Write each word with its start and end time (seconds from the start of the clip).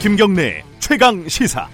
김경래 0.00 0.64
최강 0.78 1.28
시사. 1.28 1.68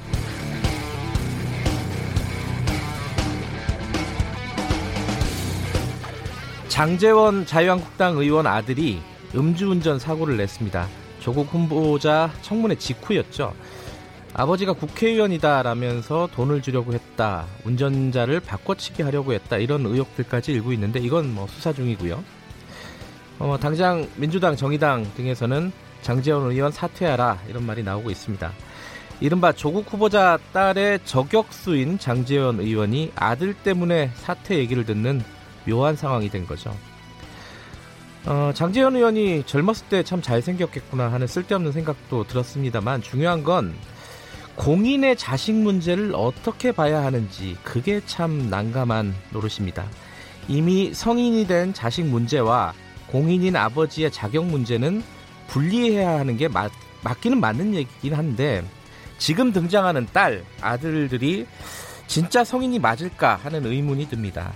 장재원 6.66 7.46
자유한국당 7.46 8.16
의원 8.16 8.48
아들이 8.48 9.00
음주운전 9.32 10.00
사고를 10.00 10.36
냈습니다. 10.38 10.88
조국 11.20 11.54
후보자 11.54 12.32
청문회 12.42 12.74
직후였죠. 12.74 13.54
아버지가 14.34 14.72
국회의원이다라면서 14.72 16.28
돈을 16.34 16.62
주려고 16.62 16.94
했다. 16.94 17.46
운전자를 17.62 18.40
바꿔치기 18.40 19.04
하려고 19.04 19.34
했다. 19.34 19.58
이런 19.58 19.86
의혹들까지 19.86 20.50
일고 20.50 20.72
있는데 20.72 20.98
이건 20.98 21.32
뭐 21.32 21.46
수사 21.46 21.72
중이고요. 21.72 22.24
어, 23.38 23.56
당장 23.60 24.08
민주당, 24.16 24.56
정의당 24.56 25.06
등에서는 25.14 25.85
장재원 26.06 26.52
의원 26.52 26.70
사퇴하라 26.70 27.40
이런 27.48 27.66
말이 27.66 27.82
나오고 27.82 28.12
있습니다. 28.12 28.52
이른바 29.18 29.50
조국 29.50 29.92
후보자 29.92 30.38
딸의 30.52 31.00
저격수인 31.04 31.98
장재원 31.98 32.60
의원이 32.60 33.10
아들 33.16 33.54
때문에 33.54 34.12
사퇴 34.14 34.56
얘기를 34.56 34.84
듣는 34.86 35.20
묘한 35.66 35.96
상황이 35.96 36.28
된 36.28 36.46
거죠. 36.46 36.72
어, 38.24 38.52
장재현 38.54 38.94
의원이 38.94 39.42
젊었을 39.46 39.88
때 39.88 40.02
참 40.04 40.22
잘생겼겠구나 40.22 41.10
하는 41.10 41.26
쓸데없는 41.26 41.72
생각도 41.72 42.24
들었습니다만 42.24 43.02
중요한 43.02 43.42
건 43.42 43.74
공인의 44.54 45.16
자식 45.16 45.54
문제를 45.56 46.12
어떻게 46.14 46.70
봐야 46.70 47.02
하는지 47.02 47.56
그게 47.64 48.00
참 48.06 48.48
난감한 48.48 49.12
노릇입니다. 49.32 49.84
이미 50.46 50.94
성인이 50.94 51.48
된 51.48 51.74
자식 51.74 52.04
문제와 52.04 52.74
공인인 53.08 53.56
아버지의 53.56 54.12
자격 54.12 54.46
문제는 54.46 55.02
분리해야 55.48 56.18
하는 56.18 56.36
게 56.36 56.48
맞, 56.48 56.70
맞기는 57.02 57.38
맞는 57.38 57.74
얘기긴 57.74 58.14
한데 58.14 58.64
지금 59.18 59.52
등장하는 59.52 60.06
딸, 60.12 60.44
아들들이 60.60 61.46
진짜 62.06 62.44
성인이 62.44 62.78
맞을까 62.78 63.36
하는 63.36 63.64
의문이 63.64 64.08
듭니다. 64.08 64.52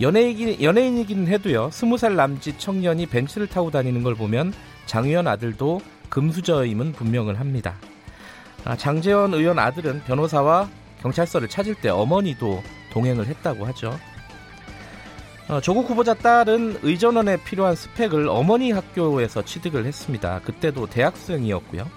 연예인이긴, 0.00 0.62
연예인이긴 0.62 1.26
해도요, 1.26 1.70
스무 1.72 1.96
살 1.96 2.16
남짓 2.16 2.58
청년이 2.58 3.06
벤츠를 3.06 3.46
타고 3.46 3.70
다니는 3.70 4.02
걸 4.02 4.14
보면 4.14 4.52
장의원 4.84 5.26
아들도 5.26 5.80
금수저임은 6.10 6.92
분명을 6.92 7.40
합니다. 7.40 7.76
아, 8.64 8.76
장재원 8.76 9.32
의원 9.34 9.58
아들은 9.58 10.02
변호사와 10.04 10.68
경찰서를 11.00 11.48
찾을 11.48 11.74
때 11.76 11.88
어머니도 11.88 12.62
동행을 12.90 13.26
했다고 13.26 13.66
하죠. 13.66 13.98
어, 15.48 15.60
조국 15.60 15.88
후보자 15.88 16.12
딸은 16.14 16.80
의전원에 16.82 17.36
필요한 17.44 17.76
스펙을 17.76 18.28
어머니 18.28 18.72
학교에서 18.72 19.44
취득을 19.44 19.86
했습니다. 19.86 20.40
그때도 20.40 20.86
대학생이었고요. 20.88 21.88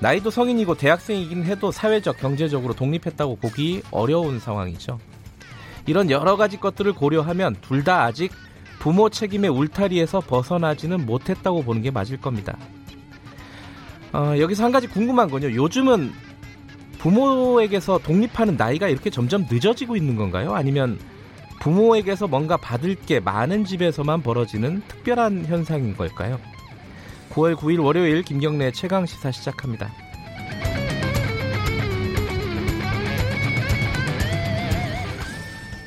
나이도 0.00 0.28
성인이고 0.30 0.74
대학생이긴 0.74 1.44
해도 1.44 1.70
사회적, 1.70 2.18
경제적으로 2.18 2.74
독립했다고 2.74 3.36
보기 3.36 3.82
어려운 3.90 4.38
상황이죠. 4.38 4.98
이런 5.86 6.10
여러 6.10 6.36
가지 6.36 6.58
것들을 6.58 6.92
고려하면 6.92 7.56
둘 7.62 7.84
다 7.84 8.02
아직 8.04 8.32
부모 8.78 9.08
책임의 9.08 9.48
울타리에서 9.50 10.20
벗어나지는 10.20 11.06
못했다고 11.06 11.62
보는 11.62 11.80
게 11.80 11.90
맞을 11.90 12.18
겁니다. 12.18 12.58
어, 14.12 14.34
여기서 14.38 14.64
한 14.64 14.72
가지 14.72 14.86
궁금한 14.88 15.30
건요. 15.30 15.54
요즘은 15.54 16.12
부모에게서 16.98 17.98
독립하는 17.98 18.56
나이가 18.56 18.88
이렇게 18.88 19.08
점점 19.08 19.46
늦어지고 19.50 19.96
있는 19.96 20.16
건가요? 20.16 20.54
아니면 20.54 20.98
부모에게서 21.60 22.26
뭔가 22.26 22.56
받을 22.56 22.94
게 22.94 23.20
많은 23.20 23.64
집에서만 23.64 24.22
벌어지는 24.22 24.82
특별한 24.88 25.46
현상인 25.46 25.96
걸까요? 25.96 26.38
9월 27.30 27.56
9일 27.56 27.82
월요일 27.82 28.22
김경래 28.22 28.70
최강 28.72 29.06
시사 29.06 29.30
시작합니다. 29.30 29.90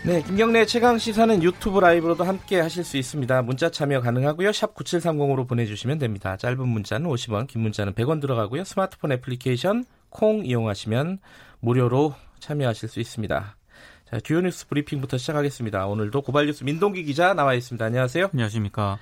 네, 0.08 0.22
김경래 0.22 0.66
최강 0.66 0.98
시사는 0.98 1.44
유튜브 1.44 1.82
라이브로도 1.82 2.24
함께 2.24 2.62
하실 2.62 2.86
수 2.86 2.96
있습니다. 2.96 3.42
문자 3.42 3.70
참여 3.70 4.00
가능하고요. 4.00 4.54
샵 4.54 4.74
9730으로 4.74 5.46
보내 5.46 5.66
주시면 5.66 6.00
됩니다. 6.00 6.38
짧은 6.38 6.66
문자는 6.66 7.10
50원, 7.10 7.46
긴 7.48 7.62
문자는 7.64 7.92
100원 7.92 8.22
들어가고요. 8.22 8.64
스마트폰 8.64 9.12
애플리케이션 9.12 9.84
콩 10.08 10.46
이용하시면 10.46 11.20
무료로 11.60 12.16
참여하실 12.40 12.88
수 12.88 13.02
있습니다. 13.02 13.57
자, 14.10 14.22
주요 14.22 14.40
뉴스 14.40 14.68
브리핑부터 14.70 15.18
시작하겠습니다. 15.18 15.86
오늘도 15.86 16.22
고발뉴스 16.22 16.64
민동기 16.64 17.04
기자 17.04 17.34
나와 17.34 17.54
있습니다. 17.54 17.84
안녕하세요. 17.84 18.30
안녕하십니까. 18.32 19.00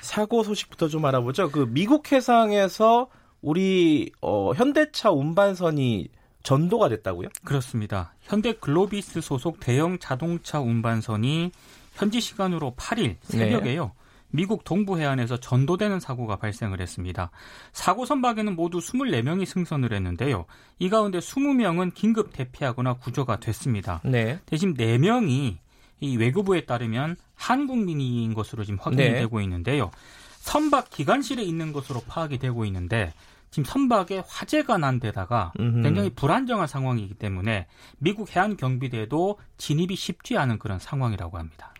사고 0.00 0.42
소식부터 0.42 0.88
좀 0.88 1.04
알아보죠. 1.04 1.50
그 1.50 1.66
미국 1.68 2.10
해상에서 2.10 3.08
우리 3.42 4.12
어, 4.22 4.52
현대차 4.54 5.10
운반선이 5.10 6.08
전도가 6.42 6.88
됐다고요? 6.88 7.28
그렇습니다. 7.44 8.14
현대 8.22 8.54
글로비스 8.54 9.20
소속 9.20 9.60
대형 9.60 9.98
자동차 9.98 10.58
운반선이 10.58 11.50
현지 11.96 12.20
시간으로 12.22 12.74
8일 12.78 13.16
새벽에요. 13.22 13.84
네. 13.84 13.99
미국 14.30 14.64
동부 14.64 14.98
해안에서 14.98 15.38
전도되는 15.38 16.00
사고가 16.00 16.36
발생을 16.36 16.80
했습니다. 16.80 17.30
사고 17.72 18.04
선박에는 18.04 18.54
모두 18.54 18.78
24명이 18.78 19.44
승선을 19.46 19.92
했는데요. 19.92 20.46
이 20.78 20.88
가운데 20.88 21.18
20명은 21.18 21.94
긴급 21.94 22.32
대피하거나 22.32 22.94
구조가 22.94 23.40
됐습니다. 23.40 24.00
네. 24.04 24.38
대신 24.46 24.74
4명이 24.74 25.58
이 26.00 26.16
외교부에 26.16 26.64
따르면 26.64 27.16
한국민인 27.34 28.34
것으로 28.34 28.64
지금 28.64 28.78
확인이 28.80 29.02
네. 29.02 29.18
되고 29.18 29.40
있는데요. 29.40 29.90
선박 30.38 30.88
기관실에 30.90 31.42
있는 31.42 31.72
것으로 31.72 32.00
파악이 32.00 32.38
되고 32.38 32.64
있는데 32.64 33.12
지금 33.50 33.64
선박에 33.64 34.22
화재가 34.26 34.78
난 34.78 35.00
데다가 35.00 35.52
음흠. 35.58 35.82
굉장히 35.82 36.10
불안정한 36.10 36.66
상황이기 36.66 37.14
때문에 37.14 37.66
미국 37.98 38.34
해안 38.34 38.56
경비대도 38.56 39.38
진입이 39.58 39.96
쉽지 39.96 40.38
않은 40.38 40.58
그런 40.58 40.78
상황이라고 40.78 41.36
합니다. 41.36 41.74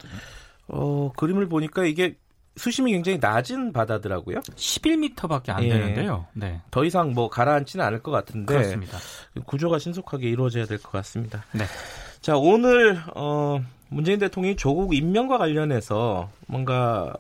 어, 0.69 1.13
그림을 1.17 1.49
보니까 1.49 1.85
이게 1.85 2.17
수심이 2.57 2.93
굉장히 2.93 3.19
낮은 3.19 3.73
바다더라고요. 3.73 4.41
11m밖에 4.41 5.51
안 5.51 5.65
예. 5.65 5.69
되는데요. 5.71 6.27
네. 6.35 6.61
더 6.71 6.85
이상 6.85 7.13
뭐 7.15 7.29
가라앉지는 7.31 7.85
않을 7.85 8.03
것 8.03 8.11
같은데 8.11 8.55
그렇습니다. 8.55 8.99
구조가 9.47 9.79
신속하게 9.79 10.29
이루어져야 10.29 10.67
될 10.67 10.79
것 10.79 10.91
같습니다. 10.91 11.45
네. 11.53 11.65
자, 12.21 12.37
오늘 12.37 13.01
어 13.15 13.61
문재인 13.89 14.19
대통령이 14.19 14.57
조국 14.57 14.95
임명과 14.95 15.39
관련해서 15.39 16.31
뭔가 16.47 17.15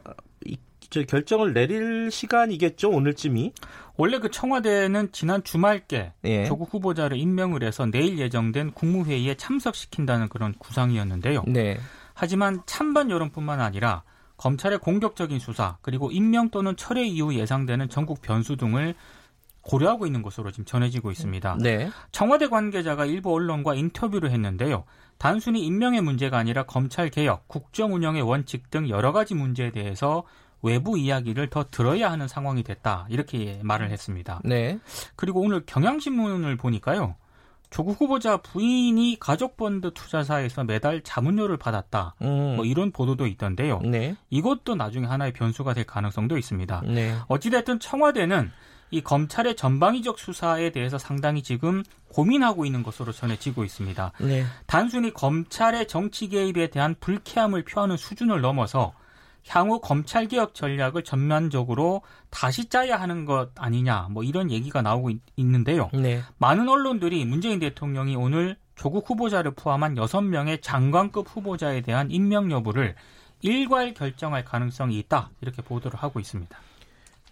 이, 0.44 0.56
결정을 0.90 1.52
내릴 1.52 2.10
시간이겠죠, 2.10 2.90
오늘쯤이. 2.90 3.52
원래 3.96 4.18
그 4.18 4.30
청와대는 4.30 5.12
지난 5.12 5.42
주말께 5.44 6.12
예. 6.24 6.44
조국 6.44 6.72
후보자를 6.74 7.16
임명을 7.18 7.62
해서 7.62 7.86
내일 7.86 8.18
예정된 8.18 8.72
국무회의에 8.72 9.34
참석시킨다는 9.36 10.28
그런 10.28 10.54
구상이었는데요. 10.58 11.44
네. 11.46 11.78
하지만 12.14 12.62
찬반 12.66 13.10
여론뿐만 13.10 13.60
아니라 13.60 14.02
검찰의 14.40 14.78
공격적인 14.78 15.38
수사 15.38 15.76
그리고 15.82 16.10
임명 16.10 16.48
또는 16.48 16.74
철회 16.76 17.04
이후 17.04 17.34
예상되는 17.34 17.90
전국 17.90 18.22
변수 18.22 18.56
등을 18.56 18.94
고려하고 19.60 20.06
있는 20.06 20.22
것으로 20.22 20.50
지금 20.50 20.64
전해지고 20.64 21.10
있습니다. 21.10 21.58
네. 21.60 21.90
청와대 22.10 22.48
관계자가 22.48 23.04
일부 23.04 23.34
언론과 23.34 23.74
인터뷰를 23.74 24.30
했는데요. 24.30 24.84
단순히 25.18 25.66
임명의 25.66 26.00
문제가 26.00 26.38
아니라 26.38 26.62
검찰 26.62 27.10
개혁, 27.10 27.46
국정 27.48 27.92
운영의 27.92 28.22
원칙 28.22 28.70
등 28.70 28.88
여러 28.88 29.12
가지 29.12 29.34
문제에 29.34 29.70
대해서 29.70 30.24
외부 30.62 30.98
이야기를 30.98 31.50
더 31.50 31.66
들어야 31.70 32.10
하는 32.10 32.26
상황이 32.26 32.62
됐다. 32.62 33.06
이렇게 33.10 33.60
말을 33.62 33.90
했습니다. 33.90 34.40
네. 34.44 34.78
그리고 35.16 35.40
오늘 35.42 35.64
경향신문을 35.66 36.56
보니까요. 36.56 37.16
조국 37.70 38.00
후보자 38.00 38.36
부인이 38.36 39.16
가족펀드 39.20 39.92
투자사에서 39.94 40.64
매달 40.64 41.02
자문료를 41.02 41.56
받았다. 41.56 42.16
음. 42.22 42.56
뭐 42.56 42.64
이런 42.64 42.90
보도도 42.90 43.26
있던데요. 43.28 43.80
네. 43.80 44.16
이것도 44.28 44.74
나중에 44.74 45.06
하나의 45.06 45.32
변수가 45.32 45.74
될 45.74 45.84
가능성도 45.84 46.36
있습니다. 46.36 46.82
네. 46.86 47.16
어찌됐든 47.28 47.78
청와대는 47.78 48.50
이 48.90 49.00
검찰의 49.00 49.54
전방위적 49.54 50.18
수사에 50.18 50.70
대해서 50.70 50.98
상당히 50.98 51.42
지금 51.42 51.84
고민하고 52.08 52.66
있는 52.66 52.82
것으로 52.82 53.12
전해지고 53.12 53.62
있습니다. 53.62 54.12
네. 54.20 54.44
단순히 54.66 55.14
검찰의 55.14 55.86
정치 55.86 56.28
개입에 56.28 56.70
대한 56.70 56.96
불쾌함을 56.98 57.64
표하는 57.64 57.96
수준을 57.96 58.40
넘어서 58.40 58.92
향후 59.48 59.80
검찰 59.80 60.26
개혁 60.28 60.54
전략을 60.54 61.02
전면적으로 61.04 62.02
다시 62.30 62.68
짜야 62.68 63.00
하는 63.00 63.24
것 63.24 63.50
아니냐 63.56 64.08
뭐 64.10 64.22
이런 64.22 64.50
얘기가 64.50 64.82
나오고 64.82 65.10
있, 65.10 65.20
는데요 65.36 65.90
네. 65.92 66.22
많은 66.38 66.68
언론들이 66.68 67.24
문재인 67.24 67.58
대통령이 67.58 68.16
오늘 68.16 68.56
조국 68.76 69.08
후보자를 69.08 69.52
포함한 69.52 69.94
6명의 69.94 70.62
장관급 70.62 71.26
후보자에 71.28 71.82
대한 71.82 72.10
임명 72.10 72.50
여부를 72.50 72.94
일괄 73.42 73.94
결정할 73.94 74.44
가능성이 74.44 74.98
있다 74.98 75.30
이렇게 75.40 75.62
보도를 75.62 75.98
하고 75.98 76.20
있습니다. 76.20 76.58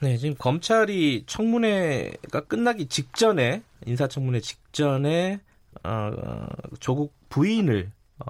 네, 0.00 0.16
지금 0.16 0.36
검찰이 0.36 1.24
청문회가 1.26 2.40
끝나기 2.46 2.86
직전에 2.86 3.62
인사청문회 3.86 4.40
직전에 4.40 5.40
어, 5.84 6.46
조국 6.80 7.12
부인을 7.28 7.90
어, 8.18 8.26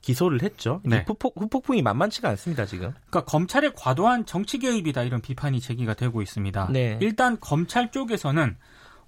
기소를 0.00 0.42
했죠. 0.42 0.80
네. 0.84 1.04
후폭, 1.06 1.34
후폭풍이 1.36 1.82
만만치가 1.82 2.28
않습니다, 2.30 2.66
지금. 2.66 2.92
그러니까 3.10 3.24
검찰의 3.24 3.72
과도한 3.76 4.26
정치 4.26 4.58
개입이다 4.58 5.02
이런 5.02 5.20
비판이 5.20 5.60
제기가 5.60 5.94
되고 5.94 6.22
있습니다. 6.22 6.68
네. 6.72 6.98
일단 7.00 7.38
검찰 7.40 7.90
쪽에서는 7.90 8.56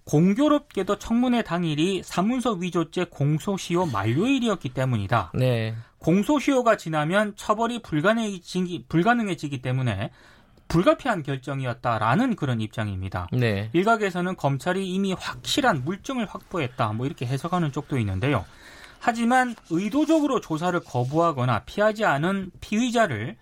공교롭게도 0.05 0.99
청문회 0.99 1.43
당일이 1.43 2.03
사문서 2.03 2.53
위조죄 2.55 3.05
공소시효 3.05 3.87
만료일이었기 3.87 4.71
때문이다. 4.71 5.33
네. 5.35 5.75
공소시효가 5.99 6.77
지나면 6.77 7.35
처벌이 7.37 7.81
불가능해지기, 7.81 8.87
불가능해지기 8.88 9.62
때문에 9.62 10.11
불가피한 10.67 11.23
결정이었다라는 11.23 12.35
그런 12.35 12.61
입장입니다. 12.61 13.29
네. 13.33 13.71
일각에서는 13.73 14.37
검찰이 14.37 14.88
이미 14.88 15.12
확실한 15.12 15.85
물증을 15.85 16.27
확보했다. 16.27 16.93
뭐 16.95 17.06
이렇게 17.06 17.27
해석하는 17.27 17.73
쪽도 17.73 17.99
있는데요. 17.99 18.45
하지만 19.04 19.56
의도적으로 19.69 20.40
조사를 20.40 20.78
거부하거나 20.78 21.64
피하지 21.64 22.04
않은 22.04 22.52
피의자를 22.60 23.37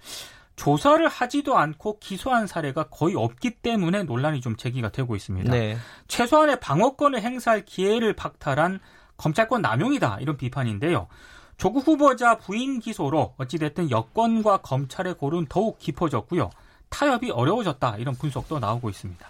조사를 0.57 1.07
하지도 1.07 1.59
않고 1.59 1.99
기소한 1.99 2.47
사례가 2.47 2.85
거의 2.85 3.15
없기 3.15 3.57
때문에 3.57 4.05
논란이 4.05 4.41
좀 4.41 4.57
제기가 4.57 4.91
되고 4.91 5.15
있습니다. 5.15 5.51
네. 5.51 5.77
최소한의 6.09 6.61
방어권을 6.61 7.21
행사할 7.21 7.67
기회를 7.67 8.15
박탈한 8.15 8.81
검찰권 9.19 9.61
남용이다 9.61 10.19
이런 10.21 10.39
비판인데요. 10.39 11.09
조국 11.59 11.87
후보자 11.87 12.39
부인 12.39 12.81
기소로 12.81 13.35
어찌됐든 13.37 13.91
여권과 13.91 14.59
검찰의 14.63 15.19
골은 15.19 15.47
더욱 15.51 15.79
깊어졌고요. 15.79 16.49
타협이 16.89 17.33
어려워졌다 17.33 17.97
이런 17.99 18.15
분석도 18.15 18.61
나오고 18.61 18.89
있습니다. 18.89 19.29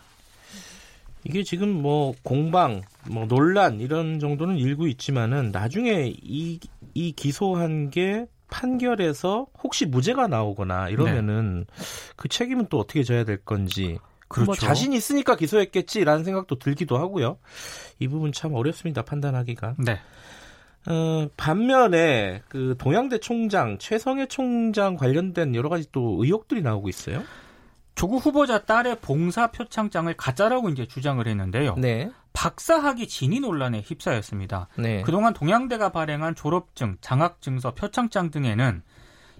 이게 1.24 1.42
지금 1.42 1.68
뭐 1.70 2.14
공방, 2.22 2.82
뭐 3.08 3.26
논란 3.26 3.80
이런 3.80 4.18
정도는 4.18 4.56
일고 4.56 4.86
있지만은 4.86 5.50
나중에 5.52 6.12
이, 6.22 6.60
이 6.94 7.12
기소한 7.12 7.90
게 7.90 8.26
판결에서 8.48 9.46
혹시 9.62 9.86
무죄가 9.86 10.26
나오거나 10.26 10.88
이러면은 10.88 11.66
네. 11.68 11.84
그 12.16 12.28
책임은 12.28 12.66
또 12.68 12.78
어떻게 12.78 13.02
져야 13.02 13.24
될 13.24 13.38
건지 13.38 13.90
뭐 13.92 14.00
그렇죠. 14.28 14.46
뭐 14.46 14.54
자신 14.54 14.92
있으니까 14.92 15.36
기소했겠지라는 15.36 16.24
생각도 16.24 16.58
들기도 16.58 16.98
하고요. 16.98 17.38
이 17.98 18.08
부분 18.08 18.32
참 18.32 18.54
어렵습니다 18.54 19.02
판단하기가. 19.02 19.76
네. 19.78 19.98
어, 20.86 21.28
반면에 21.36 22.42
그 22.48 22.74
동양대 22.78 23.18
총장 23.18 23.78
최성해 23.78 24.26
총장 24.26 24.96
관련된 24.96 25.54
여러 25.54 25.68
가지 25.68 25.86
또 25.92 26.18
의혹들이 26.22 26.62
나오고 26.62 26.88
있어요. 26.88 27.22
조국 28.00 28.24
후보자 28.24 28.62
딸의 28.62 29.00
봉사 29.02 29.48
표창장을 29.48 30.10
가짜라고 30.14 30.70
이제 30.70 30.86
주장을 30.86 31.28
했는데요. 31.28 31.74
네. 31.76 32.10
박사학위 32.32 33.06
진위 33.06 33.40
논란에 33.40 33.82
휩싸였습니다. 33.82 34.68
네. 34.78 35.02
그동안 35.02 35.34
동양대가 35.34 35.90
발행한 35.90 36.34
졸업증, 36.34 36.96
장학증서, 37.02 37.74
표창장 37.74 38.30
등에는 38.30 38.80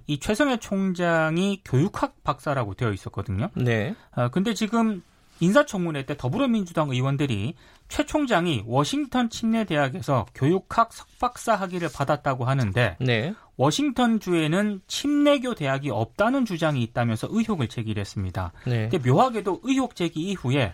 이 0.09 0.21
최성해 0.21 0.59
총장이 0.59 1.63
교육학 1.65 2.23
박사라고 2.23 2.75
되어 2.75 2.93
있었거든요. 2.93 3.49
네. 3.55 3.95
아, 4.11 4.29
근데 4.29 4.53
지금 4.53 5.03
인사청문회 5.41 6.07
때 6.07 6.17
더불어민주당 6.17 6.91
의원들이 6.91 7.55
최 7.89 8.07
총장이 8.07 8.63
워싱턴 8.67 9.31
침례 9.31 9.65
대학에서 9.65 10.27
교육학 10.35 10.93
석박사 10.93 11.57
학위를 11.57 11.89
받았다고 11.93 12.45
하는데 12.45 12.97
네. 13.01 13.35
워싱턴 13.57 14.21
주에는 14.21 14.81
침례교 14.87 15.55
대학이 15.55 15.91
없다는 15.91 16.45
주장이 16.45 16.83
있다면서 16.83 17.29
의혹을 17.31 17.69
제기했습니다. 17.69 18.53
네. 18.67 18.89
근데 18.89 19.11
묘하게도 19.11 19.61
의혹 19.65 19.97
제기 19.97 20.21
이후에 20.31 20.73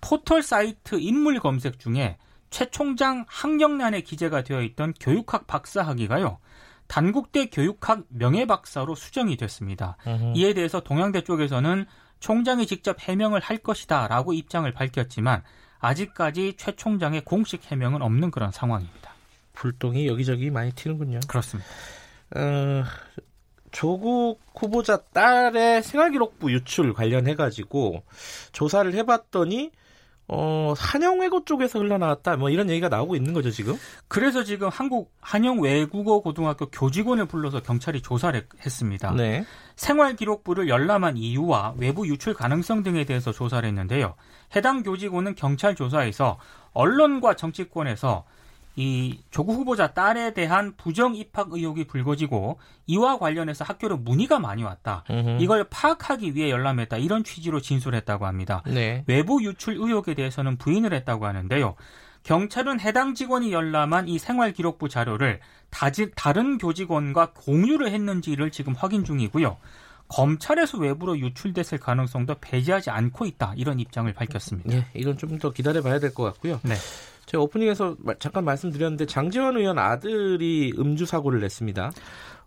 포털 0.00 0.42
사이트 0.42 0.98
인물 1.00 1.40
검색 1.40 1.78
중에 1.78 2.18
최 2.50 2.68
총장 2.70 3.24
학력란에 3.28 4.02
기재가 4.02 4.42
되어 4.42 4.62
있던 4.62 4.92
교육학 5.00 5.46
박사 5.46 5.82
학위가요. 5.82 6.38
단국대 6.88 7.46
교육학 7.46 8.02
명예박사로 8.08 8.96
수정이 8.96 9.36
됐습니다. 9.36 9.96
으흠. 10.06 10.32
이에 10.34 10.54
대해서 10.54 10.80
동양대 10.80 11.22
쪽에서는 11.22 11.86
총장이 12.20 12.66
직접 12.66 13.00
해명을 13.00 13.40
할 13.40 13.58
것이다 13.58 14.08
라고 14.08 14.32
입장을 14.32 14.70
밝혔지만 14.72 15.42
아직까지 15.78 16.54
최 16.56 16.72
총장의 16.76 17.22
공식 17.24 17.70
해명은 17.70 18.02
없는 18.02 18.30
그런 18.30 18.50
상황입니다. 18.52 19.10
불똥이 19.54 20.06
여기저기 20.06 20.50
많이 20.50 20.72
튀는군요. 20.72 21.20
그렇습니다. 21.26 21.68
어, 22.36 22.84
조국 23.72 24.40
후보자 24.54 24.98
딸의 25.12 25.82
생활기록부 25.82 26.52
유출 26.52 26.92
관련해 26.92 27.34
가지고 27.34 28.02
조사를 28.52 28.92
해봤더니 28.94 29.72
어, 30.32 30.74
한영외고 30.76 31.44
쪽에서 31.44 31.80
흘러나왔다. 31.80 32.36
뭐 32.36 32.50
이런 32.50 32.70
얘기가 32.70 32.88
나오고 32.88 33.16
있는 33.16 33.32
거죠, 33.32 33.50
지금? 33.50 33.76
그래서 34.06 34.44
지금 34.44 34.68
한국 34.68 35.12
한영외국어 35.20 36.20
고등학교 36.20 36.70
교직원을 36.70 37.26
불러서 37.26 37.62
경찰이 37.62 38.00
조사를 38.00 38.46
했습니다. 38.64 39.10
네. 39.12 39.44
생활기록부를 39.80 40.68
열람한 40.68 41.16
이유와 41.16 41.74
외부 41.78 42.06
유출 42.06 42.34
가능성 42.34 42.82
등에 42.82 43.04
대해서 43.04 43.32
조사를 43.32 43.66
했는데요. 43.66 44.14
해당 44.54 44.82
교직원은 44.82 45.34
경찰 45.36 45.74
조사에서 45.74 46.38
언론과 46.72 47.34
정치권에서 47.34 48.24
이 48.76 49.22
조국 49.30 49.54
후보자 49.54 49.88
딸에 49.88 50.32
대한 50.34 50.74
부정 50.76 51.14
입학 51.14 51.52
의혹이 51.52 51.86
불거지고 51.86 52.58
이와 52.86 53.18
관련해서 53.18 53.64
학교로 53.64 53.96
문의가 53.96 54.38
많이 54.38 54.62
왔다. 54.62 55.02
으흠. 55.10 55.38
이걸 55.40 55.64
파악하기 55.64 56.34
위해 56.34 56.50
열람했다. 56.50 56.98
이런 56.98 57.24
취지로 57.24 57.60
진술했다고 57.60 58.26
합니다. 58.26 58.62
네. 58.66 59.02
외부 59.06 59.42
유출 59.42 59.74
의혹에 59.74 60.14
대해서는 60.14 60.56
부인을 60.56 60.92
했다고 60.92 61.26
하는데요. 61.26 61.74
경찰은 62.22 62.80
해당 62.80 63.14
직원이 63.14 63.52
열람한 63.52 64.08
이 64.08 64.18
생활기록부 64.18 64.88
자료를 64.88 65.40
다지, 65.70 66.10
다른 66.14 66.58
교직원과 66.58 67.32
공유를 67.34 67.90
했는지를 67.92 68.50
지금 68.50 68.74
확인 68.74 69.04
중이고요. 69.04 69.56
검찰에서 70.08 70.78
외부로 70.78 71.16
유출됐을 71.18 71.78
가능성도 71.78 72.34
배제하지 72.40 72.90
않고 72.90 73.26
있다. 73.26 73.54
이런 73.56 73.78
입장을 73.78 74.12
밝혔습니다. 74.12 74.68
네, 74.70 74.86
이건 74.94 75.16
좀 75.16 75.38
더 75.38 75.52
기다려봐야 75.52 76.00
될 76.00 76.12
것 76.12 76.24
같고요. 76.24 76.60
네. 76.64 76.74
제가 77.26 77.44
오프닝에서 77.44 77.96
잠깐 78.18 78.44
말씀드렸는데 78.44 79.06
장지원 79.06 79.56
의원 79.56 79.78
아들이 79.78 80.72
음주 80.76 81.06
사고를 81.06 81.38
냈습니다. 81.40 81.92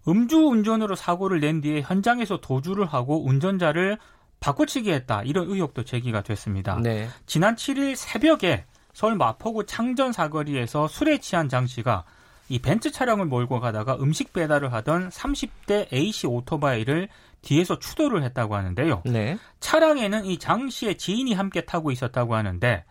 음주 0.10 0.38
운전으로 0.38 0.96
사고를 0.96 1.40
낸 1.40 1.62
뒤에 1.62 1.82
현장에서 1.82 2.42
도주를 2.42 2.86
하고 2.86 3.26
운전자를 3.26 3.98
바꿔치기 4.42 4.92
했다. 4.92 5.24
이런 5.24 5.50
의혹도 5.50 5.86
제기가 5.86 6.22
됐습니다. 6.22 6.78
네. 6.84 7.08
지난 7.26 7.56
7일 7.56 7.96
새벽에 7.96 8.66
서울 8.94 9.16
마포구 9.16 9.66
창전 9.66 10.12
사거리에서 10.14 10.88
술에 10.88 11.18
취한 11.18 11.50
장 11.50 11.66
씨가 11.68 12.04
이 12.50 12.60
벤츠 12.60 12.92
차량을 12.92 13.26
몰고 13.26 13.60
가다가 13.60 13.96
음식 13.96 14.34
배달을 14.34 14.72
하던 14.74 15.10
30대 15.10 15.92
A씨 15.92 16.28
오토바이를 16.28 17.08
뒤에서 17.42 17.80
추돌을 17.80 18.24
했다고 18.24 18.56
하는데요. 18.56 19.02
네. 19.06 19.38
차량에는 19.60 20.26
이 20.26 20.38
장 20.38 20.70
씨의 20.70 20.98
지인이 20.98 21.34
함께 21.34 21.62
타고 21.62 21.92
있었다고 21.92 22.36
하는데 22.36 22.86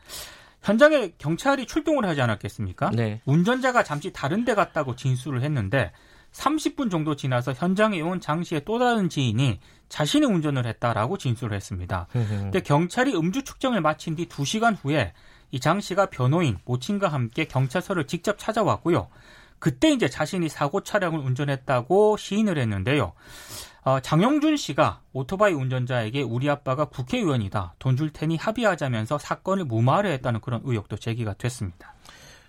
현장에 0.62 1.12
경찰이 1.19 1.67
출동을 1.67 2.05
하지 2.05 2.21
않았겠습니까? 2.21 2.91
네. 2.91 3.21
운전자가 3.25 3.83
잠시 3.83 4.12
다른 4.12 4.45
데 4.45 4.55
갔다고 4.55 4.95
진술을 4.97 5.43
했는데 5.43 5.93
30분 6.33 6.91
정도 6.91 7.15
지나서 7.15 7.53
현장에 7.53 8.00
온 8.00 8.21
장 8.21 8.43
씨의 8.43 8.62
또 8.65 8.79
다른 8.79 9.09
지인이 9.09 9.61
자신이 9.88 10.25
운전을 10.27 10.67
했다라고 10.67 11.19
진술을 11.19 11.55
했습니다. 11.55 12.07
근데 12.12 12.61
경찰이 12.61 13.15
음주 13.15 13.45
측정을 13.45 13.81
마친 13.83 14.17
뒤 14.17 14.27
2시간 14.27 14.77
후에 14.83 15.12
이 15.53 15.61
장 15.61 15.81
씨가 15.81 16.07
변호인 16.07 16.59
모친과 16.65 17.09
함께 17.09 17.45
경찰서를 17.45 18.07
직접 18.07 18.39
찾아왔고요. 18.39 19.09
그때 19.59 19.91
이제 19.93 20.09
자신이 20.09 20.49
사고 20.49 20.83
차량을 20.83 21.21
운전했다고 21.21 22.17
시인을 22.17 22.59
했는데요. 22.59 23.13
어, 23.85 24.01
장영준 24.01 24.57
씨가 24.57 25.01
오토바이 25.13 25.53
운전자에게 25.53 26.23
우리 26.23 26.49
아빠가 26.49 26.87
국회의원이다. 26.87 27.75
돈 27.79 27.97
줄 27.97 28.11
테니 28.13 28.37
합의하자면서 28.37 29.19
사건을 29.19 29.65
무마하려 29.67 30.09
했다는 30.11 30.41
그런 30.41 30.63
의혹도 30.65 30.97
제기가 30.97 31.35
됐습니다. 31.35 31.95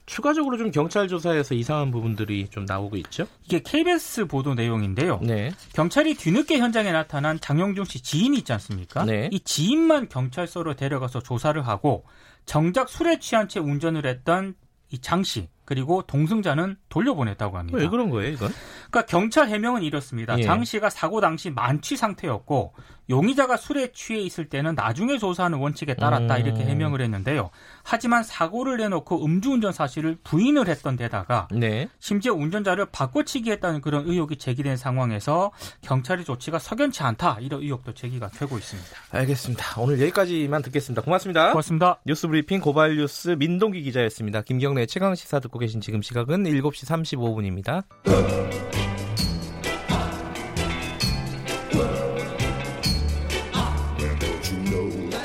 추가적으로 0.05 0.57
좀 0.57 0.69
경찰 0.71 1.07
조사에서 1.07 1.55
이상한 1.55 1.89
부분들이 1.91 2.47
좀 2.49 2.65
나오고 2.65 2.97
있죠? 2.97 3.25
이게 3.45 3.61
KBS 3.61 4.25
보도 4.27 4.53
내용인데요. 4.53 5.19
네. 5.21 5.51
경찰이 5.73 6.15
뒤늦게 6.15 6.57
현장에 6.57 6.91
나타난 6.91 7.39
장영준 7.39 7.85
씨 7.85 8.01
지인이 8.01 8.37
있지 8.39 8.51
않습니까? 8.53 9.05
네. 9.05 9.29
이 9.31 9.39
지인만 9.39 10.09
경찰서로 10.09 10.75
데려가서 10.75 11.21
조사를 11.21 11.65
하고 11.65 12.03
정작 12.45 12.89
술에 12.89 13.19
취한 13.19 13.47
채 13.47 13.59
운전을 13.59 14.05
했던 14.05 14.55
이 14.91 14.99
장 14.99 15.23
씨, 15.23 15.49
그리고 15.65 16.01
동승자는 16.03 16.77
돌려보냈다고 16.89 17.57
합니다. 17.57 17.77
왜 17.77 17.87
그런 17.87 18.09
거예요, 18.09 18.31
이건? 18.31 18.51
그러니까 18.89 19.05
경찰 19.05 19.47
해명은 19.47 19.83
이렇습니다. 19.83 20.37
예. 20.37 20.43
장 20.43 20.63
씨가 20.63 20.89
사고 20.89 21.21
당시 21.21 21.49
만취 21.49 21.97
상태였고 21.97 22.73
용의자가 23.09 23.57
술에 23.57 23.91
취해 23.91 24.19
있을 24.21 24.45
때는 24.45 24.75
나중에 24.75 25.17
조사하는 25.17 25.57
원칙에 25.57 25.93
따랐다 25.93 26.35
음. 26.37 26.39
이렇게 26.39 26.63
해명을 26.63 27.01
했는데요. 27.01 27.49
하지만 27.83 28.23
사고를 28.23 28.77
내놓고 28.77 29.25
음주운전 29.25 29.73
사실을 29.73 30.17
부인을 30.23 30.67
했던 30.67 30.95
데다가 30.95 31.47
네. 31.51 31.89
심지어 31.99 32.33
운전자를 32.33 32.87
바꿔치기 32.87 33.51
했다는 33.51 33.81
그런 33.81 34.07
의혹이 34.07 34.37
제기된 34.37 34.77
상황에서 34.77 35.51
경찰의 35.81 36.23
조치가 36.23 36.59
석연치 36.59 37.03
않다 37.03 37.39
이런 37.41 37.61
의혹도 37.61 37.93
제기가 37.93 38.29
되고 38.29 38.57
있습니다. 38.57 38.89
알겠습니다. 39.11 39.81
오늘 39.81 39.99
여기까지만 39.99 40.61
듣겠습니다. 40.61 41.01
고맙습니다. 41.01 41.51
고맙습니다. 41.51 41.99
뉴스브리핑 42.05 42.61
고발뉴스 42.61 43.35
민동기 43.37 43.81
기자였습니다. 43.81 44.41
김경래 44.43 44.85
최강 44.85 45.13
시사 45.15 45.41
듣고 45.41 45.52
계신 45.59 45.81
지금 45.81 46.01
시각은 46.01 46.43
7시 46.43 46.85
35분입니다. 46.85 47.83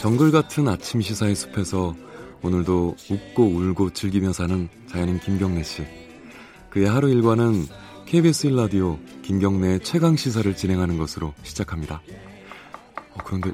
정글 0.00 0.30
같은 0.30 0.68
아침 0.68 1.00
시사의 1.00 1.34
숲에서 1.34 1.94
오늘도 2.42 2.96
웃고 3.10 3.42
울고 3.44 3.90
즐기며 3.90 4.32
사는 4.32 4.68
자연인 4.88 5.18
김경래 5.18 5.62
씨. 5.62 5.84
그의 6.70 6.88
하루 6.88 7.08
일과는 7.08 7.66
KBS 8.06 8.48
1라디오 8.48 8.98
김경래의 9.22 9.80
최강 9.80 10.16
시사를 10.16 10.54
진행하는 10.56 10.96
것으로 10.98 11.34
시작합니다. 11.42 12.00
어, 13.14 13.18
그런데 13.24 13.52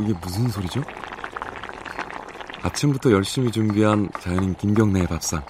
이게 0.00 0.12
무슨 0.20 0.48
소리죠? 0.48 0.82
아침부터 2.62 3.12
열심히 3.12 3.52
준비한 3.52 4.08
자연인 4.20 4.54
김경래의 4.54 5.06
밥상 5.06 5.44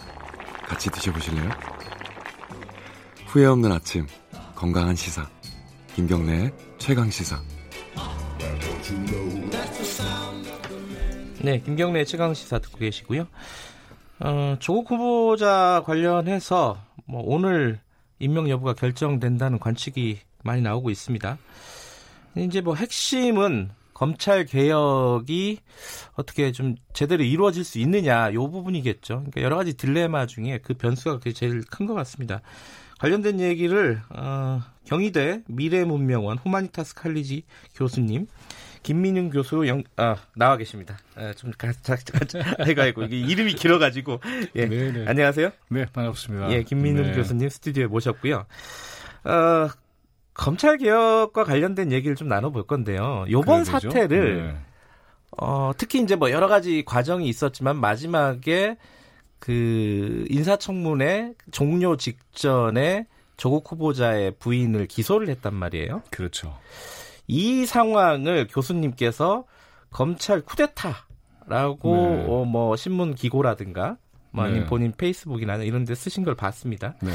같이 0.72 0.88
드셔보실래요? 0.90 1.50
후회 3.26 3.44
없는 3.44 3.70
아침 3.70 4.06
건강한 4.54 4.96
시사 4.96 5.28
김경래의 5.94 6.50
최강 6.78 7.10
시사 7.10 7.38
네, 11.42 11.60
김경래 11.60 12.06
최강 12.06 12.32
시사 12.32 12.58
듣고 12.60 12.78
계시고요. 12.78 13.26
어, 14.20 14.56
조국 14.60 14.92
후보자 14.92 15.82
관련해서 15.84 16.82
뭐 17.04 17.20
오늘 17.22 17.78
임명 18.18 18.48
여부가 18.48 18.72
결정된다는 18.72 19.58
관측이 19.58 20.20
많이 20.42 20.62
나오고 20.62 20.88
있습니다. 20.88 21.36
이제 22.36 22.62
뭐 22.62 22.76
핵심은 22.76 23.70
검찰 24.02 24.44
개혁이 24.44 25.60
어떻게 26.14 26.50
좀 26.50 26.74
제대로 26.92 27.22
이루어질 27.22 27.62
수 27.62 27.78
있느냐 27.78 28.30
이 28.30 28.34
부분이겠죠. 28.34 29.14
그러니까 29.18 29.42
여러 29.42 29.54
가지 29.54 29.76
딜레마 29.76 30.26
중에 30.26 30.58
그 30.60 30.74
변수가 30.74 31.18
그게 31.18 31.32
제일 31.32 31.62
큰 31.70 31.86
것 31.86 31.94
같습니다. 31.94 32.40
관련된 32.98 33.38
얘기를 33.38 34.02
어, 34.10 34.60
경희대 34.86 35.42
미래문명원 35.46 36.38
후마니타스 36.38 36.96
칼리지 36.96 37.44
교수님 37.76 38.26
김민윤 38.82 39.30
교수 39.30 39.68
영, 39.68 39.84
아, 39.96 40.16
나와 40.34 40.56
계십니다. 40.56 40.98
아, 41.14 41.32
좀 41.34 41.52
같이, 41.56 41.80
같이, 42.12 42.38
아이고, 42.58 42.82
아이고, 42.82 43.02
이게 43.04 43.20
이름이 43.20 43.54
길어가지고. 43.54 44.20
예. 44.56 44.66
네네. 44.66 44.92
네. 44.92 45.04
안녕하세요. 45.06 45.52
네, 45.68 45.86
반갑습니다. 45.92 46.50
예, 46.50 46.64
김민윤 46.64 47.04
네. 47.04 47.12
교수님 47.12 47.48
스튜디오에 47.48 47.86
모셨고요. 47.86 48.46
어, 49.24 49.68
검찰 50.34 50.78
개혁과 50.78 51.44
관련된 51.44 51.92
얘기를 51.92 52.16
좀 52.16 52.28
나눠볼 52.28 52.66
건데요. 52.66 53.26
요번 53.30 53.64
사태를, 53.64 54.46
네. 54.46 54.56
어, 55.38 55.72
특히 55.76 56.00
이제 56.00 56.16
뭐 56.16 56.30
여러 56.30 56.48
가지 56.48 56.84
과정이 56.84 57.28
있었지만 57.28 57.76
마지막에 57.76 58.76
그 59.38 60.24
인사청문회 60.30 61.34
종료 61.50 61.96
직전에 61.96 63.06
조국 63.36 63.70
후보자의 63.70 64.36
부인을 64.38 64.86
기소를 64.86 65.28
했단 65.28 65.54
말이에요. 65.54 66.02
그렇죠. 66.10 66.56
이 67.26 67.66
상황을 67.66 68.46
교수님께서 68.46 69.44
검찰 69.90 70.40
쿠데타라고 70.42 71.96
네. 71.96 72.26
어, 72.28 72.44
뭐 72.44 72.76
신문 72.76 73.14
기고라든가 73.14 73.96
뭐 74.30 74.44
아니면 74.44 74.62
네. 74.62 74.66
본인 74.66 74.92
페이스북이나 74.92 75.56
이런 75.56 75.84
데 75.84 75.94
쓰신 75.94 76.24
걸 76.24 76.34
봤습니다. 76.34 76.94
네. 77.02 77.10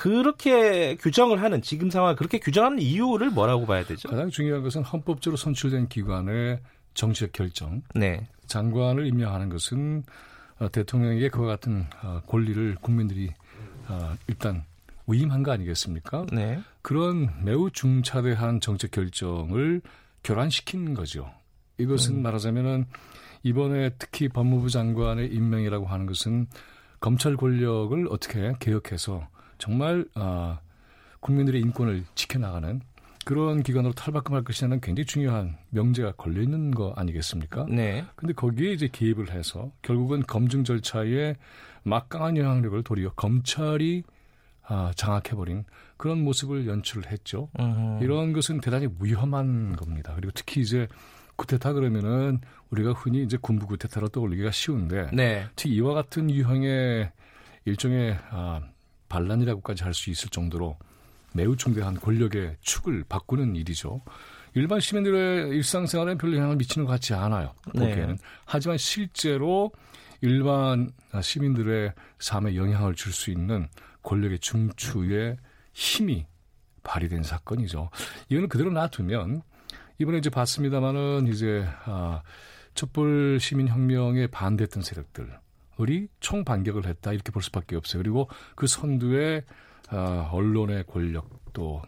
그렇게 0.00 0.96
규정을 0.96 1.42
하는 1.42 1.60
지금 1.60 1.90
상황 1.90 2.16
그렇게 2.16 2.38
규정하는 2.38 2.78
이유를 2.78 3.28
뭐라고 3.32 3.66
봐야 3.66 3.84
되죠? 3.84 4.08
가장 4.08 4.30
중요한 4.30 4.62
것은 4.62 4.82
헌법적으로 4.82 5.36
선출된 5.36 5.88
기관의 5.88 6.58
정치적 6.94 7.32
결정. 7.32 7.82
네. 7.94 8.26
장관을 8.46 9.06
임명하는 9.06 9.50
것은 9.50 10.04
어, 10.58 10.70
대통령에게 10.70 11.28
그와 11.28 11.48
같은 11.48 11.84
어, 12.02 12.22
권리를 12.26 12.76
국민들이 12.80 13.30
어, 13.88 14.16
일단 14.26 14.64
위임한 15.06 15.42
거 15.42 15.52
아니겠습니까? 15.52 16.24
네. 16.32 16.62
그런 16.80 17.28
매우 17.44 17.70
중차대한 17.70 18.60
정책 18.62 18.92
결정을 18.92 19.82
교란시킨 20.24 20.94
거죠. 20.94 21.30
이것은 21.76 22.14
음. 22.14 22.22
말하자면은 22.22 22.86
이번에 23.42 23.90
특히 23.98 24.30
법무부 24.30 24.70
장관의 24.70 25.26
임명이라고 25.26 25.84
하는 25.84 26.06
것은 26.06 26.46
검찰 27.00 27.36
권력을 27.36 28.06
어떻게 28.08 28.54
개혁해서 28.60 29.28
정말 29.60 30.04
아, 30.14 30.58
국민들의 31.20 31.60
인권을 31.60 32.04
지켜나가는 32.16 32.80
그런 33.24 33.62
기관으로 33.62 33.92
탈바꿈할 33.92 34.42
것이냐는 34.42 34.80
굉장히 34.80 35.04
중요한 35.04 35.56
명제가 35.68 36.12
걸려 36.12 36.40
있는 36.40 36.70
거 36.70 36.92
아니겠습니까? 36.96 37.66
네. 37.68 38.04
근데 38.16 38.32
거기에 38.32 38.72
이제 38.72 38.88
개입을 38.90 39.30
해서 39.30 39.70
결국은 39.82 40.22
검증 40.22 40.64
절차에 40.64 41.36
막강한 41.82 42.36
영향력을 42.36 42.82
도리어 42.82 43.12
검찰이 43.12 44.02
아, 44.62 44.92
장악해버린 44.96 45.64
그런 45.96 46.24
모습을 46.24 46.66
연출을 46.66 47.10
했죠. 47.10 47.50
어허. 47.58 47.98
이런 48.02 48.32
것은 48.32 48.60
대단히 48.60 48.88
위험한 49.00 49.76
겁니다. 49.76 50.14
그리고 50.14 50.32
특히 50.34 50.60
이제 50.60 50.88
구테타 51.36 51.72
그러면은 51.72 52.40
우리가 52.70 52.92
흔히 52.92 53.22
이제 53.22 53.36
군부 53.40 53.66
구테타로 53.66 54.08
떠올리기가 54.08 54.50
쉬운데 54.50 55.10
네. 55.12 55.46
특히 55.56 55.74
이와 55.74 55.94
같은 55.94 56.30
유형의 56.30 57.10
일종의 57.64 58.18
아, 58.30 58.60
반란이라고까지 59.10 59.84
할 59.84 59.92
수 59.92 60.08
있을 60.08 60.30
정도로 60.30 60.78
매우 61.34 61.54
중대한 61.56 61.94
권력의 61.96 62.56
축을 62.62 63.04
바꾸는 63.08 63.54
일이죠. 63.56 64.00
일반 64.54 64.80
시민들의 64.80 65.50
일상생활에 65.50 66.16
별 66.16 66.34
영향을 66.34 66.56
미치는 66.56 66.86
것 66.86 66.92
같지 66.92 67.12
않아요. 67.14 67.52
네. 67.74 67.88
보기에는. 67.88 68.16
네. 68.16 68.22
하지만 68.46 68.78
실제로 68.78 69.70
일반 70.22 70.90
시민들의 71.20 71.92
삶에 72.18 72.56
영향을 72.56 72.94
줄 72.94 73.12
수 73.12 73.30
있는 73.30 73.68
권력의 74.02 74.38
중추에 74.38 75.36
힘이 75.72 76.26
발휘된 76.82 77.22
사건이죠. 77.22 77.90
이거는 78.28 78.48
그대로 78.48 78.70
놔두면 78.72 79.42
이번에 79.98 80.18
이제 80.18 80.30
봤습니다마는 80.30 81.26
이제 81.28 81.66
아, 81.84 82.22
촛불 82.74 83.38
시민 83.40 83.68
혁명에 83.68 84.26
반대했던 84.28 84.82
세력들 84.82 85.38
이 85.88 86.08
총 86.20 86.44
반격을 86.44 86.86
했다 86.86 87.12
이렇게 87.12 87.32
볼 87.32 87.42
수밖에 87.42 87.76
없어요. 87.76 88.02
그리고 88.02 88.28
그 88.54 88.66
선두에 88.66 89.44
아, 89.88 90.28
언론의 90.32 90.84
권력 90.86 91.28
또 91.52 91.80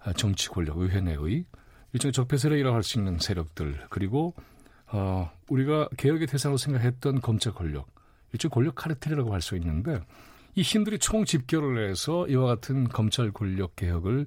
아, 0.00 0.12
정치 0.12 0.48
권력, 0.48 0.78
의회 0.78 1.00
내의 1.00 1.44
일종의 1.92 2.12
적폐 2.12 2.36
세력이라고 2.36 2.74
할 2.74 2.82
수 2.82 2.98
있는 2.98 3.18
세력들 3.18 3.86
그리고 3.88 4.34
어, 4.88 5.30
우리가 5.48 5.88
개혁의 5.96 6.26
대상으로 6.26 6.58
생각했던 6.58 7.20
검찰 7.22 7.52
권력 7.54 7.86
일종 8.32 8.50
권력 8.50 8.74
카르텔이라고 8.74 9.32
할 9.32 9.40
수 9.40 9.56
있는데 9.56 10.00
이 10.54 10.62
힘들이 10.62 10.98
총 10.98 11.24
집결을 11.24 11.88
해서 11.88 12.26
이와 12.28 12.46
같은 12.46 12.88
검찰 12.88 13.30
권력 13.32 13.74
개혁을 13.76 14.26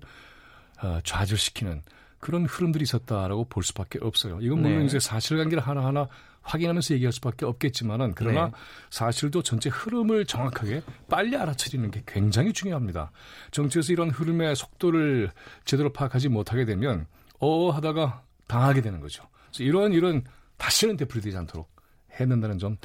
어, 0.82 1.00
좌절시키는 1.04 1.84
그런 2.20 2.46
흐름들이 2.46 2.84
있었다라고 2.84 3.46
볼 3.46 3.64
수밖에 3.64 4.00
없어요. 4.02 4.40
이건 4.42 4.62
물론 4.62 4.80
네. 4.80 4.86
이제 4.86 5.00
사실관계를 5.00 5.62
하나하나 5.66 6.08
확인하면서 6.48 6.94
얘기할 6.96 7.12
수밖에 7.12 7.46
없겠지만은 7.46 8.14
그러나 8.16 8.46
네. 8.46 8.52
사실도 8.90 9.44
전체 9.44 9.70
흐름을 9.70 10.26
정확하게 10.26 10.82
빨리 11.10 11.36
알아차리는 11.36 11.92
게 11.92 12.04
굉장히 12.08 12.54
중요합니다. 12.54 13.12
정치에서 13.52 13.92
이런 13.92 14.10
흐름의 14.10 14.56
속도를 14.56 15.32
제대로 15.66 15.92
파악하지 15.92 16.30
못하게 16.30 16.64
되면 16.66 17.06
어 17.40 17.70
하다가 17.70 18.24
당하게 18.48 18.82
되는 18.82 19.02
거죠. 19.02 19.24
그래서 19.50 19.64
이런 19.64 19.92
일은 19.94 20.24
다시는 20.58 20.96
되풀이되지 20.98 21.36
않도록 21.38 21.70
해야 22.18 22.28
된다는 22.28 22.58
점 22.58 22.78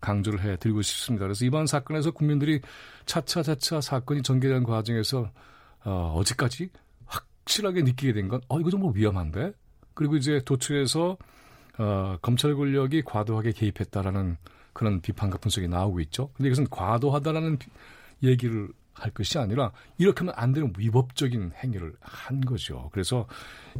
강조를 0.00 0.42
해 0.42 0.56
드리고 0.58 0.82
싶습니다. 0.82 1.24
그래서 1.24 1.44
이번 1.46 1.66
사건에서 1.66 2.10
국민들이 2.10 2.60
차차차차 3.06 3.80
사건이 3.80 4.22
전개된 4.22 4.62
과정에서 4.62 5.30
어, 5.84 6.14
어제까지 6.16 6.68
확실하게 7.06 7.82
느끼게 7.82 8.12
된 8.12 8.28
건 8.28 8.40
어, 8.48 8.60
이거 8.60 8.70
정말 8.70 8.92
위험한데? 8.94 9.52
그리고 9.94 10.16
이제 10.16 10.42
도처에서 10.44 11.16
어, 11.78 12.16
검찰 12.22 12.54
권력이 12.54 13.02
과도하게 13.02 13.52
개입했다라는 13.52 14.36
그런 14.72 15.00
비판과 15.00 15.38
분석이 15.38 15.68
나오고 15.68 16.00
있죠. 16.00 16.30
근데 16.34 16.48
이것은 16.48 16.68
과도하다라는 16.70 17.58
얘기를 18.22 18.68
할 18.92 19.10
것이 19.10 19.38
아니라 19.38 19.72
이렇게 19.98 20.20
하면 20.20 20.34
안 20.36 20.52
되는 20.52 20.72
위법적인 20.76 21.52
행위를 21.62 21.94
한 22.00 22.40
거죠. 22.40 22.88
그래서 22.92 23.26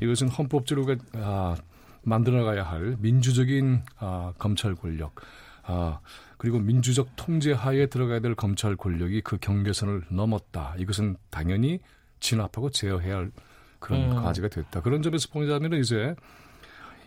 이것은 0.03 0.29
헌법적으로 0.29 0.97
아, 1.15 1.57
만들어가야 2.03 2.63
할 2.63 2.97
민주적인 2.99 3.83
아, 3.99 4.33
검찰 4.39 4.75
권력, 4.75 5.15
아, 5.63 6.01
그리고 6.37 6.59
민주적 6.59 7.17
통제 7.17 7.53
하에 7.53 7.87
들어가야 7.87 8.21
될 8.21 8.35
검찰 8.35 8.77
권력이 8.77 9.23
그 9.23 9.39
경계선을 9.39 10.05
넘었다. 10.11 10.75
이것은 10.79 11.17
당연히 11.31 11.81
진압하고 12.21 12.71
제어해야 12.71 13.17
할 13.17 13.33
그런 13.79 14.11
음. 14.11 14.17
과제가 14.17 14.49
됐다. 14.49 14.83
그런 14.83 15.03
점에서 15.03 15.29
보자면 15.31 15.75
이제 15.75 16.15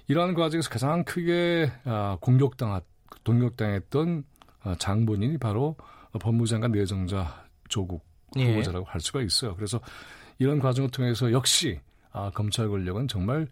이러한 0.09 0.33
과정에서 0.33 0.69
가장 0.69 1.03
크게 1.03 1.71
아, 1.85 2.17
공격당한 2.19 2.81
동격당했던 3.23 4.23
아, 4.63 4.75
장본인이 4.77 5.37
바로 5.37 5.75
법무장관 6.19 6.71
내정자 6.71 7.45
조국 7.69 8.03
예. 8.37 8.49
후보자라고 8.49 8.85
예. 8.87 8.91
할 8.91 8.99
수가 8.99 9.21
있어요. 9.21 9.55
그래서 9.55 9.79
이런 10.39 10.59
과정을 10.59 10.89
통해서 10.89 11.31
역시 11.31 11.79
아, 12.11 12.31
검찰 12.33 12.67
권력은 12.67 13.07
정말 13.07 13.47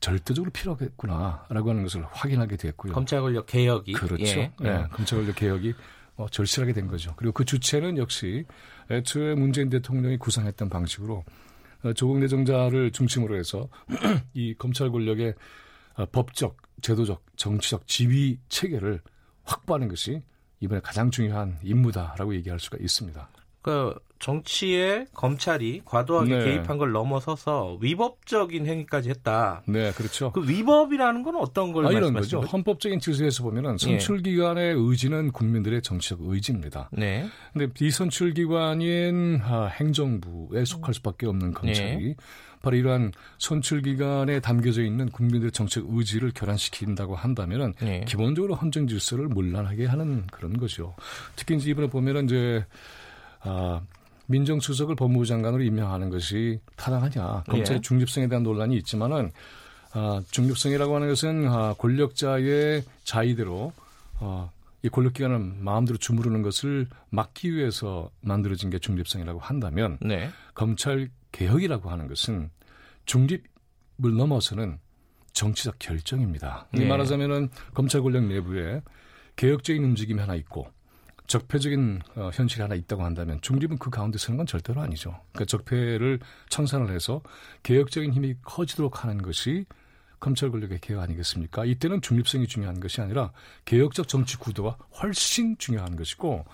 절대적으로 0.00 0.50
필요하겠구나라고 0.50 1.70
하는 1.70 1.84
것을 1.84 2.04
확인하게 2.10 2.56
됐고요. 2.56 2.92
검찰 2.92 3.20
권력 3.20 3.46
개혁이 3.46 3.92
그렇죠. 3.92 4.24
예. 4.24 4.52
네, 4.58 4.84
검찰 4.90 5.20
권력 5.20 5.36
개혁이 5.36 5.74
어, 6.16 6.26
절실하게 6.28 6.72
된 6.72 6.88
거죠. 6.88 7.14
그리고 7.16 7.32
그 7.32 7.44
주체는 7.44 7.98
역시 7.98 8.44
애초에 8.90 9.36
문재인 9.36 9.70
대통령이 9.70 10.16
구상했던 10.16 10.70
방식으로 10.70 11.24
어, 11.84 11.92
조국 11.92 12.18
내정자를 12.18 12.90
중심으로 12.90 13.36
해서 13.36 13.68
이 14.34 14.54
검찰 14.58 14.90
권력의 14.90 15.28
어, 15.30 15.34
법적, 16.12 16.56
제도적, 16.82 17.24
정치적 17.36 17.86
지휘 17.86 18.38
체계를 18.48 19.00
확보하는 19.44 19.88
것이 19.88 20.22
이번에 20.60 20.80
가장 20.80 21.10
중요한 21.10 21.58
임무다라고 21.62 22.34
얘기할 22.34 22.58
수가 22.60 22.78
있습니다. 22.80 23.28
그 23.62 23.94
정치에 24.20 25.06
검찰이 25.14 25.80
과도하게 25.84 26.38
네. 26.38 26.44
개입한 26.44 26.76
걸 26.76 26.92
넘어서서 26.92 27.78
위법적인 27.80 28.66
행위까지 28.66 29.08
했다. 29.08 29.62
네, 29.66 29.92
그렇죠. 29.92 30.30
그 30.32 30.46
위법이라는 30.46 31.22
건 31.22 31.36
어떤 31.36 31.72
걸 31.72 31.86
아, 31.86 31.90
이런 31.90 32.12
거죠. 32.12 32.40
거죠? 32.40 32.52
헌법적인 32.52 33.00
질서에서 33.00 33.42
보면은 33.42 33.72
예. 33.72 33.78
선출 33.78 34.22
기관의 34.22 34.74
의지는 34.76 35.32
국민들의 35.32 35.80
정치적 35.80 36.18
의지입니다. 36.20 36.90
네. 36.92 37.26
근데 37.54 37.72
비선출 37.72 38.34
기관인 38.34 39.40
아, 39.42 39.66
행정부에 39.66 40.66
속할 40.66 40.92
수밖에 40.94 41.26
없는 41.26 41.54
검찰이 41.54 42.08
네. 42.08 42.14
바로 42.62 42.76
이러한 42.76 43.12
선출 43.38 43.80
기관에 43.80 44.40
담겨져 44.40 44.82
있는 44.82 45.08
국민들의 45.08 45.50
정책 45.52 45.84
의지를 45.88 46.32
결란시킨다고 46.32 47.16
한다면은 47.16 47.72
네. 47.80 48.04
기본적으로 48.06 48.54
헌정 48.54 48.86
질서를 48.86 49.28
문란하게 49.28 49.86
하는 49.86 50.26
그런 50.26 50.58
거죠. 50.58 50.94
특히 51.36 51.56
이제 51.56 51.70
이번에 51.70 51.88
보면은 51.88 52.26
이제 52.26 52.66
아, 53.40 53.80
민정수석을 54.30 54.94
법무부 54.94 55.26
장관으로 55.26 55.62
임명하는 55.62 56.08
것이 56.08 56.60
타당하냐. 56.76 57.44
검찰의 57.48 57.78
예. 57.78 57.80
중립성에 57.80 58.28
대한 58.28 58.44
논란이 58.44 58.76
있지만은 58.76 59.32
아, 59.92 60.22
중립성이라고 60.30 60.94
하는 60.94 61.08
것은 61.08 61.48
아, 61.48 61.74
권력자의 61.74 62.84
자의대로 63.02 63.72
아, 64.20 64.50
이 64.82 64.88
권력기관을 64.88 65.38
마음대로 65.58 65.98
주무르는 65.98 66.42
것을 66.42 66.86
막기 67.10 67.52
위해서 67.52 68.10
만들어진 68.20 68.70
게 68.70 68.78
중립성이라고 68.78 69.40
한다면 69.40 69.98
네. 70.00 70.30
검찰 70.54 71.10
개혁이라고 71.32 71.90
하는 71.90 72.06
것은 72.06 72.50
중립을 73.06 74.16
넘어서는 74.16 74.78
정치적 75.32 75.76
결정입니다. 75.80 76.68
네. 76.72 76.86
말하자면은 76.86 77.50
검찰 77.74 78.00
권력 78.00 78.24
내부에 78.24 78.80
개혁적인 79.36 79.82
움직임이 79.82 80.20
하나 80.20 80.34
있고 80.36 80.68
적폐적인 81.30 82.00
어, 82.16 82.30
현실이 82.32 82.60
하나 82.60 82.74
있다고 82.74 83.04
한다면 83.04 83.38
중립은 83.40 83.78
그 83.78 83.88
가운데 83.88 84.18
서는 84.18 84.38
건 84.38 84.46
절대로 84.46 84.80
아니죠. 84.80 85.16
그러니까 85.32 85.44
적폐를 85.44 86.18
청산을 86.48 86.90
해서 86.90 87.22
개혁적인 87.62 88.12
힘이 88.12 88.34
커지도록 88.42 89.04
하는 89.04 89.22
것이 89.22 89.64
검찰 90.18 90.50
권력의 90.50 90.80
개혁 90.80 91.00
아니겠습니까? 91.00 91.64
이때는 91.64 92.02
중립성이 92.02 92.48
중요한 92.48 92.80
것이 92.80 93.00
아니라 93.00 93.30
개혁적 93.64 94.08
정치 94.08 94.38
구도가 94.38 94.76
훨씬 95.00 95.56
중요한 95.56 95.94
것이고 95.94 96.44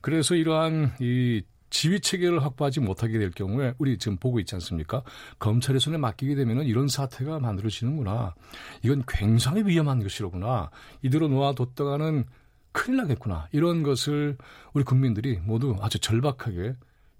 그래서 0.00 0.36
이러한 0.36 0.92
이 1.00 1.42
지휘 1.70 2.00
체계를 2.00 2.44
확보하지 2.44 2.80
못하게 2.80 3.18
될 3.18 3.32
경우에 3.32 3.74
우리 3.78 3.98
지금 3.98 4.16
보고 4.16 4.38
있지 4.38 4.54
않습니까? 4.54 5.02
검찰의 5.40 5.80
손에 5.80 5.98
맡기게 5.98 6.36
되면은 6.36 6.66
이런 6.66 6.86
사태가 6.86 7.40
만들어지는구나. 7.40 8.34
이건 8.82 9.02
굉장히 9.08 9.64
위험한 9.64 10.02
것이로구나. 10.02 10.70
이대로 11.02 11.28
놓아뒀다가는 11.28 12.26
큰일 12.72 12.98
나겠구나. 12.98 13.48
이런 13.52 13.82
것을 13.82 14.36
우리 14.72 14.84
국민들이 14.84 15.38
모두 15.44 15.76
아주 15.80 15.98
절박하게 15.98 16.74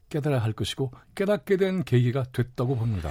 깨달아야 0.09 0.43
할 0.43 0.53
것이고 0.53 0.91
깨닫게 1.15 1.57
된 1.57 1.85
계기가 1.85 2.25
됐다고 2.33 2.77
봅니다. 2.77 3.11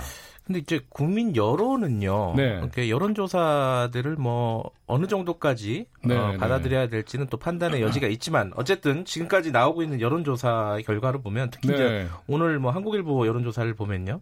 근데 0.50 0.60
이제 0.60 0.82
국민 0.90 1.36
여론은요. 1.36 2.34
네. 2.36 2.58
이렇게 2.58 2.90
여론조사들을 2.90 4.16
뭐 4.16 4.72
어느 4.88 5.06
정도까지 5.06 5.86
네, 6.04 6.18
어, 6.18 6.32
네. 6.32 6.38
받아들여야 6.38 6.90
될지는 6.90 7.28
또 7.28 7.38
판단의 7.38 7.84
여지가 7.84 8.08
있지만 8.08 8.52
어쨌든 8.56 9.06
지금까지 9.06 9.52
나오고 9.52 9.84
있는 9.84 10.02
여론조사 10.02 10.80
결과를 10.86 11.22
보면 11.22 11.52
특히 11.52 11.70
네. 11.70 11.76
이제 11.76 12.08
오늘 12.26 12.58
뭐 12.58 12.72
한국일보 12.72 13.28
여론조사를 13.28 13.72
보면요. 13.76 14.22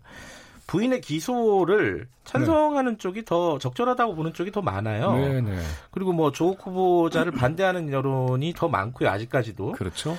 부인의 0.68 1.02
기소를 1.02 2.08
찬성하는 2.26 2.94
네. 2.94 2.98
쪽이 2.98 3.26
더 3.26 3.58
적절하다고 3.58 4.16
보는 4.16 4.34
쪽이 4.34 4.52
더 4.52 4.62
많아요. 4.62 5.16
네, 5.16 5.42
네. 5.42 5.58
그리고 5.92 6.12
뭐 6.12 6.32
조국 6.32 6.68
후보자를 6.68 7.32
반대하는 7.34 7.92
여론이 7.92 8.54
더 8.56 8.68
많고요. 8.68 9.10
아직까지도. 9.10 9.72
그렇죠. 9.72 10.16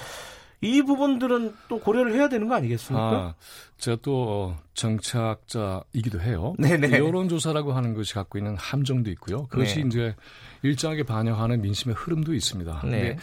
이 0.61 0.83
부분들은 0.83 1.55
또 1.68 1.79
고려를 1.79 2.14
해야 2.14 2.29
되는 2.29 2.49
거 2.49 2.57
아니겠습니까? 2.57 3.16
아, 3.16 3.35
제가 3.77 3.99
또 4.03 4.57
정치학자이기도 4.75 6.20
해요. 6.20 6.55
네네. 6.59 6.99
여론조사라고 6.99 7.73
하는 7.73 7.94
것이 7.94 8.14
갖고 8.14 8.38
있는 8.38 8.57
함정도 8.57 9.11
있고요. 9.11 9.46
그것이 9.46 9.83
네. 9.83 9.87
이제 9.87 10.16
일정하게 10.62 11.05
반영하는 11.05 11.61
민심의 11.61 11.94
흐름도 11.94 12.35
있습니다. 12.35 12.81
네. 12.85 12.90
근데 12.90 13.18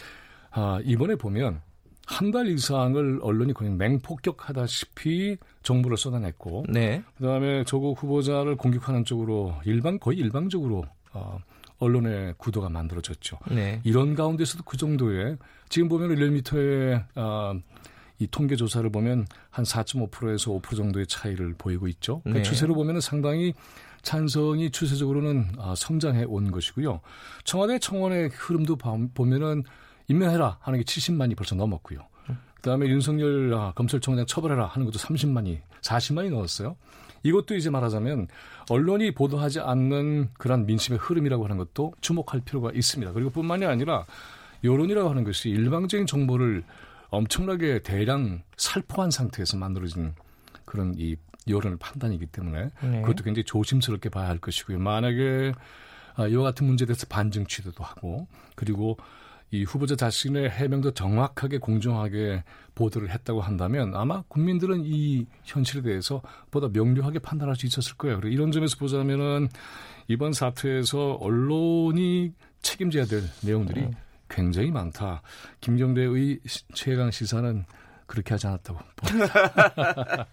아, 0.52 0.80
이번에 0.82 1.16
보면 1.16 1.60
한 2.06 2.30
달 2.30 2.46
이상을 2.46 3.18
언론이 3.20 3.52
그냥 3.52 3.76
맹폭격하다시피 3.78 5.36
정보를 5.62 5.96
쏟아냈고, 5.96 6.64
네. 6.68 7.02
그다음에 7.18 7.64
조국 7.64 8.00
후보자를 8.00 8.56
공격하는 8.56 9.04
쪽으로 9.04 9.54
일반 9.64 9.98
거의 9.98 10.18
일방적으로 10.18 10.84
어, 11.12 11.38
언론의 11.78 12.34
구도가 12.38 12.68
만들어졌죠. 12.68 13.38
네. 13.50 13.80
이런 13.84 14.14
가운데서도 14.14 14.62
그 14.64 14.76
정도의 14.76 15.36
지금 15.68 15.88
보면 15.88 16.14
1미터의 16.14 17.04
어, 17.16 17.54
이 18.18 18.26
통계 18.28 18.56
조사를 18.56 18.88
보면 18.90 19.26
한 19.50 19.64
4.5%에서 19.64 20.52
5% 20.52 20.76
정도의 20.76 21.06
차이를 21.06 21.54
보이고 21.58 21.86
있죠. 21.88 22.22
그 22.24 22.30
네. 22.30 22.42
추세로 22.42 22.74
보면 22.74 23.00
상당히 23.00 23.52
찬성이 24.02 24.70
추세적으로는 24.70 25.48
아, 25.58 25.74
성장해 25.76 26.24
온 26.28 26.50
것이고요. 26.52 27.00
청와대 27.44 27.78
청원의 27.78 28.28
흐름도 28.32 28.76
보면은 29.14 29.64
임명해라 30.08 30.58
하는 30.60 30.78
게 30.78 30.84
70만이 30.84 31.36
벌써 31.36 31.54
넘었고요. 31.54 32.00
그다음에 32.56 32.88
윤석열 32.88 33.54
아, 33.54 33.72
검찰총장 33.76 34.26
처벌해라 34.26 34.66
하는 34.66 34.86
것도 34.86 34.98
30만이 34.98 35.60
40만이 35.82 36.30
넘었어요. 36.30 36.76
이것도 37.22 37.54
이제 37.54 37.70
말하자면 37.70 38.28
언론이 38.70 39.14
보도하지 39.14 39.60
않는 39.60 40.30
그런 40.34 40.66
민심의 40.66 40.98
흐름이라고 40.98 41.44
하는 41.44 41.56
것도 41.56 41.94
주목할 42.00 42.40
필요가 42.40 42.70
있습니다. 42.72 43.12
그리고 43.12 43.30
뿐만이 43.30 43.64
아니라 43.66 44.04
여론이라고 44.64 45.08
하는 45.08 45.24
것이 45.24 45.48
일방적인 45.48 46.06
정보를 46.06 46.64
엄청나게 47.10 47.82
대량 47.82 48.42
살포한 48.56 49.10
상태에서 49.10 49.56
만들어진 49.56 50.14
그런 50.64 50.94
이 50.98 51.16
여론의 51.48 51.78
판단이기 51.78 52.26
때문에 52.26 52.70
네. 52.82 53.00
그것도 53.02 53.22
굉장히 53.22 53.44
조심스럽게 53.44 54.08
봐야 54.08 54.28
할 54.28 54.38
것이고요. 54.38 54.78
만약에 54.78 55.52
아, 56.16 56.26
이와 56.26 56.42
같은 56.44 56.66
문제에 56.66 56.86
대해서 56.86 57.06
반증 57.08 57.46
취재도 57.46 57.84
하고 57.84 58.26
그리고 58.56 58.96
이 59.50 59.64
후보자 59.64 59.94
자신의 59.94 60.50
해명도 60.50 60.90
정확하게 60.92 61.58
공정하게 61.58 62.42
보도를 62.74 63.10
했다고 63.10 63.40
한다면 63.40 63.94
아마 63.94 64.22
국민들은 64.28 64.82
이 64.84 65.26
현실에 65.44 65.82
대해서 65.82 66.20
보다 66.50 66.68
명료하게 66.72 67.20
판단할 67.20 67.56
수 67.56 67.66
있었을 67.66 67.96
거예요. 67.96 68.20
그리고 68.20 68.34
이런 68.34 68.50
점에서 68.50 68.76
보자면은 68.76 69.48
이번 70.08 70.32
사태에서 70.32 71.12
언론이 71.14 72.32
책임져야 72.62 73.04
될 73.04 73.22
내용들이 73.42 73.82
음. 73.82 73.92
굉장히 74.28 74.70
많다. 74.70 75.22
김경대의 75.60 76.40
최강 76.74 77.10
시사는 77.10 77.64
그렇게 78.06 78.34
하지 78.34 78.46
않았다고. 78.46 78.80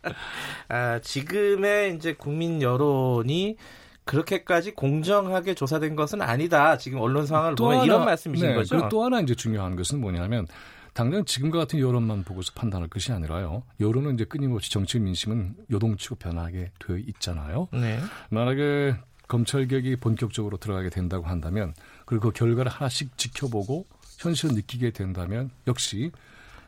아, 0.70 1.00
지금의 1.00 1.96
이제 1.96 2.14
국민 2.14 2.62
여론이 2.62 3.58
그렇게까지 4.06 4.72
공정하게 4.74 5.54
조사된 5.54 5.96
것은 5.96 6.22
아니다. 6.22 6.78
지금 6.78 7.00
언론 7.00 7.26
상황을 7.26 7.56
보면 7.56 7.74
하나, 7.74 7.86
이런 7.86 8.06
말씀이신 8.06 8.48
네, 8.48 8.56
거죠. 8.56 8.76
그리고 8.76 8.90
또 8.90 9.04
하나 9.04 9.22
이제 9.22 9.34
중요한 9.36 9.76
것은 9.76 10.00
뭐냐면 10.02 10.48
당장 10.94 11.26
지금과 11.26 11.60
같은 11.60 11.80
여론만 11.80 12.24
보고서 12.24 12.52
판단할 12.54 12.88
것이 12.88 13.12
아니라요. 13.12 13.64
여론은 13.80 14.16
이제 14.16 14.26
끊임없이 14.26 14.72
정치 14.72 15.00
민심은 15.00 15.56
요동치고 15.72 16.16
변하게 16.16 16.72
되어 16.80 16.98
있잖아요. 16.98 17.68
네. 17.72 18.00
만약에 18.30 18.96
검찰 19.28 19.68
개혁이 19.68 19.96
본격적으로 19.96 20.58
들어가게 20.58 20.90
된다고 20.90 21.26
한다면 21.26 21.74
그리고 22.06 22.30
그 22.30 22.38
결과를 22.38 22.72
하나씩 22.72 23.18
지켜보고 23.18 23.88
현실을 24.20 24.56
느끼게 24.56 24.92
된다면 24.92 25.50
역시 25.68 26.12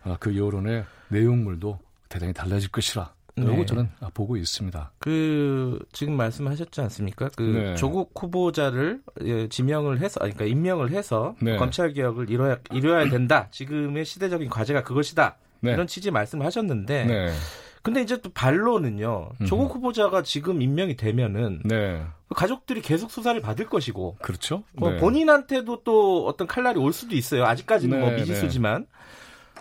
아, 0.04 0.17
그 0.19 0.36
여론의 0.36 0.86
내용물도 1.10 1.80
대단히 2.10 2.34
달라질 2.34 2.69
것이라 2.71 3.13
라고 3.38 3.58
네. 3.58 3.65
저는 3.65 3.89
보고 4.13 4.38
있습니다. 4.38 4.91
그 5.00 5.80
지금 5.91 6.15
말씀하셨지 6.15 6.80
않습니까? 6.82 7.30
그 7.36 7.41
네. 7.41 7.76
조국 7.76 8.12
후보자를 8.15 9.02
예, 9.24 9.50
지명을 9.50 10.00
해서 10.00 10.21
그러니까 10.21 10.45
임명을 10.45 10.91
해서 10.91 11.36
네. 11.41 11.58
검찰 11.58 11.91
개혁을 11.91 12.30
이뤄야 12.30 12.60
이뤄야 12.71 13.10
된다. 13.10 13.50
지금의 13.52 14.06
시대적인 14.06 14.50
과제가 14.50 14.84
그것이다. 14.84 15.36
네. 15.60 15.74
이런 15.74 15.86
취지 15.86 16.12
말씀을 16.12 16.45
하셨는데 16.45 17.06
네. 17.06 17.34
근데 17.82 18.02
이제 18.02 18.19
또 18.21 18.32
반론은요. 18.32 19.32
조국 19.45 19.76
후보자가 19.76 20.24
지금 20.24 20.62
임명이 20.62 20.95
되면은 20.95 21.62
네. 21.65 22.04
가족들이 22.34 22.82
계속 22.82 23.12
수사를 23.12 23.39
받을 23.41 23.67
것이고 23.67 24.15
그렇죠. 24.21 24.63
뭐 24.74 24.95
본인한테도 24.95 25.84
또 25.84 26.26
어떤 26.26 26.48
칼날이 26.48 26.80
올 26.80 26.93
수도 26.93 27.15
있어요. 27.15 27.45
아직까지는 27.45 28.00
뭐 28.00 28.12
미지수지만 28.12 28.88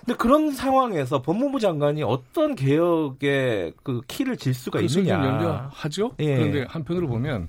근데 0.05 0.17
그런 0.19 0.53
상황에서 0.53 1.23
법무부 1.23 1.61
장관이 1.61 2.03
어떤 2.03 2.55
개혁의 2.55 3.73
그 3.83 4.03
키를 4.07 4.37
질 4.37 4.53
수가 4.53 4.81
있느냐. 4.81 5.15
연결하죠. 5.15 6.13
예. 6.19 6.37
그런데 6.37 6.67
한편으로 6.69 7.09
보면 7.09 7.49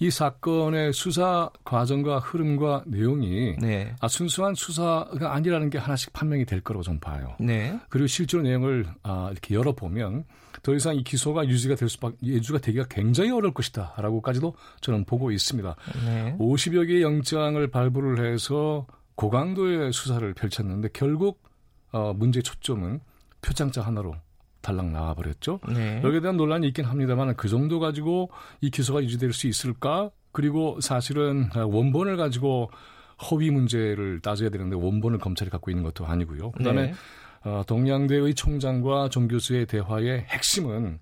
이 0.00 0.10
사건의 0.10 0.92
수사 0.92 1.50
과정과 1.64 2.20
흐름과 2.20 2.84
내용이 2.86 3.56
네. 3.58 3.94
아, 4.00 4.06
순수한 4.06 4.54
수사가 4.54 5.34
아니라는 5.34 5.70
게 5.70 5.78
하나씩 5.78 6.12
판명이 6.12 6.44
될 6.44 6.60
거라고 6.60 6.84
저는 6.84 7.00
봐요. 7.00 7.34
네. 7.40 7.76
그리고 7.88 8.06
실제로 8.06 8.44
내용을 8.44 8.86
아, 9.02 9.28
이렇게 9.32 9.56
열어 9.56 9.72
보면 9.72 10.24
더 10.62 10.74
이상 10.74 10.94
이 10.94 11.02
기소가 11.02 11.48
유지가 11.48 11.74
될 11.74 11.88
수밖에 11.88 12.16
유지가 12.22 12.58
되기가 12.58 12.84
굉장히 12.88 13.32
어려울 13.32 13.52
것이다라고까지도 13.54 14.54
저는 14.80 15.04
보고 15.04 15.32
있습니다. 15.32 15.74
네. 16.06 16.36
50여 16.38 16.86
개의 16.86 17.02
영장을 17.02 17.66
발부를 17.68 18.32
해서 18.32 18.86
고강도의 19.16 19.92
수사를 19.92 20.32
펼쳤는데 20.32 20.90
결국 20.92 21.47
어, 21.92 22.12
문제 22.14 22.42
초점은 22.42 23.00
표창장 23.42 23.86
하나로 23.86 24.14
달랑 24.60 24.92
나와버렸죠. 24.92 25.60
네. 25.72 26.02
여기에 26.02 26.20
대한 26.20 26.36
논란이 26.36 26.66
있긴 26.68 26.84
합니다만 26.84 27.36
그 27.36 27.48
정도 27.48 27.78
가지고 27.80 28.30
이 28.60 28.70
기소가 28.70 29.02
유지될 29.02 29.32
수 29.32 29.46
있을까? 29.46 30.10
그리고 30.32 30.80
사실은 30.80 31.48
원본을 31.54 32.16
가지고 32.16 32.70
허위 33.30 33.50
문제를 33.50 34.20
따져야 34.20 34.50
되는데 34.50 34.76
원본을 34.76 35.18
검찰이 35.18 35.50
갖고 35.50 35.70
있는 35.70 35.82
것도 35.84 36.06
아니고요. 36.06 36.52
그다음에 36.52 36.88
네. 36.88 36.94
어, 37.44 37.62
동양대의 37.66 38.34
총장과 38.34 39.08
정 39.10 39.28
교수의 39.28 39.66
대화의 39.66 40.26
핵심은 40.28 40.98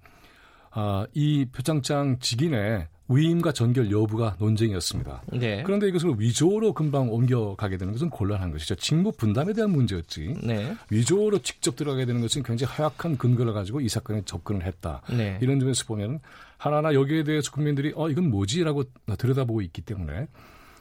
어, 0.74 1.04
이 1.14 1.46
표창장 1.46 2.18
직인의 2.20 2.88
위임과 3.08 3.52
전결 3.52 3.90
여부가 3.90 4.36
논쟁이었습니다. 4.38 5.22
네. 5.32 5.62
그런데 5.62 5.88
이것을 5.88 6.14
위조로 6.18 6.72
금방 6.72 7.10
옮겨가게 7.12 7.76
되는 7.76 7.92
것은 7.92 8.10
곤란한 8.10 8.50
것이죠. 8.50 8.74
직무 8.76 9.12
분담에 9.12 9.52
대한 9.52 9.70
문제였지. 9.70 10.34
네. 10.42 10.74
위조로 10.90 11.38
직접 11.38 11.76
들어가게 11.76 12.04
되는 12.04 12.20
것은 12.20 12.42
굉장히 12.42 12.72
허약한 12.72 13.16
근거를 13.16 13.52
가지고 13.52 13.80
이 13.80 13.88
사건에 13.88 14.22
접근을 14.24 14.64
했다. 14.64 15.02
네. 15.10 15.38
이런 15.40 15.60
점에서 15.60 15.84
보면 15.84 16.20
하나하나 16.58 16.94
여기에 16.94 17.24
대해서 17.24 17.52
국민들이 17.52 17.92
어 17.94 18.08
이건 18.10 18.30
뭐지라고 18.30 18.84
들여다보고 19.18 19.60
있기 19.62 19.82
때문에 19.82 20.26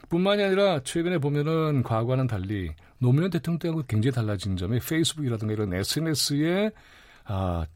뿐만이 0.08 0.42
아니라 0.42 0.80
최근에 0.82 1.18
보면은 1.18 1.82
과거와는 1.82 2.26
달리 2.26 2.70
노무현 2.98 3.30
대통령 3.30 3.58
때하고 3.58 3.82
굉장히 3.86 4.14
달라진 4.14 4.56
점이 4.56 4.80
페이스북이라든가 4.80 5.52
이런 5.52 5.72
SNS에 5.74 6.70
아, 7.24 7.66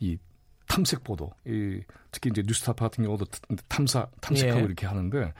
이 0.00 0.16
탐색 0.66 1.04
보도, 1.04 1.32
이 1.46 1.80
특히 2.10 2.30
이제 2.30 2.42
뉴스타파 2.46 2.86
같은 2.86 3.04
경우도 3.04 3.26
탐사 3.68 4.06
탐색하고 4.20 4.60
예. 4.60 4.64
이렇게 4.64 4.86
하는데 4.86 5.32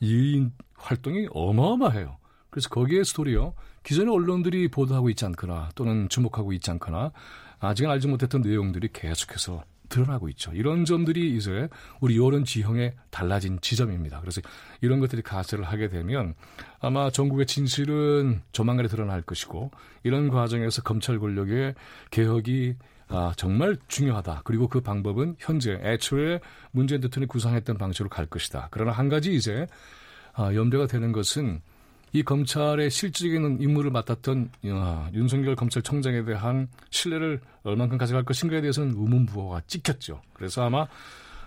이 0.00 0.46
활동이 0.74 1.28
어마어마해요. 1.30 2.16
그래서 2.50 2.68
거기에 2.68 3.04
스토리요. 3.04 3.54
기존의 3.82 4.12
언론들이 4.12 4.68
보도하고 4.68 5.08
있지 5.10 5.24
않거나 5.24 5.70
또는 5.74 6.08
주목하고 6.08 6.52
있지 6.52 6.70
않거나 6.72 7.12
아직은 7.60 7.90
알지 7.90 8.08
못했던 8.08 8.40
내용들이 8.40 8.88
계속해서 8.92 9.62
드러나고 9.88 10.28
있죠. 10.30 10.52
이런 10.54 10.84
점들이 10.84 11.36
이제 11.36 11.68
우리 12.00 12.16
여론 12.16 12.44
지형에 12.44 12.94
달라진 13.10 13.58
지점입니다. 13.60 14.20
그래서 14.20 14.40
이런 14.80 15.00
것들이 15.00 15.20
가세를 15.20 15.64
하게 15.64 15.88
되면 15.88 16.34
아마 16.78 17.10
전국의 17.10 17.46
진실은 17.46 18.40
조만간에 18.52 18.88
드러날 18.88 19.20
것이고 19.22 19.70
이런 20.04 20.28
과정에서 20.30 20.82
검찰 20.82 21.18
권력의 21.18 21.74
개혁이 22.10 22.76
아, 23.10 23.32
정말 23.36 23.76
중요하다. 23.88 24.42
그리고 24.44 24.68
그 24.68 24.80
방법은 24.80 25.36
현재 25.38 25.72
애초에 25.82 26.40
문재인 26.70 27.00
대통령이 27.00 27.26
구상했던 27.28 27.76
방식으로 27.76 28.08
갈 28.08 28.26
것이다. 28.26 28.68
그러나 28.70 28.92
한 28.92 29.08
가지 29.08 29.34
이제 29.34 29.66
아, 30.32 30.54
염려가 30.54 30.86
되는 30.86 31.10
것은 31.10 31.60
이 32.12 32.22
검찰의 32.22 32.90
실질적인 32.90 33.58
임무를 33.60 33.90
맡았던 33.90 34.50
어, 34.66 35.08
윤석열 35.12 35.54
검찰총장에 35.54 36.24
대한 36.24 36.68
신뢰를 36.90 37.40
얼만큼 37.62 37.98
가져갈 37.98 38.24
것인가에 38.24 38.60
대해서는 38.60 38.94
의문부호가 38.96 39.62
찍혔죠. 39.66 40.20
그래서 40.32 40.64
아마 40.64 40.86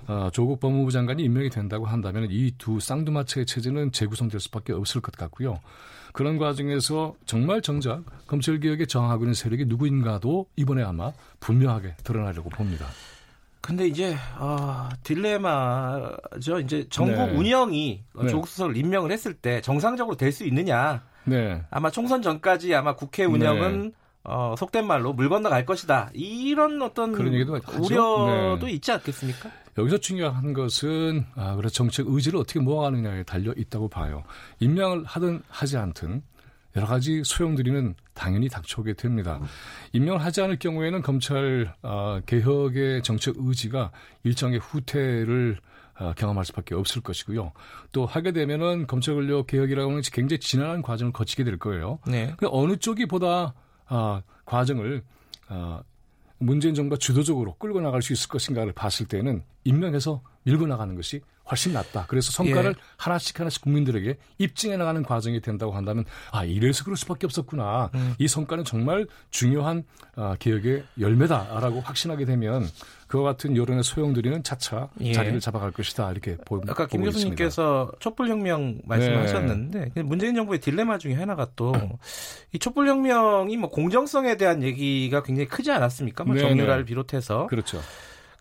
어, 0.07 0.29
조국 0.33 0.59
법무부 0.59 0.91
장관이 0.91 1.23
임명이 1.23 1.49
된다고 1.49 1.85
한다면 1.85 2.27
이 2.29 2.51
두 2.57 2.79
쌍두마차의 2.79 3.45
체제는 3.45 3.91
재구성될 3.93 4.39
수밖에 4.39 4.73
없을 4.73 5.01
것 5.01 5.15
같고요. 5.15 5.59
그런 6.13 6.37
과정에서 6.37 7.15
정말 7.25 7.61
정작 7.61 8.03
검찰개혁에 8.27 8.85
저항하고 8.85 9.23
있는 9.23 9.33
세력이 9.33 9.65
누구인가도 9.65 10.45
이번에 10.55 10.83
아마 10.83 11.11
분명하게 11.41 11.95
드러나려고 12.03 12.49
봅니다. 12.49 12.85
근데 13.61 13.87
이제 13.87 14.15
어, 14.37 14.89
딜레마죠. 15.03 16.59
이제 16.59 16.85
정부 16.89 17.13
네. 17.13 17.31
운영이 17.35 18.03
네. 18.21 18.27
조국 18.27 18.47
수석을 18.47 18.75
임명을 18.77 19.11
했을 19.11 19.33
때 19.33 19.61
정상적으로 19.61 20.15
될 20.15 20.31
수 20.31 20.43
있느냐. 20.45 21.03
네. 21.25 21.61
아마 21.69 21.89
총선 21.89 22.21
전까지 22.21 22.75
아마 22.75 22.95
국회 22.95 23.23
운영은 23.25 23.83
네. 23.83 23.91
어, 24.23 24.55
속된 24.57 24.87
말로 24.87 25.13
물 25.13 25.29
건너갈 25.29 25.65
것이다. 25.65 26.09
이런 26.13 26.81
어떤 26.81 27.11
그런 27.11 27.33
얘기도 27.33 27.59
우려도 27.77 28.65
네. 28.65 28.71
있지 28.71 28.91
않겠습니까? 28.91 29.51
여기서 29.77 29.97
중요한 29.97 30.53
것은 30.53 31.25
아, 31.35 31.55
그래 31.55 31.67
정책 31.69 32.07
의지를 32.07 32.39
어떻게 32.39 32.59
모아가느냐에 32.59 33.23
달려 33.23 33.53
있다고 33.53 33.89
봐요. 33.89 34.23
임명을 34.59 35.03
하든 35.05 35.41
하지 35.49 35.77
않든 35.77 36.21
여러 36.75 36.87
가지 36.87 37.21
소용들이는 37.23 37.95
당연히 38.13 38.49
닥쳐오게 38.49 38.93
됩니다. 38.93 39.39
임명을 39.91 40.23
하지 40.23 40.41
않을 40.41 40.57
경우에는 40.57 41.01
검찰 41.01 41.73
어, 41.81 42.19
개혁의 42.25 43.03
정책 43.03 43.35
의지가 43.37 43.91
일정의 44.23 44.59
후퇴를 44.59 45.57
어, 45.99 46.13
경험할 46.15 46.45
수밖에 46.45 46.73
없을 46.75 47.01
것이고요. 47.01 47.51
또 47.91 48.05
하게 48.05 48.31
되면은 48.31 48.87
검찰 48.87 49.13
권력 49.15 49.45
개혁이라고 49.47 49.91
하는 49.91 50.01
굉장히 50.11 50.39
지난한 50.39 50.81
과정을 50.81 51.13
거치게 51.13 51.43
될 51.43 51.59
거예요. 51.59 51.99
네. 52.07 52.33
그 52.37 52.47
어느 52.51 52.77
쪽이 52.77 53.05
보다 53.05 53.53
어, 53.93 54.23
과정을 54.45 55.03
어, 55.49 55.83
문재인 56.39 56.73
정부가 56.73 56.97
주도적으로 56.97 57.55
끌고 57.55 57.79
나갈 57.79 58.01
수 58.01 58.11
있을 58.11 58.27
것인가를 58.27 58.73
봤을 58.73 59.07
때는 59.07 59.43
임명해서 59.63 60.21
밀고 60.43 60.65
나가는 60.65 60.95
것이 60.95 61.21
훨씬 61.49 61.73
낫다. 61.73 62.05
그래서 62.07 62.31
성과를 62.31 62.71
예. 62.71 62.81
하나씩 62.97 63.39
하나씩 63.39 63.61
국민들에게 63.61 64.17
입증해 64.37 64.77
나가는 64.77 65.01
과정이 65.03 65.41
된다고 65.41 65.73
한다면 65.73 66.05
아 66.31 66.43
이래서 66.45 66.83
그럴 66.83 66.97
수밖에 66.97 67.25
없었구나. 67.25 67.91
음. 67.95 68.15
이 68.17 68.27
성과는 68.27 68.63
정말 68.63 69.07
중요한 69.29 69.83
아, 70.15 70.35
개혁의 70.39 70.83
열매다라고 70.99 71.81
확신하게 71.81 72.25
되면 72.25 72.67
그와 73.07 73.23
같은 73.23 73.55
여론의 73.57 73.83
소용들이는 73.83 74.43
차차 74.43 74.89
예. 75.01 75.13
자리를 75.13 75.39
잡아갈 75.39 75.71
것이다 75.71 76.11
이렇게 76.11 76.37
보, 76.37 76.61
아까 76.67 76.87
김 76.87 77.03
교수님께서 77.03 77.91
촛불혁명 77.99 78.81
말씀하셨는데 78.85 79.91
네. 79.93 80.03
문재인 80.03 80.33
정부의 80.35 80.59
딜레마 80.59 80.97
중에 80.97 81.13
하나가 81.13 81.47
또 81.55 81.73
이 82.53 82.59
촛불혁명이 82.59 83.57
뭐 83.57 83.69
공정성에 83.69 84.37
대한 84.37 84.61
얘기가 84.61 85.23
굉장히 85.23 85.47
크지 85.47 85.71
않았습니까? 85.71 86.23
뭐 86.23 86.35
네, 86.35 86.41
정유라를 86.41 86.85
네. 86.85 86.87
비롯해서 86.87 87.47
그렇죠. 87.47 87.79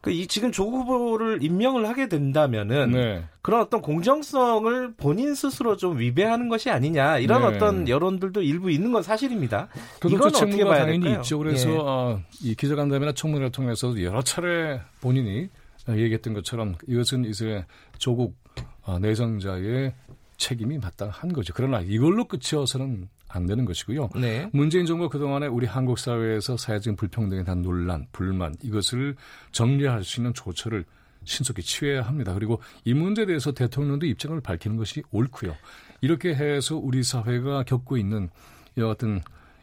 그이 0.02 0.26
지금 0.26 0.50
조국 0.50 0.88
후보를 0.88 1.44
임명을 1.44 1.88
하게 1.88 2.08
된다면은 2.08 2.90
네. 2.90 3.24
그런 3.40 3.60
어떤 3.60 3.80
공정성을 3.80 4.94
본인 4.96 5.34
스스로 5.36 5.76
좀 5.76 5.98
위배하는 5.98 6.48
것이 6.48 6.70
아니냐 6.70 7.18
이런 7.18 7.42
네. 7.42 7.46
어떤 7.46 7.88
여론들도 7.88 8.42
일부 8.42 8.70
있는 8.70 8.90
건 8.90 9.04
사실입니다. 9.04 9.68
이건 10.04 10.22
어떻게 10.22 10.64
봐야 10.64 10.80
당연히 10.80 11.00
될까요? 11.00 11.20
있죠. 11.20 11.38
그래서 11.38 11.70
예. 11.70 11.78
어, 11.78 12.20
이 12.42 12.54
기자간담회나 12.56 13.12
청문회를 13.12 13.52
통해서 13.52 14.02
여러 14.02 14.22
차례 14.22 14.80
본인이 15.00 15.48
얘기했던 15.88 16.34
것처럼 16.34 16.74
이것은 16.88 17.24
이제 17.24 17.64
조국 17.98 18.36
어, 18.82 18.98
내정자의 18.98 19.94
책임이 20.36 20.78
마땅한 20.78 21.32
거죠. 21.32 21.52
그러나 21.54 21.80
이걸로 21.80 22.24
끝이어서는 22.26 23.08
안 23.32 23.46
되는 23.46 23.64
것이고요. 23.64 24.10
네. 24.16 24.48
문재인 24.52 24.86
정부가 24.86 25.08
그동안에 25.08 25.46
우리 25.46 25.66
한국 25.66 25.98
사회에서 25.98 26.56
사회적인 26.56 26.96
불평등에 26.96 27.44
대한 27.44 27.62
논란, 27.62 28.06
불만 28.12 28.54
이것을 28.62 29.16
정리할 29.52 30.04
수 30.04 30.20
있는 30.20 30.34
조처를 30.34 30.84
신속히 31.24 31.62
취해야 31.62 32.02
합니다. 32.02 32.34
그리고 32.34 32.60
이 32.84 32.94
문제에 32.94 33.26
대해서 33.26 33.52
대통령도 33.52 34.06
입장을 34.06 34.38
밝히는 34.40 34.76
것이 34.76 35.02
옳고요. 35.10 35.54
이렇게 36.00 36.34
해서 36.34 36.76
우리 36.76 37.02
사회가 37.02 37.62
겪고 37.64 37.96
있는 37.96 38.28
이와 38.76 38.88
같은 38.88 39.20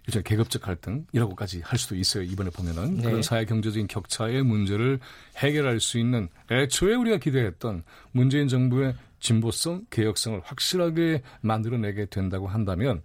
일종 0.07 0.23
계급적 0.23 0.61
갈등이라고까지 0.63 1.61
할 1.61 1.77
수도 1.77 1.95
있어요. 1.95 2.23
이번에 2.23 2.49
보면은 2.49 2.95
네. 2.95 3.03
그런 3.03 3.21
사회 3.21 3.45
경제적인 3.45 3.87
격차의 3.87 4.43
문제를 4.43 4.99
해결할 5.37 5.79
수 5.79 5.99
있는 5.99 6.29
애초에 6.49 6.95
우리가 6.95 7.17
기대했던 7.17 7.83
문재인 8.11 8.47
정부의 8.47 8.95
진보성, 9.19 9.85
개혁성을 9.89 10.41
확실하게 10.43 11.21
만들어내게 11.41 12.05
된다고 12.05 12.47
한다면 12.47 13.03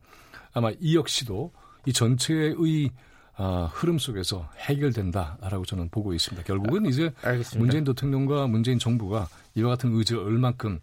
아마 0.55 0.71
이 0.81 0.97
역시도 0.97 1.53
이 1.87 1.93
전체의 1.93 2.90
어, 3.37 3.69
흐름 3.73 3.99
속에서 3.99 4.49
해결된다라고 4.59 5.64
저는 5.64 5.88
보고 5.90 6.14
있습니다. 6.14 6.45
결국은 6.45 6.87
이제 6.87 7.11
알겠습니다. 7.23 7.59
문재인 7.59 7.85
대통령과 7.85 8.47
문재인 8.47 8.79
정부가 8.79 9.29
이와 9.57 9.71
같은 9.71 9.93
의지를 9.93 10.23
얼만큼 10.23 10.79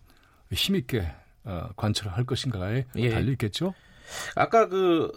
힘있게 0.52 1.08
어, 1.46 1.70
관철을 1.76 2.12
할 2.12 2.26
것인가에 2.26 2.86
예. 2.98 3.10
달려 3.10 3.32
있겠죠. 3.32 3.74
아까 4.36 4.68
그 4.68 5.12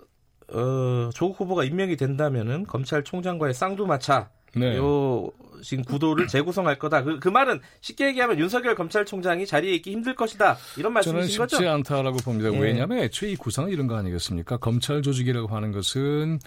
어, 0.53 1.11
조국 1.13 1.41
후보가 1.41 1.65
임명이 1.65 1.97
된다면은 1.97 2.65
검찰총장과의 2.67 3.53
쌍두마차 3.53 4.31
네. 4.57 4.77
요 4.77 5.31
지금 5.63 5.83
구도를 5.85 6.27
재구성할 6.27 6.79
거다. 6.79 7.03
그, 7.03 7.19
그 7.19 7.29
말은 7.29 7.61
쉽게 7.81 8.09
얘기하면 8.09 8.39
윤석열 8.39 8.75
검찰총장이 8.75 9.47
자리에 9.47 9.75
있기 9.77 9.93
힘들 9.93 10.15
것이다. 10.15 10.57
이런 10.77 10.93
말씀이신 10.93 11.39
거죠? 11.39 11.57
저는 11.57 11.63
쉽지 11.63 11.69
않다라고 11.69 12.19
봅니다. 12.19 12.53
예. 12.53 12.59
왜냐하면 12.59 12.99
애초에 12.99 13.31
이 13.31 13.37
구상은 13.37 13.71
이런 13.71 13.87
거 13.87 13.97
아니겠습니까? 13.97 14.59
검찰 14.59 15.03
조직이라고 15.03 15.49
하는 15.49 15.73
것은 15.73 16.39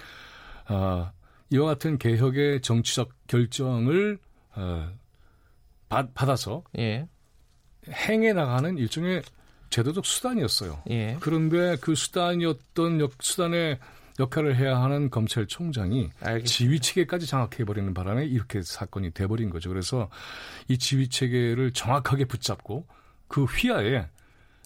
어, 0.69 1.11
이와 1.49 1.65
같은 1.65 1.97
개혁의 1.97 2.61
정치적 2.61 3.09
결정을 3.27 4.19
어, 4.55 4.89
받, 5.89 6.13
받아서 6.13 6.63
예. 6.77 7.07
행해 7.89 8.33
나가는 8.33 8.77
일종의 8.77 9.23
제도적 9.69 10.05
수단이었어요. 10.05 10.81
예. 10.89 11.17
그런데 11.19 11.77
그 11.81 11.95
수단이었던 11.95 13.01
역, 13.01 13.11
수단의 13.19 13.79
역할을 14.19 14.55
해야 14.55 14.81
하는 14.81 15.09
검찰총장이 15.09 16.09
알겠습니다. 16.19 16.45
지휘 16.45 16.79
체계까지 16.79 17.27
장악해 17.27 17.65
버리는 17.65 17.93
바람에 17.93 18.25
이렇게 18.25 18.61
사건이 18.61 19.11
돼 19.11 19.27
버린 19.27 19.49
거죠. 19.49 19.69
그래서 19.69 20.09
이 20.67 20.77
지휘 20.77 21.07
체계를 21.07 21.71
정확하게 21.73 22.25
붙잡고 22.25 22.85
그 23.27 23.43
휘하에 23.43 24.07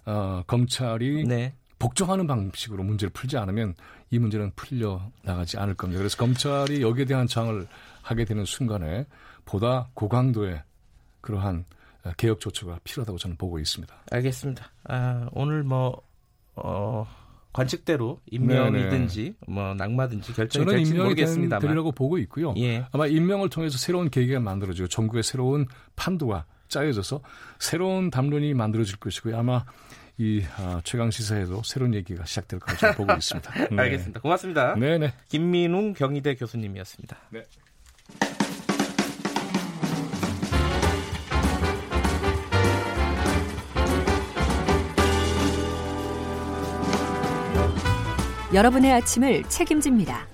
어, 0.06 0.44
검찰이 0.48 1.26
네. 1.26 1.54
복종하는 1.80 2.28
방식으로 2.28 2.84
문제를 2.84 3.12
풀지 3.12 3.38
않으면 3.38 3.76
이 4.12 4.20
문제는 4.20 4.52
풀려 4.56 5.12
나가지 5.24 5.58
않을 5.58 5.74
겁니다. 5.74 6.00
그래서 6.00 6.18
검찰이 6.18 6.82
여기에 6.82 7.06
대한 7.06 7.28
장을 7.28 7.68
하게 8.02 8.26
되는 8.26 8.46
순간에 8.46 9.06
보다 9.46 9.90
고강도의 9.96 10.62
그러한 11.22 11.66
개혁 12.18 12.40
조처가 12.40 12.80
필요하다고 12.84 13.18
저는 13.18 13.38
보고 13.38 13.60
있습니다. 13.60 13.94
알겠습니다. 14.12 14.72
아, 14.86 15.28
오늘 15.34 15.64
뭐 15.64 16.02
어, 16.56 17.08
관측대로 17.54 18.22
임명이든지 18.28 19.22
네네. 19.22 19.36
뭐 19.48 19.74
낙마든지 19.74 20.34
결정이 20.34 20.66
저는 20.66 20.78
될지 20.78 20.94
모르겠습니다만 20.94 21.62
되리라고 21.62 21.92
보고 21.92 22.18
있고요. 22.20 22.54
예. 22.58 22.86
아마 22.92 23.08
임명을 23.08 23.50
통해서 23.50 23.78
새로운 23.78 24.10
계기가 24.10 24.40
만들어지고 24.40 24.88
전국의 24.88 25.24
새로운 25.24 25.66
판도가 25.96 26.46
짜여져서 26.70 27.22
새로운 27.60 28.10
담론이 28.10 28.54
만들어질 28.54 28.98
것이고요. 28.98 29.38
아마 29.38 29.66
이 30.18 30.44
아, 30.58 30.82
최강 30.84 31.12
시사에도 31.12 31.62
새로운 31.64 31.94
얘기가 31.94 32.26
시작될 32.26 32.60
것으로 32.60 32.94
보고 32.94 33.14
있습니다. 33.14 33.68
네. 33.70 33.76
알겠습니다. 33.82 34.22
고맙습니다. 34.22 34.76
네네. 34.76 35.14
김민웅 35.28 35.94
경희대 35.94 36.36
교수님이었습니다. 36.36 37.18
네. 37.32 37.44
여러분의 48.54 48.92
아침을 48.92 49.44
책임집니다. 49.44 50.28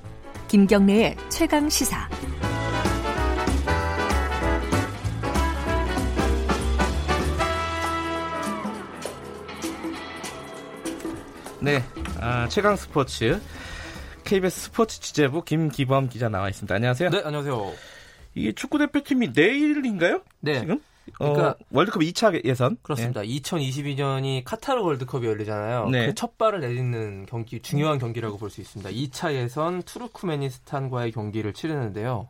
김경래의 0.47 1.15
최강 1.29 1.69
시사. 1.69 2.09
네, 11.59 11.83
아, 12.19 12.47
최강 12.47 12.75
스포츠 12.75 13.39
KBS 14.23 14.61
스포츠 14.61 14.99
취재부 14.99 15.43
김기범 15.43 16.09
기자 16.09 16.27
나와 16.27 16.49
있습니다. 16.49 16.73
안녕하세요. 16.73 17.09
네, 17.11 17.21
안녕하세요. 17.23 17.73
이게 18.33 18.51
축구 18.51 18.79
대표팀이 18.79 19.31
내일인가요? 19.35 20.21
네. 20.39 20.61
지금? 20.61 20.79
그러니까 21.13 21.49
어, 21.49 21.55
월드컵 21.71 21.99
2차 22.01 22.43
예선 22.45 22.77
그렇습니다. 22.81 23.21
네. 23.21 23.27
2022년이 23.27 24.43
카타르 24.43 24.81
월드컵이 24.81 25.25
열리잖아요. 25.25 25.89
네. 25.89 26.07
그첫 26.07 26.37
발을 26.37 26.59
내딛는 26.61 27.25
경기 27.27 27.61
중요한 27.61 27.97
경기라고 27.99 28.37
볼 28.37 28.49
수 28.49 28.61
있습니다. 28.61 28.89
2차 28.91 29.33
예선 29.33 29.81
투르크메니스탄과의 29.83 31.11
경기를 31.11 31.53
치르는데요. 31.53 32.27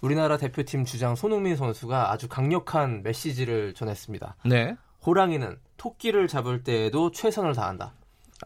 우리나라 0.00 0.36
대표팀 0.36 0.84
주장 0.84 1.16
손흥민 1.16 1.56
선수가 1.56 2.12
아주 2.12 2.28
강력한 2.28 3.02
메시지를 3.02 3.74
전했습니다. 3.74 4.36
네. 4.44 4.76
호랑이는 5.04 5.58
토끼를 5.76 6.28
잡을 6.28 6.62
때에도 6.62 7.10
최선을 7.10 7.54
다한다. 7.54 7.92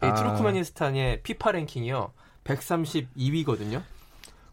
아. 0.01 0.13
투르크메니스탄의 0.15 1.21
피파 1.21 1.51
랭킹이요. 1.51 2.11
132위거든요. 2.45 3.83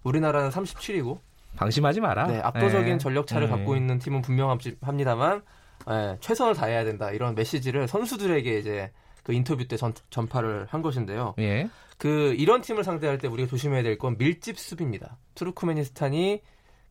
우리나라는 0.03 0.51
37위고 0.51 1.19
방심하지 1.57 2.01
마라. 2.01 2.27
네, 2.27 2.41
압도적인 2.41 2.93
네. 2.93 2.99
전력차를 2.99 3.49
네. 3.49 3.57
갖고 3.57 3.77
있는 3.77 3.99
팀은 3.99 4.23
분명합니다만 4.23 5.43
네, 5.89 6.17
최선을 6.21 6.55
다해야 6.55 6.85
된다 6.85 7.11
이런 7.11 7.35
메시지를 7.35 7.89
선수들에게 7.89 8.59
이제 8.59 8.93
그 9.23 9.33
인터뷰 9.33 9.67
때 9.69 9.77
전, 9.77 9.93
전파를 10.11 10.67
한 10.71 10.83
것인데요. 10.83 11.35
예. 11.39 11.69
그 11.99 12.35
이런 12.39 12.63
팀을 12.63 12.85
상대할 12.85 13.19
때 13.19 13.29
우리가 13.29 13.49
조심해야 13.49 13.83
될 13.83 13.99
건 13.99 14.17
밀집 14.17 14.59
수비입니다. 14.59 15.17
투르크메니스탄이 15.35 16.41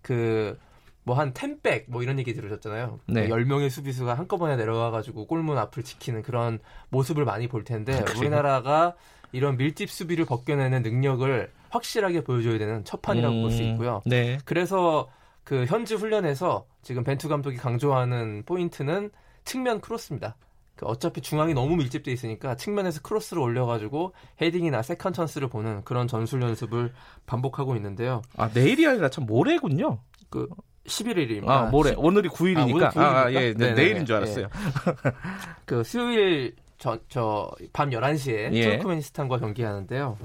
그 0.02 0.58
뭐 1.06 1.15
한 1.15 1.34
ten 1.34 1.56
back 1.56 1.86
뭐 1.89 2.04
이런 2.04 2.19
얘기 2.19 2.34
들으셨잖아요. 2.34 3.00
네. 3.08 3.28
10명의 3.30 3.69
수비수가 3.72 4.13
한꺼번에 4.13 4.56
내려와 4.58 4.91
가지고 4.91 5.26
골문 5.26 5.58
앞을 5.58 5.82
지키는 5.82 6.22
그런 6.22 6.60
모습을 6.89 7.26
많이 7.26 7.48
볼 7.48 7.63
텐데 7.63 7.93
아, 7.93 8.19
우리나라가 8.19 8.95
이런 9.32 9.58
밀집 9.58 9.89
수비를 9.89 10.26
벗겨내는 10.26 10.82
능력을 10.82 11.52
확실하게 11.70 12.24
보여줘야 12.24 12.58
되는 12.58 12.84
첫 12.84 13.02
판이라고 13.02 13.36
음, 13.36 13.42
볼수 13.42 13.62
있고요. 13.63 14.02
네. 14.06 14.39
그래서 14.46 15.08
그 15.44 15.65
현지 15.65 15.96
훈련에서 15.96 16.65
지금 16.82 17.04
벤투 17.04 17.28
감독이 17.28 17.58
강조하는 17.58 18.44
포인트는 18.46 19.12
측면 19.46 19.82
크로스입니다. 19.82 20.36
그 20.76 20.86
어차피 20.86 21.20
중앙이 21.22 21.54
너무 21.54 21.76
밀집돼 21.76 22.12
있으니까 22.12 22.56
측면에서 22.56 23.02
크로스를 23.02 23.42
올려가지고 23.42 24.13
헤딩이나 24.42 24.82
second 24.82 25.12
찬스를 25.12 25.50
보는 25.50 25.84
그런 25.84 26.08
전술 26.08 26.42
연습을 26.42 26.94
반복하고 27.26 27.76
있는데요. 27.76 28.22
아 28.38 28.50
내일이 28.54 28.88
아니라 28.88 29.10
참 29.10 29.26
모레군요. 29.26 30.00
그 30.30 30.48
11일입니다. 30.86 31.50
아 31.50 31.63
모레 31.65 31.89
10... 31.89 32.00
오늘이 32.00 32.30
9일이니까. 32.30 32.84
아, 32.84 32.89
9일이니까? 32.92 32.98
아, 32.98 33.34
예, 33.34 33.54
네, 33.54 33.74
내일인 33.74 34.06
줄 34.06 34.15
알았어요. 34.15 34.46
예. 34.46 34.50
그 35.65 35.84
수요일 35.84 36.56
저 36.80 36.98
밤 37.74 37.92
11시에 37.92 38.54
예. 38.54 38.62
투르크메니스탄과 38.63 39.39
경기하는데요. 39.39 40.18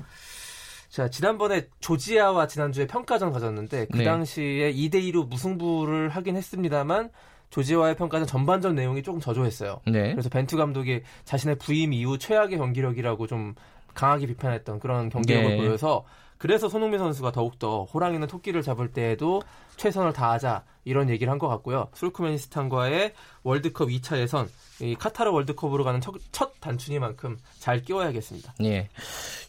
자, 0.89 1.11
지난번에 1.11 1.67
조지아와 1.81 2.47
지난주에 2.47 2.87
평가전 2.87 3.33
가졌는데 3.33 3.87
그 3.91 3.99
네. 3.99 4.05
당시에 4.05 4.73
2대 4.73 4.95
2로 5.13 5.27
무승부를 5.27 6.09
하긴 6.11 6.37
했습니다만 6.37 7.11
조지아와의 7.51 7.97
평가전 7.97 8.29
전반전 8.29 8.77
내용이 8.77 9.03
조금 9.03 9.21
저조했어요. 9.21 9.81
네. 9.87 10.13
그래서 10.13 10.29
벤투 10.29 10.57
감독이 10.57 11.03
자신의 11.25 11.57
부임 11.59 11.93
이후 11.93 12.17
최악의 12.17 12.59
경기력이라고 12.59 13.27
좀 13.27 13.55
강하게 13.95 14.27
비판했던 14.27 14.79
그런 14.79 15.09
경기력을 15.09 15.49
네. 15.51 15.57
보여서 15.57 16.05
그래서 16.39 16.69
손흥민 16.69 16.99
선수가 16.99 17.33
더욱더 17.33 17.85
호랑이는 17.85 18.29
토끼를 18.29 18.63
잡을 18.63 18.93
때에도 18.93 19.43
최선을 19.77 20.13
다하자 20.13 20.65
이런 20.85 21.09
얘기를 21.09 21.31
한 21.31 21.39
것 21.39 21.49
같고요. 21.49 21.89
수르크메니스탄과의 21.95 23.13
월드컵 23.43 23.89
2차 23.89 24.19
예선 24.19 24.49
이 24.81 24.95
카타르 24.95 25.31
월드컵으로 25.31 25.85
가는 25.85 26.01
첫, 26.01 26.15
첫 26.33 26.53
단추니만큼 26.61 27.39
잘 27.59 27.83
끼워야겠습니다. 27.83 28.55
예. 28.65 28.89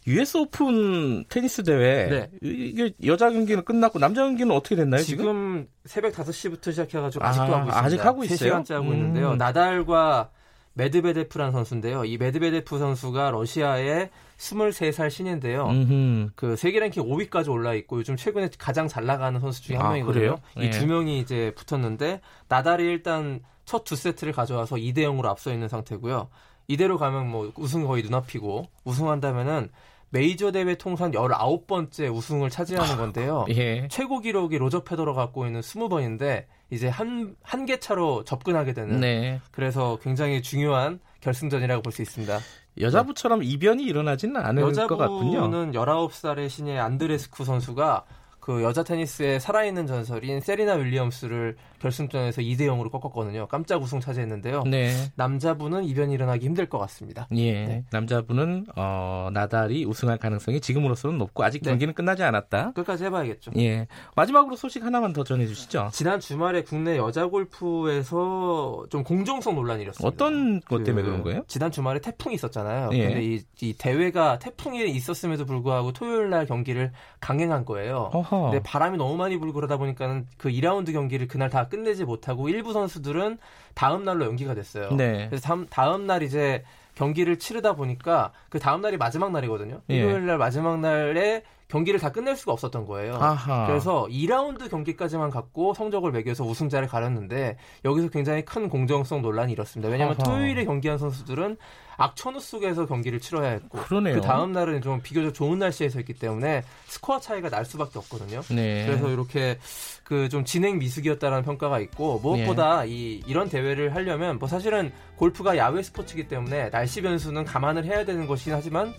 US 0.06 0.36
오픈 0.38 1.24
테니스 1.28 1.64
대회 1.64 2.08
네. 2.08 2.30
이게 2.42 2.92
여자 3.04 3.30
경기는 3.30 3.64
끝났고 3.64 3.98
남자 3.98 4.22
경기는 4.22 4.54
어떻게 4.54 4.76
됐나요? 4.76 5.02
지금, 5.02 5.24
지금 5.24 5.68
새벽 5.84 6.12
5시부터 6.14 6.70
시작해가지고 6.70 7.24
아직도 7.24 7.42
아, 7.44 7.58
하고 7.60 7.68
있습니다. 7.68 7.84
아직 7.84 8.04
하고 8.04 8.24
있어요. 8.24 8.52
3시간째 8.54 8.72
하고 8.74 8.86
음. 8.88 8.92
있는데요. 8.94 9.34
나달과 9.36 10.30
메드베데프란 10.74 11.52
선수인데요. 11.52 12.04
이 12.04 12.18
메드베데프 12.18 12.78
선수가 12.78 13.30
러시아의 13.30 14.10
23살 14.38 15.10
신인데요. 15.10 15.66
음흠. 15.68 16.30
그 16.34 16.56
세계 16.56 16.78
랭킹 16.80 17.02
5위까지 17.04 17.50
올라 17.50 17.74
있고 17.74 17.98
요즘 17.98 18.16
최근에 18.16 18.50
가장 18.58 18.86
잘 18.88 19.06
나가는 19.06 19.38
선수 19.40 19.62
중에 19.62 19.76
한 19.76 19.86
아, 19.86 19.88
명이거든요. 19.90 20.36
이 20.58 20.70
두 20.70 20.86
명이 20.86 21.18
이제 21.20 21.52
붙었는데 21.56 22.20
나달이 22.48 22.84
일단 22.84 23.40
첫 23.64 23.84
두 23.84 23.96
세트를 23.96 24.32
가져와서 24.32 24.76
2대 24.76 24.98
0으로 24.98 25.26
앞서 25.26 25.52
있는 25.52 25.68
상태고요. 25.68 26.28
이대로 26.68 26.98
가면 26.98 27.28
뭐 27.30 27.52
우승 27.56 27.84
거의 27.86 28.02
눈앞이고 28.02 28.64
우승한다면은 28.84 29.70
메이저 30.10 30.52
대회 30.52 30.76
통산 30.76 31.10
19번째 31.10 32.14
우승을 32.14 32.48
차지하는 32.50 32.96
건데요. 32.96 33.44
예. 33.50 33.88
최고 33.88 34.20
기록이 34.20 34.56
로저 34.58 34.84
페더러가 34.84 35.22
갖고 35.22 35.46
있는 35.46 35.60
20번인데 35.62 36.44
이제 36.70 36.88
한, 36.88 37.34
한 37.42 37.66
개 37.66 37.78
차로 37.80 38.24
접근하게 38.24 38.72
되는 38.72 39.00
네. 39.00 39.40
그래서 39.50 39.98
굉장히 40.02 40.42
중요한 40.42 41.00
결승전이라고 41.20 41.82
볼 41.82 41.92
수 41.92 42.02
있습니다. 42.02 42.38
여자부처럼 42.80 43.40
네. 43.40 43.46
이변이 43.46 43.84
일어나지는 43.84 44.36
않을 44.36 44.72
것 44.86 44.96
같군요. 44.96 45.38
여자부는 45.38 45.72
19살의 45.72 46.48
신예 46.48 46.78
안드레스쿠 46.78 47.44
선수가 47.44 48.04
그 48.46 48.62
여자 48.62 48.84
테니스의 48.84 49.40
살아있는 49.40 49.88
전설인 49.88 50.38
세리나 50.40 50.74
윌리엄스를 50.74 51.56
결승전에서 51.80 52.42
2대 52.42 52.60
0으로 52.60 52.92
꺾었거든요. 52.92 53.48
깜짝 53.48 53.82
우승 53.82 53.98
차지했는데요. 53.98 54.62
네. 54.62 54.92
남자분은 55.16 55.82
이변이 55.82 56.14
일어나기 56.14 56.46
힘들 56.46 56.68
것 56.68 56.78
같습니다. 56.78 57.26
예. 57.32 57.52
네. 57.66 57.84
남자분은 57.90 58.66
어, 58.76 59.30
나달이 59.32 59.84
우승할 59.84 60.18
가능성이 60.18 60.60
지금으로서는 60.60 61.18
높고 61.18 61.42
아직 61.42 61.60
네. 61.64 61.70
경기는 61.70 61.92
끝나지 61.92 62.22
않았다. 62.22 62.70
끝까지 62.70 63.06
해봐야겠죠. 63.06 63.50
예. 63.58 63.88
마지막으로 64.14 64.54
소식 64.54 64.84
하나만 64.84 65.12
더 65.12 65.24
전해주시죠. 65.24 65.90
지난 65.92 66.20
주말에 66.20 66.62
국내 66.62 66.98
여자 66.98 67.26
골프에서 67.26 68.86
좀 68.90 69.02
공정성 69.02 69.56
논란이 69.56 69.82
일었습니다. 69.82 70.06
어떤 70.06 70.60
것 70.60 70.84
때문에 70.84 71.04
그, 71.04 71.10
런 71.10 71.22
거예요? 71.24 71.42
지난 71.48 71.72
주말에 71.72 71.98
태풍이 71.98 72.36
있었잖아요. 72.36 72.90
예. 72.92 73.06
근데 73.08 73.24
이, 73.24 73.42
이 73.60 73.74
대회가 73.76 74.38
태풍이 74.38 74.88
있었음에도 74.88 75.44
불구하고 75.46 75.92
토요일 75.92 76.30
날 76.30 76.46
경기를 76.46 76.92
강행한 77.18 77.64
거예요. 77.64 78.10
어허. 78.12 78.35
근데 78.44 78.62
바람이 78.62 78.96
너무 78.96 79.16
많이 79.16 79.36
불고 79.38 79.54
그러다 79.54 79.76
보니까는 79.76 80.26
그 80.36 80.48
2라운드 80.48 80.92
경기를 80.92 81.28
그날 81.28 81.50
다 81.50 81.68
끝내지 81.68 82.04
못하고 82.04 82.48
일부 82.48 82.72
선수들은 82.72 83.38
다음 83.74 84.04
날로 84.04 84.24
연기가 84.26 84.54
됐어요. 84.54 84.90
네. 84.92 85.26
그래서 85.28 85.46
다음, 85.46 85.66
다음 85.68 86.06
날 86.06 86.22
이제 86.22 86.64
경기를 86.94 87.38
치르다 87.38 87.74
보니까 87.74 88.32
그 88.48 88.58
다음 88.58 88.80
날이 88.80 88.96
마지막 88.96 89.30
날이거든요. 89.30 89.80
예. 89.90 89.96
일요일 89.96 90.26
날 90.26 90.38
마지막 90.38 90.80
날에 90.80 91.42
경기를 91.68 91.98
다 91.98 92.10
끝낼 92.10 92.36
수가 92.36 92.52
없었던 92.52 92.86
거예요. 92.86 93.16
아하. 93.16 93.66
그래서 93.66 94.06
2라운드 94.08 94.70
경기까지만 94.70 95.30
갖고 95.30 95.74
성적을 95.74 96.12
매겨서 96.12 96.44
우승자를 96.44 96.88
가렸는데 96.88 97.56
여기서 97.84 98.08
굉장히 98.08 98.44
큰 98.44 98.68
공정성 98.68 99.20
논란이 99.20 99.52
일었습니다. 99.52 99.90
왜냐하면 99.90 100.16
아하. 100.18 100.24
토요일에 100.24 100.64
경기한 100.64 100.96
선수들은 100.98 101.56
악천후 101.96 102.40
속에서 102.40 102.86
경기를 102.86 103.20
치러야 103.20 103.50
했고 103.50 103.78
그러네요. 103.78 104.16
그 104.16 104.20
다음 104.20 104.52
날은 104.52 104.82
좀 104.82 105.00
비교적 105.00 105.32
좋은 105.34 105.58
날씨에서 105.58 105.98
했기 105.98 106.12
때문에 106.14 106.62
스코어 106.86 107.20
차이가 107.20 107.48
날 107.48 107.64
수밖에 107.64 107.98
없거든요. 107.98 108.42
네. 108.50 108.84
그래서 108.86 109.08
이렇게 109.10 109.58
그 110.04 110.28
좀 110.28 110.44
진행 110.44 110.78
미숙이었다라는 110.78 111.44
평가가 111.44 111.78
있고 111.80 112.18
무엇보다 112.20 112.82
네. 112.82 112.88
이 112.88 113.22
이런 113.26 113.48
대회를 113.48 113.94
하려면 113.94 114.38
뭐 114.38 114.48
사실은 114.48 114.92
골프가 115.16 115.56
야외 115.56 115.82
스포츠이기 115.82 116.28
때문에 116.28 116.70
날씨 116.70 117.00
변수는 117.00 117.44
감안을 117.44 117.84
해야 117.84 118.04
되는 118.04 118.26
것이긴 118.26 118.54
하지만 118.54 118.92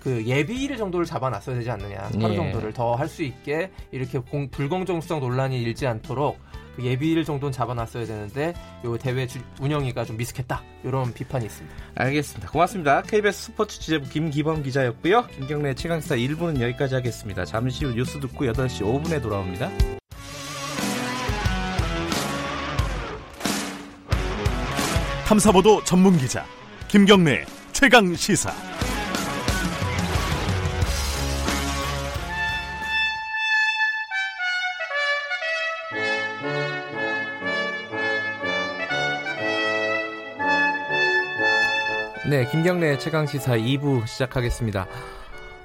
그 0.00 0.24
예비일 0.26 0.76
정도를 0.76 1.06
잡아놨어야 1.06 1.56
되지 1.56 1.70
않느냐 1.70 2.10
하루 2.20 2.32
예. 2.32 2.36
정도를 2.36 2.72
더 2.74 2.94
할 2.94 3.08
수 3.08 3.22
있게 3.22 3.70
이렇게 3.90 4.18
공, 4.18 4.48
불공정성 4.50 5.20
논란이 5.20 5.60
일지 5.62 5.86
않도록 5.86 6.38
그 6.76 6.84
예비일 6.84 7.24
정도는 7.24 7.52
잡아놨어야 7.52 8.06
되는데 8.06 8.54
요 8.84 8.96
대회 8.98 9.26
주, 9.26 9.38
운영위가 9.60 10.04
좀 10.04 10.16
미숙했다 10.16 10.62
이런 10.84 11.12
비판이 11.12 11.46
있습니다. 11.46 11.76
알겠습니다. 11.96 12.50
고맙습니다. 12.50 13.02
KBS 13.02 13.46
스포츠 13.46 13.80
취재부 13.80 14.08
김기범 14.08 14.62
기자였고요. 14.62 15.26
김경래 15.28 15.74
최강사 15.74 16.16
1부는 16.16 16.60
여기까지 16.60 16.94
하겠습니다. 16.94 17.44
잠시 17.44 17.84
후 17.84 17.94
뉴스 17.94 18.18
듣고 18.20 18.44
8시 18.46 18.82
5분에 18.82 19.22
돌아옵니다. 19.22 19.70
탐사보도 25.26 25.82
전문 25.84 26.18
기자 26.18 26.44
김경래 26.88 27.44
최강 27.72 28.14
시사. 28.14 28.73
네, 42.44 42.50
김경래 42.50 42.98
최강시사 42.98 43.56
2부 43.56 44.06
시작하겠습니다. 44.06 44.86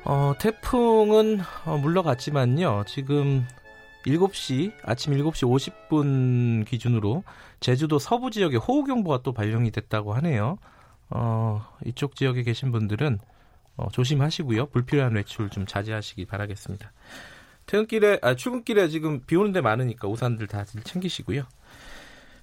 어, 0.06 0.34
태풍은 0.40 1.42
어, 1.66 1.78
물러갔지만요. 1.78 2.86
지금 2.88 3.46
7시, 4.06 4.72
아침 4.84 5.12
7시 5.12 5.74
50분 5.90 6.66
기준으로 6.66 7.26
제주도 7.60 8.00
서부 8.00 8.32
지역에 8.32 8.56
호우경보가 8.56 9.24
또 9.24 9.34
발령이 9.34 9.72
됐다고 9.72 10.14
하네요. 10.14 10.58
어, 11.10 11.68
이쪽 11.86 12.16
지역에 12.16 12.44
계신 12.44 12.72
분들은 12.72 13.20
어, 13.76 13.90
조심하시고요. 13.92 14.68
불필요한 14.68 15.16
외출 15.16 15.50
좀 15.50 15.66
자제하시기 15.66 16.28
바라겠습니다. 16.28 16.94
퇴근길에, 17.66 18.20
아, 18.22 18.36
출근길에 18.36 18.88
지금 18.88 19.20
비 19.26 19.36
오는 19.36 19.52
데 19.52 19.60
많으니까 19.60 20.08
우산들 20.08 20.48
다들 20.48 20.82
챙기시고요. 20.84 21.44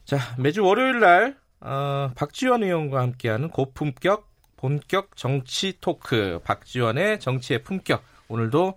자, 0.04 0.18
매주 0.36 0.62
월요일 0.62 1.00
날 1.00 1.45
어, 1.60 2.10
박지원 2.14 2.62
의원과 2.62 3.00
함께하는 3.00 3.50
고품격 3.50 4.28
본격 4.56 5.16
정치 5.16 5.78
토크 5.80 6.40
박지원의 6.44 7.20
정치의 7.20 7.62
품격 7.62 8.02
오늘도 8.28 8.74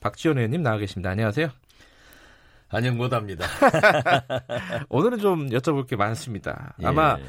박지원 0.00 0.38
의원님 0.38 0.62
나와 0.62 0.78
계십니다. 0.78 1.10
안녕하세요. 1.10 1.48
안녕 2.68 2.96
못합니다. 2.96 3.46
오늘은 4.88 5.18
좀 5.18 5.48
여쭤볼 5.50 5.86
게 5.86 5.96
많습니다. 5.96 6.74
아마 6.82 7.16
예. 7.18 7.24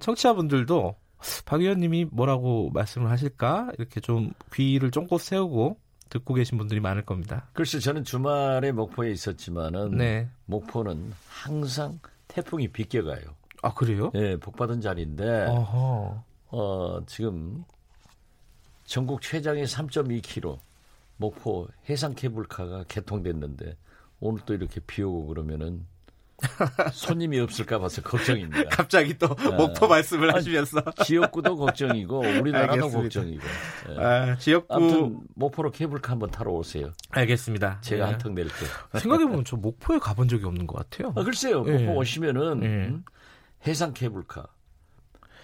청취자분들도 0.00 0.96
박 1.44 1.60
의원님이 1.60 2.06
뭐라고 2.10 2.70
말씀을 2.70 3.10
하실까 3.10 3.72
이렇게 3.78 4.00
좀 4.00 4.32
귀를 4.52 4.90
쫑긋 4.90 5.20
세우고 5.20 5.78
듣고 6.10 6.34
계신 6.34 6.58
분들이 6.58 6.80
많을 6.80 7.04
겁니다. 7.04 7.48
글쎄 7.54 7.78
저는 7.78 8.04
주말에 8.04 8.72
목포에 8.72 9.10
있었지만은 9.10 9.92
네. 9.92 10.28
목포는 10.44 11.12
항상 11.28 11.98
태풍이 12.28 12.68
비껴가요. 12.68 13.22
아 13.62 13.72
그래요? 13.72 14.10
예, 14.14 14.36
복 14.36 14.56
받은 14.56 14.80
자리인데 14.80 15.46
어허. 15.46 16.24
어 16.48 17.00
지금 17.06 17.64
전국 18.84 19.22
최장의 19.22 19.66
3.2km 19.66 20.58
목포 21.16 21.68
해상 21.88 22.14
케이블카가 22.14 22.84
개통됐는데 22.88 23.76
오늘 24.20 24.40
또 24.44 24.54
이렇게 24.54 24.80
비 24.86 25.02
오고 25.02 25.26
그러면은 25.28 25.86
손님이 26.92 27.38
없을까 27.40 27.78
봐서 27.78 28.02
걱정입니다. 28.02 28.64
갑자기 28.70 29.16
또 29.16 29.28
아, 29.38 29.50
목포 29.50 29.86
말씀을 29.86 30.34
하시면서 30.34 30.82
지역구도 31.04 31.56
걱정이고 31.56 32.18
우리나라도 32.18 32.90
걱정이고. 32.90 33.42
예. 33.90 34.04
아, 34.04 34.36
지역구 34.38 34.74
아무튼 34.74 35.20
목포로 35.34 35.70
케이블카 35.70 36.12
한번 36.12 36.30
타러 36.30 36.50
오세요. 36.52 36.90
알겠습니다. 37.10 37.80
제가 37.82 38.06
예. 38.06 38.10
한턱 38.10 38.32
낼게요. 38.32 38.68
생각해 38.98 39.24
보면 39.26 39.44
저 39.44 39.56
목포에 39.56 39.98
가본 39.98 40.28
적이 40.28 40.46
없는 40.46 40.66
것 40.66 40.78
같아요. 40.78 41.12
아, 41.16 41.22
글쎄요. 41.22 41.64
예. 41.68 41.78
목포 41.78 42.00
오시면은 42.00 42.62
음? 42.62 43.04
해상 43.66 43.92
케이블카 43.92 44.46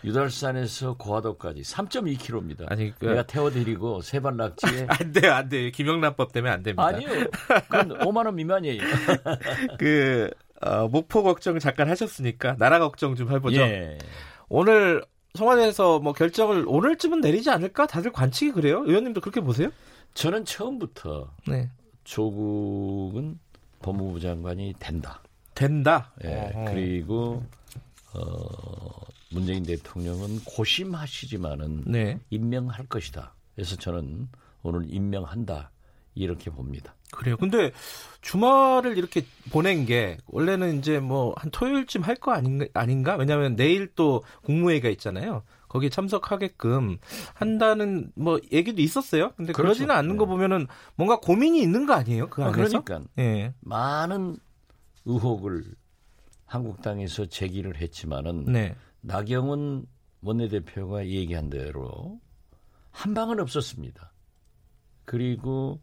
유달산에서 0.05 0.95
고화도까지 0.95 1.63
3.2km입니다. 1.63 2.71
아니, 2.71 2.95
그... 2.95 3.07
내가 3.07 3.25
태워드리고 3.25 4.01
세발 4.01 4.37
낙지에 4.37 4.87
안 4.89 5.13
돼요, 5.13 5.33
안 5.33 5.49
돼요. 5.49 5.71
김영란법 5.73 6.33
때문에 6.33 6.53
안 6.53 6.63
됩니다. 6.63 6.85
아니요, 6.85 7.09
그건 7.65 7.99
5만 7.99 8.27
원 8.27 8.37
미만이에요. 8.37 8.81
그 9.79 10.31
어, 10.61 10.89
목포 10.89 11.23
걱정 11.23 11.59
잠깐 11.59 11.89
하셨으니까 11.89 12.57
나라 12.59 12.79
걱정 12.79 13.15
좀 13.15 13.31
해보죠. 13.31 13.61
예. 13.61 13.99
오늘 14.49 15.05
청와대에서 15.35 16.01
뭐 16.01 16.13
결정을 16.13 16.65
오늘쯤은 16.67 17.21
내리지 17.21 17.51
않을까? 17.51 17.87
다들 17.87 18.13
관측이 18.13 18.53
그래요? 18.53 18.83
의원님도 18.85 19.21
그렇게 19.21 19.41
보세요? 19.41 19.71
저는 20.15 20.45
처음부터 20.45 21.31
네. 21.47 21.71
조국은 22.05 23.39
법무부 23.83 24.21
장관이 24.21 24.75
된다. 24.79 25.23
된다. 25.55 26.13
예. 26.25 26.53
그리고 26.69 27.45
어, 28.15 28.91
문재인 29.31 29.63
대통령은 29.65 30.41
고심하시지만은 30.45 31.85
네. 31.87 32.19
임명할 32.31 32.87
것이다. 32.87 33.35
그래서 33.55 33.77
저는 33.77 34.29
오늘 34.63 34.87
임명한다 34.93 35.71
이렇게 36.15 36.51
봅니다. 36.51 36.95
그래요. 37.13 37.37
근데 37.37 37.73
주말을 38.21 38.99
이렇게 38.99 39.25
보낸 39.51 39.87
게 39.87 40.19
원래는 40.27 40.79
이제 40.79 40.99
뭐 41.01 41.35
한 41.37 41.51
토요일쯤 41.51 42.03
할 42.03 42.17
거 42.17 42.33
아닌가, 42.33 42.67
아닌가? 42.75 43.17
왜냐하면 43.17 43.57
내일 43.57 43.89
또 43.95 44.23
국무회의가 44.43 44.89
있잖아요. 44.91 45.43
거기에 45.69 45.91
참석하게끔 45.91 46.99
한다는 47.35 48.11
뭐 48.15 48.39
얘기도 48.53 48.81
있었어요. 48.83 49.33
근데 49.37 49.53
그렇죠. 49.53 49.63
그러지는 49.69 49.95
않는 49.95 50.13
네. 50.13 50.17
거 50.19 50.27
보면은 50.27 50.67
뭔가 50.97 51.19
고민이 51.21 51.61
있는 51.63 51.87
거 51.87 51.93
아니에요? 51.95 52.29
그 52.31 52.43
안에서? 52.43 52.83
그러니까 52.83 53.09
예. 53.19 53.53
많은 53.61 54.37
의혹을 55.05 55.65
한국당에서 56.49 57.27
제기를 57.27 57.77
했지만은 57.77 58.47
네. 58.47 58.75
나경원 59.03 59.87
원내대표가 60.23 61.07
얘기한 61.07 61.51
대로 61.51 62.21
한 62.91 63.15
방은 63.15 63.39
없었습니다. 63.39 64.13
그리고 65.05 65.81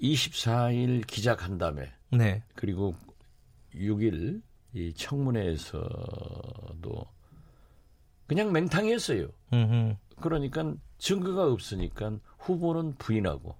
24일 0.00 1.06
기자간담회 1.06 1.90
네. 2.12 2.44
그리고 2.54 2.94
6일 3.74 4.42
이 4.74 4.92
청문회에서도 4.92 5.80
그냥 8.26 8.52
맹탕이었어요. 8.52 9.26
음흠. 9.52 9.96
그러니까 10.20 10.74
증거가 10.98 11.50
없으니까 11.50 12.18
후보는 12.38 12.94
부인하고 12.96 13.56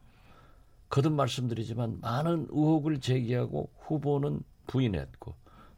거듭 0.90 1.12
말씀드리지만 1.12 2.00
많은 2.00 2.48
의혹을 2.50 3.00
제기하고 3.00 3.70
후보는 3.78 4.42
부인했고 4.66 5.34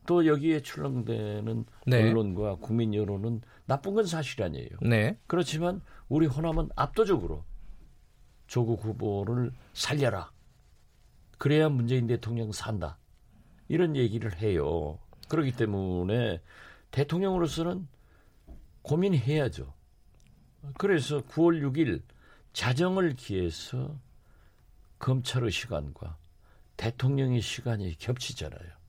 또 0.06 0.26
여기에 0.26 0.62
출렁대는 0.62 1.64
네. 1.86 2.02
언론과 2.02 2.56
국민 2.56 2.94
여론은 2.94 3.40
나쁜 3.66 3.94
건 3.94 4.04
사실 4.06 4.42
아니에요. 4.42 4.70
네. 4.82 5.18
그렇지만 5.26 5.80
우리 6.08 6.26
호남은 6.26 6.70
압도적으로 6.74 7.44
조국 8.46 8.84
후보를 8.84 9.52
살려라. 9.72 10.30
그래야 11.38 11.68
문재인 11.68 12.06
대통령 12.06 12.52
산다. 12.52 12.98
이런 13.68 13.96
얘기를 13.96 14.36
해요. 14.38 14.98
그렇기 15.28 15.52
때문에 15.52 16.40
대통령으로서는 16.90 17.88
고민해야죠. 18.82 19.72
그래서 20.78 21.22
9월 21.22 21.62
6일 21.62 22.02
자정을 22.52 23.14
기해서 23.14 23.98
검찰의 24.98 25.50
시간과 25.50 26.16
대통령의 26.76 27.40
시간이 27.40 27.96
겹치잖아요. 27.98 28.81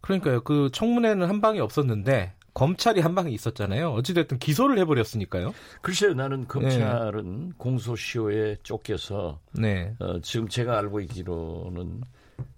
그러니까요. 0.00 0.42
그 0.42 0.70
청문회는 0.72 1.28
한 1.28 1.40
방이 1.40 1.60
없었는데 1.60 2.34
검찰이 2.54 3.00
한 3.00 3.14
방이 3.14 3.32
있었잖아요. 3.32 3.92
어찌됐든 3.92 4.38
기소를 4.38 4.78
해버렸으니까요. 4.78 5.54
글쎄요, 5.82 6.14
나는 6.14 6.48
검찰은 6.48 7.48
네. 7.48 7.52
공소시효에 7.56 8.56
쫓겨서 8.62 9.40
네. 9.52 9.94
어, 9.98 10.20
지금 10.20 10.48
제가 10.48 10.78
알고 10.78 11.00
있기로는 11.00 12.00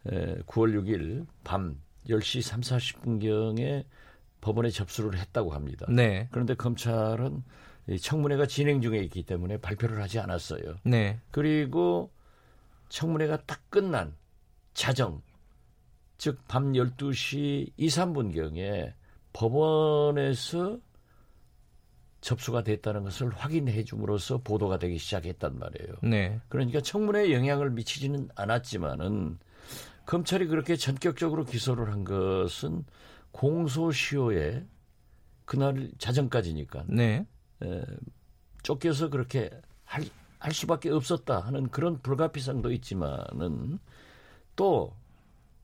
에, 0.06 0.36
9월 0.46 0.74
6일 0.74 1.26
밤 1.44 1.76
10시 2.08 2.42
3, 2.42 2.60
40분경에 2.60 3.84
법원에 4.40 4.70
접수를 4.70 5.18
했다고 5.18 5.52
합니다. 5.52 5.86
네. 5.88 6.28
그런데 6.32 6.54
검찰은 6.54 7.42
청문회가 8.00 8.46
진행 8.46 8.80
중에 8.80 8.98
있기 8.98 9.22
때문에 9.24 9.58
발표를 9.58 10.00
하지 10.02 10.18
않았어요. 10.18 10.76
네. 10.84 11.20
그리고 11.30 12.10
청문회가 12.88 13.38
딱 13.46 13.60
끝난 13.70 14.14
자정 14.74 15.22
즉 16.22 16.38
밤 16.46 16.74
12시 16.74 17.72
2, 17.76 17.86
3분경에 17.88 18.92
법원에서 19.32 20.78
접수가 22.20 22.62
됐다는 22.62 23.02
것을 23.02 23.30
확인해 23.30 23.82
줌으로써 23.82 24.38
보도가 24.38 24.78
되기 24.78 24.98
시작했단 24.98 25.58
말이에요. 25.58 25.96
네. 26.04 26.40
그러니까 26.48 26.80
청문회에 26.80 27.32
영향을 27.32 27.70
미치지는 27.70 28.28
않았지만은 28.36 29.40
검찰이 30.06 30.46
그렇게 30.46 30.76
전격적으로 30.76 31.44
기소를 31.44 31.90
한 31.90 32.04
것은 32.04 32.84
공소시효에 33.32 34.64
그날 35.44 35.90
자정까지니까 35.98 36.84
네. 36.86 37.26
에, 37.64 37.82
쫓겨서 38.62 39.10
그렇게 39.10 39.50
할, 39.82 40.04
할 40.38 40.52
수밖에 40.52 40.88
없었다 40.90 41.40
하는 41.40 41.68
그런 41.68 42.00
불가피성도 42.00 42.70
있지만은 42.70 43.80
또 44.54 44.94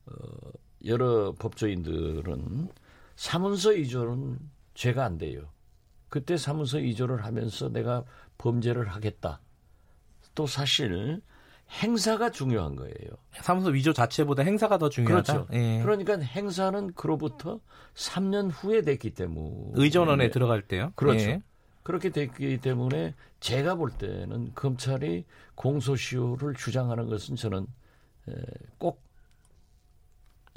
어, 0.08 0.50
여러 0.86 1.32
법조인들은 1.38 2.68
사문서 3.16 3.74
이조는 3.74 4.38
죄가 4.74 5.04
안 5.04 5.18
돼요. 5.18 5.50
그때 6.08 6.36
사무소 6.36 6.78
이조를 6.78 7.24
하면서 7.24 7.68
내가 7.68 8.04
범죄를 8.38 8.86
하겠다. 8.88 9.40
또 10.34 10.46
사실 10.46 11.20
행사가 11.82 12.30
중요한 12.30 12.76
거예요. 12.76 12.94
사무소 13.32 13.70
위조 13.70 13.92
자체보다 13.92 14.42
행사가 14.42 14.78
더 14.78 14.88
중요하다. 14.88 15.32
그렇죠. 15.32 15.52
예. 15.52 15.80
그러니까 15.82 16.18
행사는 16.18 16.92
그로부터 16.94 17.60
3년 17.94 18.50
후에 18.52 18.82
됐기 18.82 19.10
때문에 19.10 19.72
의전원에 19.74 20.30
들어갈 20.30 20.62
때요. 20.62 20.92
그렇죠. 20.94 21.24
예. 21.24 21.42
그렇게 21.82 22.10
됐기 22.10 22.58
때문에 22.58 23.14
제가 23.40 23.74
볼 23.74 23.90
때는 23.90 24.52
검찰이 24.54 25.24
공소시효를 25.56 26.54
주장하는 26.54 27.08
것은 27.08 27.36
저는 27.36 27.66
꼭 28.78 29.02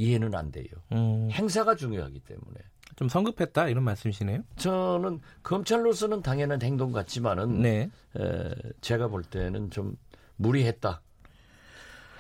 이해는 0.02 0.34
안 0.34 0.52
돼요. 0.52 0.66
음. 0.94 1.30
행사가 1.32 1.76
중요하기 1.76 2.22
때문에. 2.22 2.60
좀 2.96 3.08
성급했다 3.08 3.70
이런 3.70 3.84
말씀이시네요. 3.84 4.44
저는 4.58 5.22
검찰로서는 5.44 6.22
당연한 6.22 6.62
행동 6.62 6.92
같지만은 6.92 7.62
네. 7.62 7.90
에, 8.18 8.56
제가 8.82 9.08
볼 9.08 9.24
때는 9.24 9.70
좀 9.70 9.96
무리했다. 10.38 11.02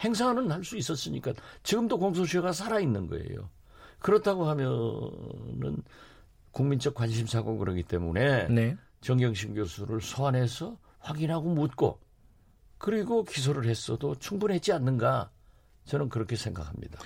행사는 0.03 0.49
할 0.51 0.63
수 0.63 0.77
있었으니까 0.77 1.34
지금도 1.63 1.97
공소시효가 1.99 2.53
살아 2.53 2.79
있는 2.79 3.07
거예요. 3.07 3.49
그렇다고 3.99 4.45
하면은 4.45 5.84
국민적 6.51 6.93
관심사고 6.95 7.57
그러기 7.57 7.84
때문에 7.84 8.47
네. 8.47 8.75
정경심 9.01 9.55
교수를 9.55 10.01
소환해서 10.01 10.77
확인하고 10.99 11.49
묻고 11.53 11.99
그리고 12.77 13.23
기소를 13.23 13.65
했어도 13.65 14.15
충분했지 14.15 14.71
않는가 14.71 15.29
저는 15.86 16.09
그렇게 16.09 16.36
생각합니다. 16.36 16.99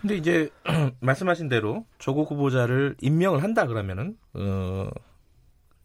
근데 0.00 0.16
이제 0.16 0.50
말씀하신 1.00 1.48
대로 1.48 1.86
조국 1.98 2.30
후보자를 2.30 2.96
임명을 3.00 3.42
한다 3.42 3.66
그러면은 3.66 4.16
어 4.34 4.88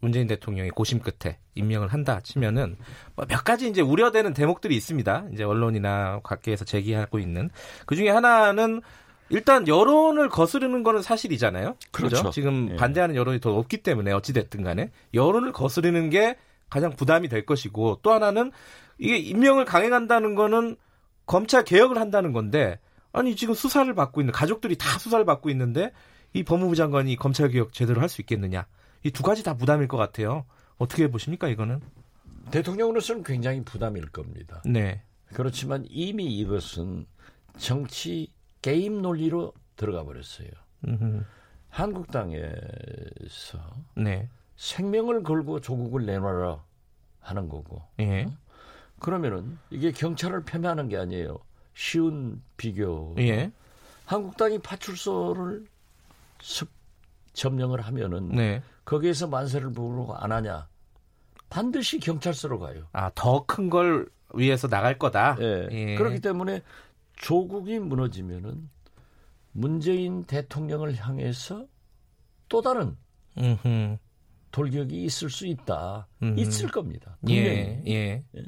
문재인 0.00 0.26
대통령이 0.26 0.70
고심 0.70 0.98
끝에 0.98 1.38
임명을 1.54 1.88
한다 1.88 2.20
치면은 2.20 2.76
뭐몇 3.14 3.44
가지 3.44 3.68
이제 3.68 3.80
우려되는 3.80 4.34
대목들이 4.34 4.76
있습니다. 4.76 5.26
이제 5.32 5.44
언론이나 5.44 6.20
각계에서 6.24 6.64
제기하고 6.64 7.18
있는 7.18 7.50
그 7.86 7.94
중에 7.94 8.10
하나는 8.10 8.82
일단 9.28 9.66
여론을 9.66 10.28
거스르는 10.28 10.82
거는 10.82 11.02
사실이잖아요. 11.02 11.76
그렇죠. 11.90 12.16
그렇죠? 12.16 12.30
지금 12.30 12.70
예. 12.72 12.76
반대하는 12.76 13.14
여론이 13.14 13.40
더 13.40 13.56
없기 13.56 13.78
때문에 13.78 14.12
어찌 14.12 14.32
됐든 14.32 14.62
간에 14.62 14.90
여론을 15.14 15.52
거스르는 15.52 16.10
게 16.10 16.36
가장 16.68 16.90
부담이 16.90 17.28
될 17.28 17.46
것이고 17.46 18.00
또 18.02 18.12
하나는 18.12 18.50
이게 18.98 19.16
임명을 19.16 19.64
강행한다는 19.64 20.34
거는 20.34 20.76
검찰 21.26 21.64
개혁을 21.64 21.98
한다는 21.98 22.32
건데 22.32 22.78
아니 23.12 23.36
지금 23.36 23.54
수사를 23.54 23.92
받고 23.94 24.20
있는 24.20 24.32
가족들이 24.32 24.76
다 24.76 24.98
수사를 24.98 25.24
받고 25.24 25.50
있는데 25.50 25.92
이 26.32 26.42
법무부 26.42 26.74
장관이 26.76 27.16
검찰 27.16 27.48
개혁 27.50 27.72
제대로 27.72 28.00
할 28.00 28.08
수 28.08 28.20
있겠느냐? 28.22 28.66
이 29.04 29.10
두 29.10 29.22
가지 29.22 29.42
다 29.42 29.54
부담일 29.54 29.88
것 29.88 29.96
같아요. 29.96 30.44
어떻게 30.78 31.08
보십니까 31.10 31.48
이거는? 31.48 31.80
대통령으로서는 32.50 33.22
굉장히 33.22 33.62
부담일 33.64 34.10
겁니다. 34.10 34.62
네. 34.64 35.02
그렇지만 35.34 35.84
이미 35.88 36.26
이것은 36.38 37.06
정치 37.58 38.32
게임 38.62 39.02
논리로 39.02 39.52
들어가 39.76 40.04
버렸어요. 40.04 40.48
음흠. 40.86 41.22
한국당에서 41.68 43.58
네. 43.96 44.28
생명을 44.56 45.22
걸고 45.22 45.60
조국을 45.60 46.06
내놔라 46.06 46.62
하는 47.20 47.48
거고. 47.48 47.82
예. 48.00 48.24
어? 48.24 48.36
그러면은 48.98 49.58
이게 49.70 49.90
경찰을 49.92 50.44
폄훼하는 50.44 50.88
게 50.88 50.96
아니에요. 50.96 51.38
쉬운 51.74 52.42
비교. 52.56 53.14
예. 53.18 53.50
한국당이 54.06 54.58
파출소를 54.58 55.64
습 56.40 56.68
점령을 57.32 57.80
하면은 57.80 58.28
네. 58.30 58.62
거기에서 58.84 59.26
만세를 59.26 59.72
부르고 59.72 60.14
안 60.14 60.32
하냐? 60.32 60.68
반드시 61.48 61.98
경찰서로 61.98 62.58
가요. 62.58 62.88
아, 62.92 63.10
더 63.14 63.44
큰 63.46 63.70
걸 63.70 64.08
위해서 64.34 64.68
나갈 64.68 64.98
거다. 64.98 65.36
예. 65.40 65.68
예. 65.70 65.94
그렇기 65.96 66.20
때문에 66.20 66.62
조국이 67.16 67.78
무너지면은 67.78 68.68
문재인 69.52 70.24
대통령을 70.24 70.94
향해서 70.96 71.66
또 72.48 72.62
다른 72.62 72.96
음흠. 73.38 73.98
돌격이 74.50 75.04
있을 75.04 75.30
수 75.30 75.46
있다. 75.46 76.06
음흠. 76.22 76.38
있을 76.40 76.68
겁니다. 76.70 77.16
분명히. 77.20 77.48
예. 77.50 77.82
예. 77.86 78.24
예. 78.36 78.44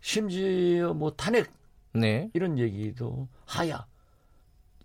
심지어 0.00 0.92
뭐 0.94 1.10
탄핵 1.12 1.50
네. 1.94 2.30
이런 2.34 2.58
얘기도 2.58 3.28
하야 3.46 3.86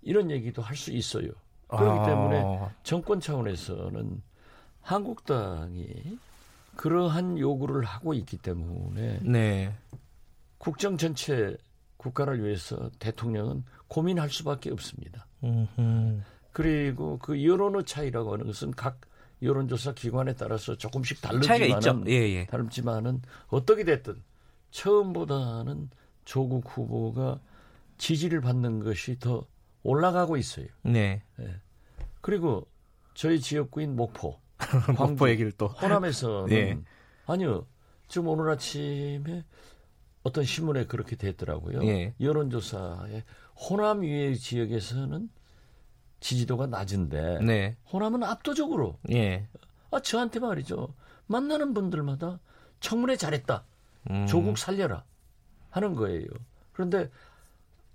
이런 0.02 0.32
얘기도 0.32 0.62
할 0.62 0.76
수 0.76 0.92
있어요. 0.92 1.30
그렇기 1.68 2.00
아. 2.00 2.06
때문에 2.06 2.60
정권 2.84 3.20
차원에서는 3.20 4.22
한국당이 4.82 6.18
그러한 6.76 7.38
요구를 7.38 7.84
하고 7.84 8.14
있기 8.14 8.38
때문에 8.38 9.20
네. 9.22 9.76
국정 10.58 10.98
전체 10.98 11.56
국가를 11.98 12.44
위해서 12.44 12.90
대통령은 13.00 13.64
고민할 13.88 14.30
수밖에 14.30 14.72
없습니다. 14.72 15.28
음흠. 15.44 16.22
그리고 16.52 17.18
그 17.20 17.46
여론의 17.46 17.84
차이라고 17.86 18.34
하는 18.34 18.46
것은 18.48 18.72
각 18.72 19.02
여론조사 19.42 19.94
기관에 19.94 20.34
따라서 20.34 20.76
조금씩 20.76 21.22
다르지만은 21.22 22.08
예, 22.08 22.14
예. 22.14 22.46
다르지만은 22.48 23.22
어떻게 23.48 23.84
됐든 23.84 24.22
처음보다는 24.72 25.90
조국 26.30 26.64
후보가 26.68 27.40
지지를 27.98 28.40
받는 28.40 28.84
것이 28.84 29.18
더 29.18 29.48
올라가고 29.82 30.38
있어요. 30.38 30.68
네. 30.84 31.24
네. 31.38 31.56
그리고 32.22 32.68
저희 33.16 33.40
지역구인 33.40 33.96
목포, 33.96 34.40
목포 34.96 35.28
얘기를 35.30 35.52
또 35.54 35.66
호남에서는 35.66 36.46
네. 36.54 36.80
아니요. 37.26 37.66
지금 38.08 38.28
오늘 38.28 38.48
아침에 38.52 39.44
어떤 40.22 40.44
신문에 40.44 40.86
그렇게 40.86 41.16
됐더라고요. 41.16 41.80
네. 41.80 42.14
여론조사에 42.22 43.24
호남 43.56 44.04
위의 44.04 44.38
지역에서는 44.38 45.30
지지도가 46.20 46.68
낮은데 46.68 47.40
네. 47.44 47.76
호남은 47.92 48.22
압도적으로 48.22 49.00
예. 49.12 49.48
아 49.90 50.00
저한테 50.00 50.40
말이죠. 50.40 50.94
만나는 51.26 51.74
분들마다 51.74 52.40
청문회 52.82 53.16
잘했다. 53.16 53.66
음. 54.12 54.28
조국 54.28 54.60
살려라. 54.60 55.06
하는 55.70 55.96
거예요. 55.96 56.28
그런데 56.74 57.10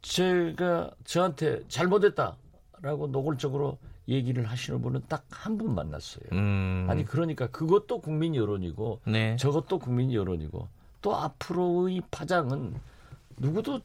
제가 0.02 0.90
저한테 1.04 1.62
잘못했다라고 1.68 3.06
노골적으로 3.08 3.78
얘기를 4.08 4.44
하시는 4.44 4.80
분은 4.82 5.02
딱 5.08 5.24
한 5.30 5.58
분 5.58 5.74
만났어요. 5.74 6.24
음. 6.32 6.86
아니 6.88 7.04
그러니까 7.04 7.46
그것도 7.48 8.00
국민 8.00 8.34
여론이고 8.34 9.00
네. 9.06 9.36
저것도 9.36 9.78
국민 9.78 10.12
여론이고 10.12 10.68
또 11.02 11.16
앞으로의 11.16 12.02
파장은 12.10 12.74
누구도 13.36 13.80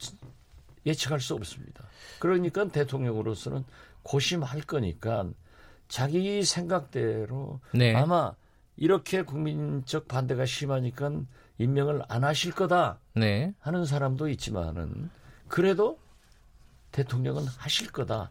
예측할 0.86 1.20
수 1.20 1.34
없습니다. 1.34 1.84
그러니까 2.18 2.66
대통령으로서는 2.68 3.64
고심할 4.02 4.62
거니까 4.62 5.28
자기 5.88 6.42
생각대로 6.44 7.60
네. 7.74 7.94
아마 7.94 8.32
이렇게 8.76 9.22
국민적 9.22 10.08
반대가 10.08 10.46
심하니까 10.46 11.12
임명을 11.60 12.02
안 12.08 12.24
하실 12.24 12.52
거다 12.52 13.00
네. 13.14 13.52
하는 13.60 13.84
사람도 13.84 14.30
있지만은 14.30 15.10
그래도 15.46 15.98
대통령은 16.90 17.44
하실 17.44 17.92
거다. 17.92 18.30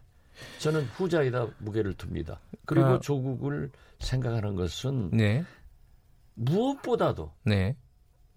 저는 0.57 0.85
후자에다 0.85 1.47
무게를 1.59 1.93
둡니다. 1.93 2.39
그리고 2.65 2.87
아, 2.87 2.99
조국을 2.99 3.71
생각하는 3.99 4.55
것은 4.55 5.11
네. 5.11 5.45
무엇보다도 6.33 7.31
네. 7.43 7.77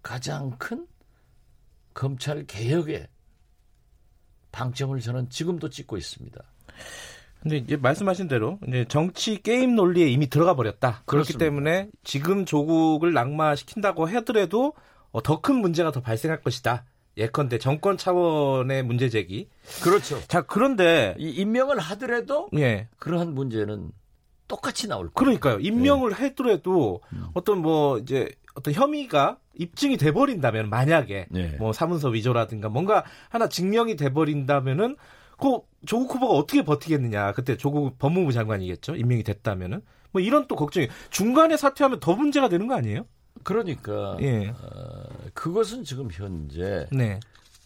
가장 0.03 0.51
큰 0.59 0.85
검찰 1.95 2.45
개혁의 2.45 3.07
방점을 4.51 4.99
저는 4.99 5.29
지금도 5.29 5.69
찍고 5.69 5.97
있습니다. 5.97 6.39
근데 7.43 7.57
이제 7.57 7.75
말씀하신 7.75 8.29
대로 8.29 8.57
이제 8.65 8.85
정치 8.87 9.41
게임 9.41 9.75
논리에 9.75 10.07
이미 10.07 10.29
들어가 10.29 10.55
버렸다. 10.55 11.03
그렇기 11.05 11.33
그렇습니다. 11.33 11.39
때문에 11.39 11.89
지금 12.03 12.45
조국을 12.45 13.11
낙마시킨다고 13.11 14.07
하더라도 14.07 14.73
어, 15.11 15.21
더큰 15.21 15.55
문제가 15.55 15.91
더 15.91 15.99
발생할 16.01 16.41
것이다. 16.41 16.85
예컨대 17.17 17.59
정권 17.59 17.97
차원의 17.97 18.83
문제 18.83 19.09
제기. 19.09 19.49
그렇죠. 19.83 20.19
자 20.27 20.41
그런데 20.41 21.15
이 21.19 21.29
임명을 21.29 21.79
하더라도 21.79 22.49
예. 22.55 22.87
그러한 22.97 23.33
문제는 23.33 23.91
똑같이 24.47 24.87
나올 24.87 25.09
거예요. 25.09 25.13
그러니까요. 25.13 25.59
임명을 25.59 26.11
예. 26.11 26.15
하더라도 26.15 27.01
음. 27.11 27.25
어떤 27.33 27.59
뭐 27.59 27.99
이제 27.99 28.29
어떤 28.55 28.73
혐의가 28.73 29.37
입증이 29.55 29.97
돼 29.97 30.11
버린다면 30.11 30.69
만약에 30.69 31.27
예. 31.35 31.47
뭐 31.59 31.73
사문서 31.73 32.09
위조라든가 32.09 32.69
뭔가 32.69 33.03
하나 33.29 33.49
증명이 33.49 33.97
돼 33.97 34.11
버린다면은 34.13 34.95
그 35.37 35.59
조국 35.85 36.15
후보가 36.15 36.33
어떻게 36.33 36.63
버티겠느냐. 36.63 37.33
그때 37.33 37.57
조국 37.57 37.97
법무부 37.99 38.31
장관이겠죠. 38.31 38.95
임명이 38.95 39.23
됐다면은 39.23 39.81
뭐 40.11 40.21
이런 40.21 40.47
또 40.47 40.55
걱정이 40.55 40.87
중간에 41.09 41.57
사퇴하면 41.57 41.99
더 41.99 42.15
문제가 42.15 42.49
되는 42.49 42.67
거 42.67 42.75
아니에요? 42.75 43.05
그러니까 43.43 44.15
예. 44.21 44.49
어, 44.49 45.03
그것은 45.33 45.83
지금 45.83 46.09
현재 46.11 46.87
네. 46.91 47.19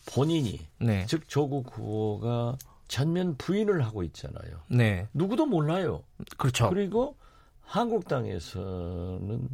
본인이 0.07 0.59
네. 0.80 1.05
즉 1.07 1.28
조국 1.28 1.78
후보가 1.78 2.57
전면 2.88 3.36
부인을 3.38 3.84
하고 3.86 4.03
있잖아요. 4.03 4.61
네. 4.70 5.07
누구도 5.13 5.45
몰라요. 5.45 6.03
그렇죠. 6.38 6.70
그리고 6.70 7.18
한국당에서는 7.61 9.49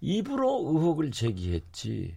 입으로 0.00 0.70
의혹을 0.72 1.10
제기했지 1.10 2.16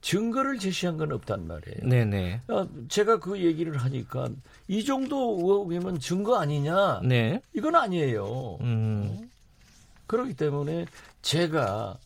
증거를 0.00 0.58
제시한 0.58 0.96
건 0.96 1.12
없단 1.12 1.46
말이에요. 1.46 1.88
네네. 1.88 2.40
아, 2.48 2.66
제가 2.88 3.18
그 3.18 3.38
얘기를 3.38 3.76
하니까 3.76 4.28
이 4.66 4.84
정도 4.84 5.36
의혹이면 5.38 5.98
증거 6.00 6.36
아니냐? 6.36 7.00
네. 7.04 7.42
이건 7.54 7.76
아니에요. 7.76 8.56
음. 8.60 9.30
그렇기 10.06 10.34
때문에 10.34 10.86
제가 11.22 11.98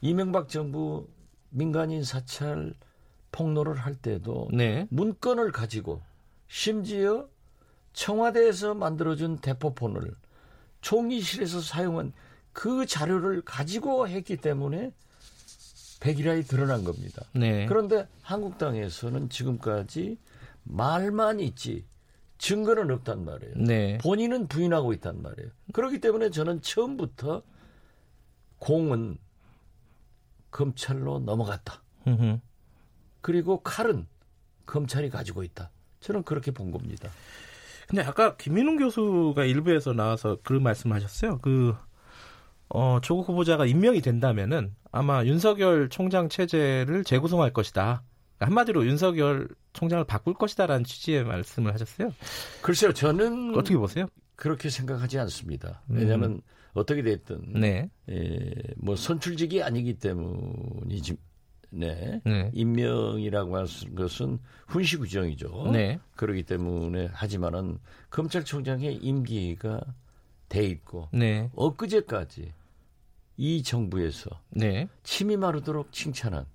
이명박 0.00 0.48
정부 0.48 1.06
민간인 1.50 2.04
사찰 2.04 2.72
폭로를 3.32 3.76
할 3.76 3.94
때도 3.94 4.48
네. 4.52 4.86
문건을 4.90 5.52
가지고 5.52 6.00
심지어 6.48 7.28
청와대에서 7.92 8.74
만들어준 8.74 9.38
대포폰을 9.38 10.14
총리실에서 10.80 11.60
사용한 11.60 12.12
그 12.52 12.86
자료를 12.86 13.42
가지고 13.42 14.08
했기 14.08 14.36
때문에 14.36 14.92
백일하이 16.02 16.42
드러난 16.42 16.82
겁니다. 16.82 17.22
네. 17.32 17.66
그런데 17.66 18.08
한국당에서는 18.22 19.28
지금까지 19.28 20.18
말만 20.64 21.38
있지 21.38 21.86
증거는 22.38 22.90
없단 22.90 23.24
말이에요. 23.24 23.54
네. 23.56 23.98
본인은 23.98 24.48
부인하고 24.48 24.92
있단 24.94 25.22
말이에요. 25.22 25.50
그렇기 25.72 26.00
때문에 26.00 26.30
저는 26.30 26.60
처음부터 26.60 27.42
공은 28.58 29.16
검찰로 30.50 31.20
넘어갔다. 31.20 31.82
그리고 33.20 33.62
칼은 33.62 34.08
검찰이 34.66 35.08
가지고 35.08 35.44
있다. 35.44 35.70
저는 36.00 36.24
그렇게 36.24 36.50
본 36.50 36.72
겁니다. 36.72 37.10
근데 37.86 38.02
아까 38.02 38.36
김민웅 38.36 38.76
교수가 38.76 39.44
일부에서 39.44 39.92
나와서 39.92 40.38
그런 40.42 40.64
말씀하셨어요. 40.64 41.38
그 41.38 41.76
어, 42.70 42.98
조국 43.02 43.28
후보자가 43.28 43.66
임명이 43.66 44.00
된다면은 44.00 44.74
아마 44.92 45.24
윤석열 45.24 45.88
총장 45.88 46.28
체제를 46.28 47.02
재구성할 47.04 47.52
것이다. 47.52 48.02
한마디로 48.38 48.86
윤석열 48.86 49.48
총장을 49.72 50.04
바꿀 50.04 50.34
것이다라는 50.34 50.84
취지의 50.84 51.24
말씀을 51.24 51.72
하셨어요. 51.72 52.12
글쎄요, 52.60 52.92
저는 52.92 53.56
어떻게 53.56 53.76
보세요? 53.76 54.06
그렇게 54.36 54.68
생각하지 54.68 55.18
않습니다. 55.20 55.82
왜냐하면 55.88 56.32
음. 56.32 56.40
어떻게 56.74 57.02
됐든 57.02 57.52
네. 57.60 57.90
예, 58.10 58.52
뭐 58.76 58.96
선출직이 58.96 59.62
아니기 59.62 59.94
때문이지. 59.94 61.16
네. 61.70 62.20
네. 62.24 62.50
임명이라고 62.52 63.56
하는 63.56 63.68
것은 63.94 64.38
훈시 64.66 64.98
규정이죠. 64.98 65.70
네. 65.72 65.98
그렇기 66.16 66.42
때문에 66.42 67.08
하지만은 67.12 67.78
검찰총장의 68.10 68.96
임기가 68.96 69.80
돼 70.50 70.64
있고 70.66 71.08
네. 71.12 71.50
엊그제까지 71.54 72.52
이 73.42 73.64
정부에서 73.64 74.30
네. 74.50 74.88
침이 75.02 75.36
마르도록 75.36 75.90
칭찬한 75.90 76.46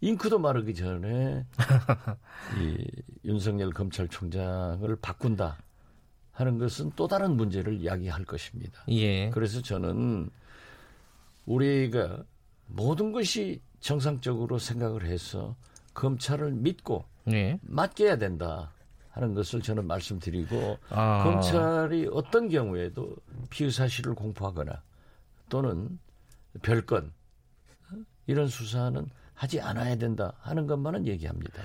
잉크도 0.00 0.38
마르기 0.38 0.76
전에 0.76 1.44
이 2.62 2.86
윤석열 3.24 3.72
검찰총장을 3.72 4.94
바꾼다 5.02 5.58
하는 6.30 6.58
것은 6.58 6.92
또 6.94 7.08
다른 7.08 7.36
문제를 7.36 7.84
야기할 7.84 8.24
것입니다. 8.24 8.84
예. 8.90 9.30
그래서 9.30 9.60
저는 9.60 10.30
우리가 11.46 12.22
모든 12.68 13.10
것이 13.10 13.60
정상적으로 13.80 14.60
생각을 14.60 15.04
해서 15.04 15.56
검찰을 15.94 16.52
믿고 16.52 17.06
예. 17.32 17.58
맡겨야 17.62 18.18
된다 18.18 18.72
하는 19.10 19.34
것을 19.34 19.62
저는 19.62 19.88
말씀드리고 19.88 20.78
아. 20.90 21.24
검찰이 21.24 22.08
어떤 22.12 22.48
경우에도 22.48 23.16
피의 23.50 23.72
사실을 23.72 24.14
공포하거나 24.14 24.80
또는 25.48 25.98
별건 26.62 27.12
이런 28.26 28.48
수사는 28.48 29.06
하지 29.34 29.60
않아야 29.60 29.96
된다 29.96 30.32
하는 30.40 30.66
것만은 30.66 31.06
얘기합니다. 31.06 31.62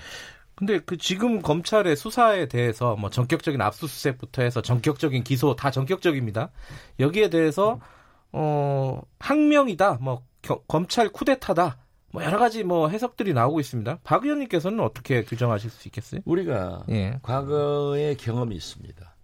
근데 0.55 0.79
그 0.79 0.97
지금 0.97 1.41
검찰의 1.41 1.95
수사에 1.95 2.47
대해서 2.47 2.95
뭐 2.95 3.09
전격적인 3.09 3.59
압수수색부터 3.61 4.43
해서 4.43 4.61
전격적인 4.61 5.23
기소 5.23 5.55
다 5.55 5.71
전격적입니다. 5.71 6.51
여기에 6.99 7.29
대해서 7.29 7.79
어 8.31 9.01
항명이다, 9.19 9.99
뭐 10.01 10.23
겨, 10.41 10.61
검찰 10.67 11.09
쿠데타다, 11.09 11.77
뭐 12.11 12.23
여러 12.23 12.37
가지 12.37 12.63
뭐 12.63 12.89
해석들이 12.89 13.33
나오고 13.33 13.59
있습니다. 13.59 13.99
박 14.03 14.23
의원님께서는 14.23 14.81
어떻게 14.81 15.23
규정하실 15.23 15.69
수 15.71 15.87
있겠어요? 15.87 16.21
우리가 16.25 16.83
예. 16.89 17.17
과거의 17.23 18.17
경험이 18.17 18.55
있습니다. 18.55 19.15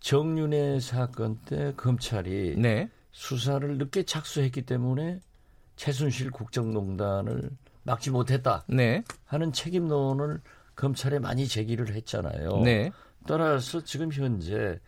정윤회 0.00 0.80
사건 0.80 1.38
때 1.44 1.72
검찰이 1.76 2.56
네. 2.56 2.88
수사를 3.12 3.78
늦게 3.78 4.04
착수했기 4.04 4.62
때문에 4.62 5.20
최순실 5.76 6.30
국정농단을 6.30 7.50
막지 7.82 8.10
못했다 8.10 8.64
네. 8.68 9.02
하는 9.24 9.52
책임론을 9.52 10.40
검찰에 10.76 11.18
많이 11.18 11.46
제기를 11.46 11.94
했잖아요. 11.94 12.62
네. 12.62 12.90
따라서 13.26 13.82
지금 13.82 14.12
현재 14.12 14.78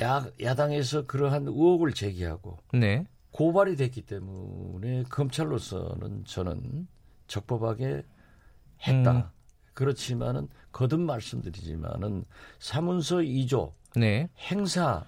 야, 0.00 0.26
야당에서 0.40 1.06
그러한 1.06 1.46
의혹을 1.46 1.92
제기하고 1.92 2.58
네. 2.72 3.04
고발이 3.32 3.76
됐기 3.76 4.02
때문에 4.02 5.04
검찰로서는 5.04 6.24
저는 6.24 6.86
적법하게 7.26 8.02
했다. 8.86 9.12
음. 9.12 9.22
그렇지만은 9.74 10.48
거듭 10.72 11.00
말씀드리지만은 11.00 12.24
사문서 12.58 13.18
2조 13.18 13.72
네. 13.96 14.28
행사 14.50 15.06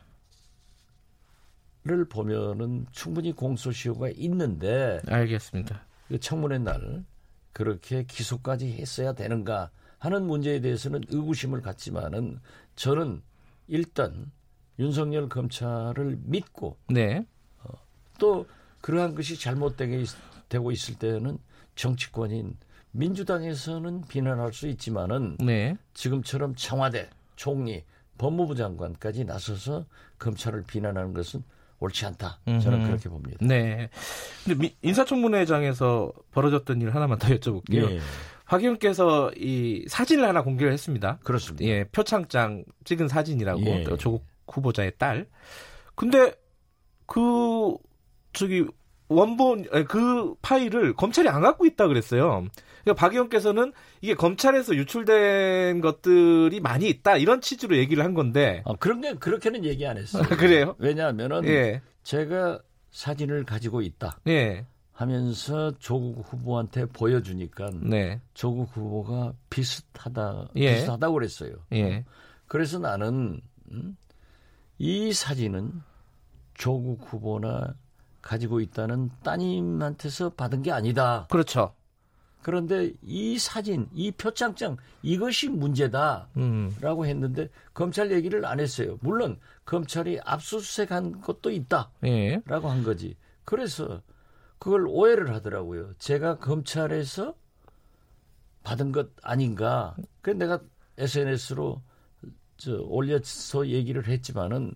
를 1.85 2.05
보면은 2.05 2.87
충분히 2.93 3.33
공소시효가 3.33 4.11
있는데 4.11 5.01
알겠습니다. 5.09 5.85
그 6.07 6.21
청문회 6.21 6.59
날 6.59 7.05
그렇게 7.53 8.05
기소까지 8.05 8.75
했어야 8.75 9.15
되는가 9.15 9.73
하는 9.99 10.25
문제에 10.25 10.61
대해서는 10.61 11.01
의구심을 11.09 11.61
갖지만은 11.61 12.39
저는 12.77 13.23
일단 13.67 14.31
윤석열 14.79 15.29
검찰을 15.29 16.21
믿고 16.23 16.77
네. 16.89 17.27
어, 17.65 17.71
또 18.19 18.47
그러한 18.81 19.17
것이 19.17 19.37
잘못되고 19.39 20.71
있을 20.71 20.99
때는 21.01 21.39
정치권인 21.75 22.59
민주당에서는 22.93 24.03
비난할 24.03 24.53
수 24.53 24.69
있지만은 24.69 25.37
네. 25.39 25.77
지금처럼 25.95 26.55
청와대 26.55 27.11
총리 27.35 27.83
법무부 28.19 28.55
장관까지 28.55 29.25
나서서 29.25 29.87
검찰을 30.19 30.63
비난하는 30.63 31.13
것은 31.13 31.43
옳지 31.83 32.07
않다. 32.07 32.41
저는. 32.47 32.87
그렇게 32.87 33.09
봅니다. 33.09 33.39
네. 33.41 33.91
근데 34.45 34.75
인사청문회장에서 34.83 36.13
벌어졌던 36.31 36.81
일 36.81 36.95
하나만 36.95 37.19
더 37.19 37.29
여쭤볼게요. 37.29 37.91
예. 37.91 38.01
박 38.47 38.61
의원께서 38.61 39.33
이 39.35 39.85
사진을 39.89 40.29
하나 40.29 40.43
공개를 40.43 40.73
했습니다. 40.73 41.19
그렇습니다. 41.25 41.65
예, 41.65 41.85
표창장 41.85 42.65
찍은 42.85 43.09
사진이라고 43.09 43.63
예. 43.65 43.85
조국 43.99 44.27
후보자의 44.47 44.93
딸. 44.99 45.27
근데 45.95 46.35
그 47.07 47.75
저기 48.35 48.67
원본 49.09 49.69
그 49.89 50.35
파일을 50.43 50.95
검찰이 50.95 51.29
안 51.31 51.41
갖고 51.41 51.65
있다 51.65 51.87
그랬어요. 51.89 52.47
그러니까 52.85 53.01
박 53.01 53.13
의원께서는 53.13 53.73
이게 54.01 54.15
검찰에서 54.15 54.75
유출된 54.75 55.81
것들이 55.81 56.61
많이 56.61 56.89
있다 56.89 57.17
이런 57.17 57.41
취지로 57.41 57.77
얘기를 57.77 58.05
한 58.05 58.15
건데. 58.15 58.63
아, 58.67 58.75
그런 58.79 59.01
게 59.01 59.15
그렇게는 59.15 59.65
얘기 59.65 59.87
안 59.87 59.97
했어요. 59.97 60.23
그래요? 60.39 60.75
왜냐하면은 60.79 61.45
예. 61.47 61.83
제가 62.03 62.61
사진을 62.91 63.45
가지고 63.45 63.81
있다. 63.83 64.19
예. 64.29 64.67
하면서 64.93 65.73
조국 65.79 66.21
후보한테 66.21 66.87
보여주니까 66.87 67.71
네. 67.81 68.21
조국 68.35 68.69
후보가 68.77 69.33
비슷하다 69.51 70.49
예. 70.57 70.75
비슷하다고 70.75 71.15
그랬어요. 71.15 71.55
예. 71.73 72.05
그래서 72.47 72.79
나는 72.79 73.41
음, 73.71 73.97
이 74.79 75.13
사진은 75.13 75.83
조국 76.55 77.01
후보나 77.11 77.75
가지고 78.21 78.61
있다는 78.61 79.11
따님한테서 79.25 80.31
받은 80.31 80.63
게 80.63 80.71
아니다. 80.71 81.27
그렇죠. 81.31 81.75
그런데 82.43 82.93
이 83.03 83.39
사진, 83.39 83.89
이 83.93 84.11
표창장 84.11 84.77
이것이 85.03 85.49
문제다라고 85.49 86.27
음. 86.37 86.71
했는데 86.83 87.49
검찰 87.73 88.11
얘기를 88.11 88.45
안 88.45 88.61
했어요. 88.61 88.99
물론 89.01 89.39
검찰이 89.65 90.21
압수수색한 90.25 91.21
것도 91.21 91.51
있다라고 91.51 91.91
예. 92.05 92.43
한 92.47 92.83
거지. 92.83 93.17
그래서 93.45 94.03
그걸 94.59 94.87
오해를 94.89 95.33
하더라고요. 95.35 95.95
제가 95.99 96.39
검찰에서 96.39 97.35
받은 98.65 98.93
것 98.93 99.11
아닌가. 99.23 99.97
그래서 100.21 100.39
내가 100.39 100.61
SNS로 100.99 101.83
저 102.57 102.77
올려서 102.83 103.69
얘기를 103.69 104.07
했지만은 104.07 104.75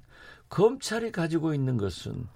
검찰이 0.48 1.12
가지고 1.12 1.54
있는 1.54 1.76
것은 1.76 2.26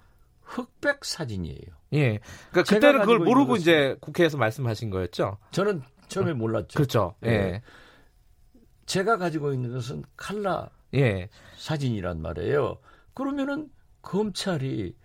흑백 0.51 1.05
사진이에요. 1.05 1.65
예. 1.93 2.19
그러니까 2.51 2.63
그때는 2.73 2.99
그걸 3.01 3.19
모르고 3.19 3.55
이제 3.55 3.95
국회에서 4.01 4.37
말씀하신 4.37 4.89
거였죠. 4.89 5.37
저는 5.51 5.81
처음에 6.09 6.33
몰랐죠. 6.33 6.75
그렇죠. 6.75 7.15
예. 7.25 7.29
예. 7.29 7.61
제가 8.85 9.17
가지고 9.17 9.53
있는 9.53 9.71
것은 9.71 10.03
칼라 10.17 10.69
예. 10.93 11.29
사진이란 11.57 12.21
말이에요. 12.21 12.79
그러면은 13.13 13.69
검찰이 14.01 14.95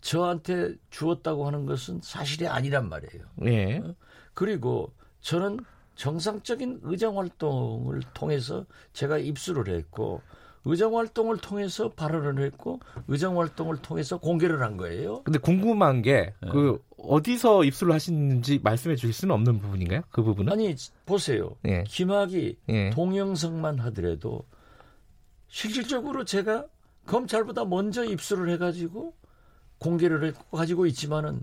저한테 0.00 0.74
주었다고 0.90 1.46
하는 1.46 1.66
것은 1.66 2.00
사실이 2.02 2.46
아니란 2.46 2.88
말이에요. 2.88 3.24
예. 3.46 3.78
어? 3.78 3.94
그리고 4.34 4.92
저는 5.20 5.58
정상적인 5.96 6.80
의정 6.82 7.18
활동을 7.18 8.00
통해서 8.12 8.66
제가 8.92 9.18
입수를 9.18 9.74
했고 9.74 10.22
의정 10.64 10.96
활동을 10.96 11.38
통해서 11.38 11.90
발언을 11.90 12.42
했고 12.44 12.80
의정 13.08 13.38
활동을 13.38 13.76
통해서 13.82 14.18
공개를 14.18 14.62
한 14.62 14.76
거예요. 14.76 15.22
근데 15.24 15.38
궁금한 15.38 16.02
게그 16.02 16.34
네. 16.42 16.78
어디서 16.96 17.64
입수를 17.64 17.92
하시는지 17.92 18.60
말씀해 18.62 18.96
주실 18.96 19.12
수는 19.12 19.34
없는 19.34 19.58
부분인가요? 19.58 20.02
그 20.10 20.22
부분은? 20.22 20.52
아니 20.52 20.74
보세요. 21.04 21.56
예. 21.66 21.84
김학이 21.86 22.56
예. 22.70 22.90
동영상만 22.90 23.78
하더라도 23.80 24.44
실질적으로 25.48 26.24
제가 26.24 26.66
검찰보다 27.06 27.66
먼저 27.66 28.04
입수를 28.04 28.48
해가지고 28.50 29.14
공개를 29.78 30.24
했고 30.24 30.56
가지고 30.56 30.86
있지만은 30.86 31.42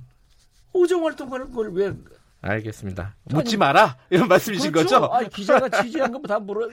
의정 0.73 1.05
활동을 1.05 1.47
왜 1.73 1.93
알겠습니다. 2.41 3.15
묻지 3.25 3.55
마라 3.55 3.97
이런 4.09 4.27
말씀이신 4.27 4.71
그렇죠? 4.71 4.99
거죠? 4.99 5.13
아니, 5.13 5.29
기자가 5.29 5.81
취재한 5.81 6.11
거다 6.11 6.39
물어 6.39 6.69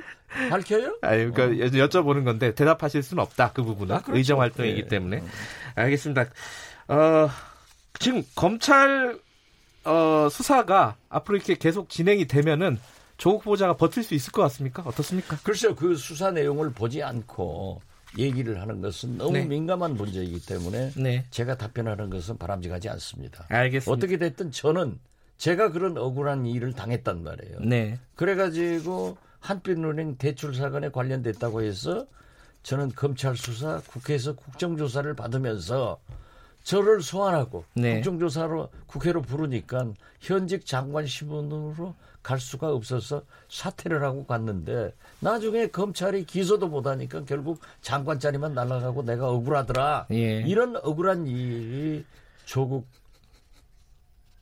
밝혀요? 0.50 0.98
아니, 1.02 1.30
그러니까 1.30 1.44
어. 1.44 1.70
여쭤보는 1.70 2.24
건데 2.24 2.54
대답하실 2.54 3.02
수는 3.02 3.22
없다 3.22 3.52
그 3.52 3.62
부분은 3.62 3.94
아, 3.94 4.00
그렇죠. 4.00 4.18
의정 4.18 4.40
활동이기 4.40 4.82
네. 4.82 4.88
때문에 4.88 5.22
알겠습니다. 5.74 6.24
어, 6.88 7.28
지금 7.98 8.22
검찰 8.34 9.18
어, 9.84 10.28
수사가 10.30 10.96
앞으로 11.08 11.36
이렇게 11.36 11.54
계속 11.54 11.88
진행이 11.88 12.26
되면은 12.26 12.78
조국 13.18 13.42
보좌가 13.44 13.76
버틸 13.76 14.02
수 14.02 14.14
있을 14.14 14.32
것 14.32 14.42
같습니까? 14.42 14.82
어떻습니까? 14.86 15.38
글쎄요, 15.42 15.74
그 15.74 15.96
수사 15.96 16.30
내용을 16.30 16.72
보지 16.72 17.02
않고 17.02 17.82
얘기를 18.16 18.60
하는 18.60 18.80
것은 18.80 19.18
너무 19.18 19.32
네. 19.32 19.44
민감한 19.44 19.94
문제이기 19.94 20.46
때문에 20.46 20.92
네. 20.96 21.24
제가 21.30 21.56
답변하는 21.56 22.08
것은 22.08 22.38
바람직하지 22.38 22.88
않습니다. 22.90 23.44
알겠습니다. 23.48 23.92
어떻게 23.92 24.16
됐든 24.16 24.52
저는 24.52 24.98
제가 25.38 25.70
그런 25.70 25.96
억울한 25.96 26.46
일을 26.46 26.72
당했단 26.72 27.22
말이에요. 27.22 27.60
네. 27.60 27.98
그래가지고 28.16 29.16
한빛은행 29.40 30.16
대출 30.16 30.54
사건에 30.54 30.90
관련됐다고 30.90 31.62
해서 31.62 32.06
저는 32.64 32.90
검찰 32.94 33.36
수사, 33.36 33.80
국회에서 33.86 34.34
국정조사를 34.34 35.14
받으면서 35.14 36.00
저를 36.64 37.00
소환하고 37.00 37.64
네. 37.74 37.94
국정조사로 37.94 38.68
국회로 38.86 39.22
부르니까 39.22 39.92
현직 40.20 40.66
장관 40.66 41.06
신분으로 41.06 41.94
갈 42.22 42.40
수가 42.40 42.74
없어서 42.74 43.22
사퇴를 43.48 44.02
하고 44.02 44.26
갔는데 44.26 44.92
나중에 45.20 45.68
검찰이 45.68 46.24
기소도 46.24 46.66
못하니까 46.68 47.24
결국 47.24 47.60
장관 47.80 48.18
자리만 48.18 48.54
날아가고 48.54 49.04
내가 49.04 49.30
억울하더라. 49.30 50.08
예. 50.10 50.42
이런 50.42 50.76
억울한 50.76 51.26
일이 51.28 52.04
조국 52.44 52.86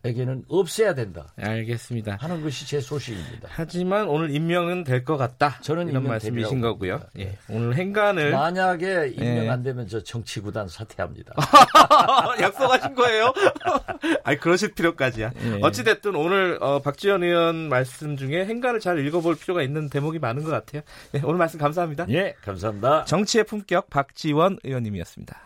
에게는 0.07 0.45
없애야 0.49 0.95
된다. 0.95 1.33
알겠습니다. 1.41 2.17
하는 2.21 2.43
것이 2.43 2.67
제 2.67 2.81
소식입니다. 2.81 3.49
하지만 3.51 4.09
오늘 4.09 4.31
임명은 4.35 4.85
될 4.85 5.05
것 5.05 5.17
같다. 5.17 5.59
저는 5.61 5.89
이런 5.89 6.03
말씀이신 6.05 6.61
거고요. 6.61 7.01
예. 7.19 7.37
오늘 7.49 7.75
행간을 7.77 8.31
만약에 8.33 9.13
임명 9.17 9.45
예. 9.45 9.49
안 9.49 9.63
되면 9.63 9.87
저 9.87 10.03
정치 10.03 10.41
구단 10.41 10.67
사퇴합니다. 10.69 11.35
약속하신 12.41 12.95
거예요? 12.95 13.33
아니 14.25 14.39
그러실 14.39 14.73
필요까지야. 14.75 15.31
예. 15.37 15.59
어찌 15.63 15.85
됐든 15.85 16.15
오늘 16.17 16.59
어, 16.61 16.81
박지원 16.81 17.23
의원 17.23 17.69
말씀 17.69 18.17
중에 18.17 18.45
행간을 18.47 18.81
잘 18.81 18.99
읽어볼 19.07 19.37
필요가 19.37 19.63
있는 19.63 19.89
대목이 19.89 20.19
많은 20.19 20.43
것 20.45 20.51
같아요. 20.51 20.83
예, 21.15 21.21
오늘 21.25 21.37
말씀 21.39 21.59
감사합니다. 21.61 22.07
예, 22.11 22.35
감사합니다. 22.43 23.05
정치의 23.05 23.45
품격 23.45 23.91
박지원 23.91 24.59
의원님이었습니다. 24.65 25.46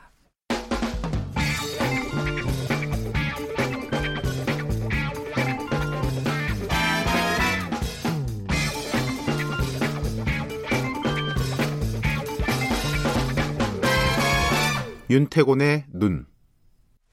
윤태곤의 15.11 15.87
눈. 15.93 16.25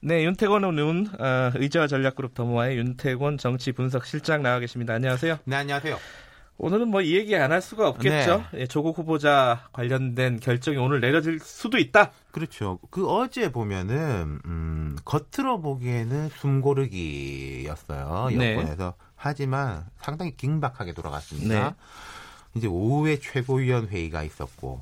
네, 0.00 0.22
윤태곤의 0.24 0.72
눈, 0.72 1.08
어, 1.18 1.50
의자와 1.56 1.88
전략그룹 1.88 2.32
더모아의 2.34 2.78
윤태곤 2.78 3.38
정치 3.38 3.72
분석 3.72 4.06
실장 4.06 4.40
나와 4.42 4.60
계십니다. 4.60 4.94
안녕하세요. 4.94 5.38
네, 5.44 5.56
안녕하세요. 5.56 5.98
오늘은 6.58 6.88
뭐 6.88 7.00
이 7.02 7.16
얘기 7.16 7.34
안 7.36 7.50
할 7.50 7.60
수가 7.60 7.88
없겠죠. 7.88 8.44
네. 8.52 8.60
예, 8.60 8.66
조국 8.68 8.98
후보자 8.98 9.68
관련된 9.72 10.38
결정이 10.40 10.76
오늘 10.76 11.00
내려질 11.00 11.40
수도 11.40 11.76
있다. 11.78 12.12
그렇죠. 12.30 12.78
그 12.90 13.08
어제 13.08 13.50
보면은 13.50 14.38
음, 14.44 14.96
겉으로 15.04 15.60
보기에는 15.60 16.28
숨고르기였어요. 16.30 18.28
네. 18.36 18.54
여권에서. 18.54 18.94
네. 18.96 19.04
하지만 19.16 19.84
상당히 19.96 20.36
긴박하게 20.36 20.92
돌아갔습니다. 20.94 21.70
네. 21.70 21.74
이제 22.54 22.68
오후에 22.68 23.18
최고위원 23.18 23.88
회의가 23.88 24.22
있었고 24.22 24.80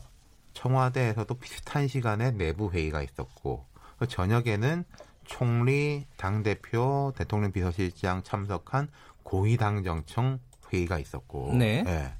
청와대에서도 0.56 1.34
비슷한 1.34 1.86
시간에 1.86 2.30
내부 2.32 2.70
회의가 2.70 3.02
있었고 3.02 3.66
그 3.98 4.08
저녁에는 4.08 4.84
총리, 5.24 6.06
당대표, 6.16 7.12
대통령 7.16 7.52
비서실장 7.52 8.22
참석한 8.22 8.88
고위당정청 9.22 10.38
회의가 10.72 10.98
있었고. 10.98 11.52
네. 11.54 11.82
네. 11.82 12.14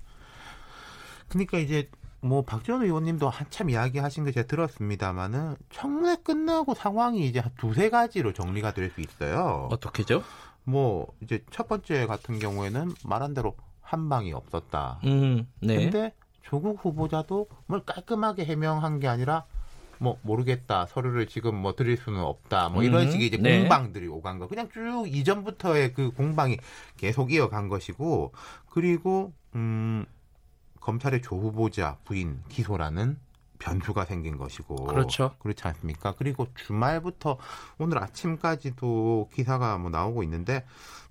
그러니까 1.29 1.59
이제 1.59 1.89
뭐 2.21 2.43
박지원 2.43 2.83
의원님도 2.83 3.29
한참 3.29 3.71
이야기하신 3.71 4.25
거 4.25 4.33
제가 4.33 4.47
들었습니다마는 4.47 5.57
청문회 5.71 6.17
끝나고 6.25 6.75
상황이 6.75 7.27
이제 7.27 7.39
한 7.41 7.53
두세 7.57 7.89
가지로 7.91 8.33
정리가 8.33 8.73
될 8.75 8.91
수 8.91 9.01
있어요. 9.01 9.69
어떻게죠? 9.71 10.23
뭐 10.65 11.07
이제 11.23 11.45
첫 11.51 11.69
번째 11.69 12.07
같은 12.07 12.39
경우에는 12.39 12.93
말한 13.05 13.35
대로 13.35 13.57
한 13.81 14.09
방이 14.09 14.33
없었다. 14.33 15.01
음, 15.05 15.49
네. 15.61 15.77
근데 15.77 16.13
조국 16.47 16.85
후보자도 16.85 17.49
뭘 17.67 17.85
깔끔하게 17.85 18.45
해명한 18.45 19.01
게 19.01 19.09
아니라 19.09 19.45
뭐 19.99 20.19
모르겠다 20.23 20.87
서류를 20.87 21.27
지금 21.27 21.57
뭐 21.57 21.75
드릴 21.75 21.97
수는 21.97 22.21
없다 22.21 22.69
뭐 22.69 22.83
이런 22.83 23.07
음, 23.07 23.11
식의 23.11 23.27
이제 23.27 23.37
네. 23.37 23.61
공방들이 23.61 24.07
오간 24.07 24.39
거 24.39 24.47
그냥 24.47 24.69
쭉 24.71 25.07
이전부터의 25.09 25.95
그 25.95 26.13
공방이 26.13 26.59
계속 26.97 27.33
이어간 27.33 27.69
것이고 27.69 28.33
그리고 28.71 29.33
음 29.55 30.05
검찰의 30.81 31.23
조 31.23 31.37
후보자 31.37 31.99
부인 32.05 32.41
기소라는 32.49 33.19
변수가 33.59 34.05
생긴 34.05 34.37
것이고 34.37 34.77
그렇죠. 34.85 35.35
그렇지 35.39 35.67
않습니까? 35.67 36.15
그리고 36.17 36.47
주말부터 36.55 37.39
오늘 37.79 37.99
아침까지도 37.99 39.31
기사가 39.33 39.79
뭐 39.79 39.91
나오고 39.91 40.23
있는데 40.25 40.65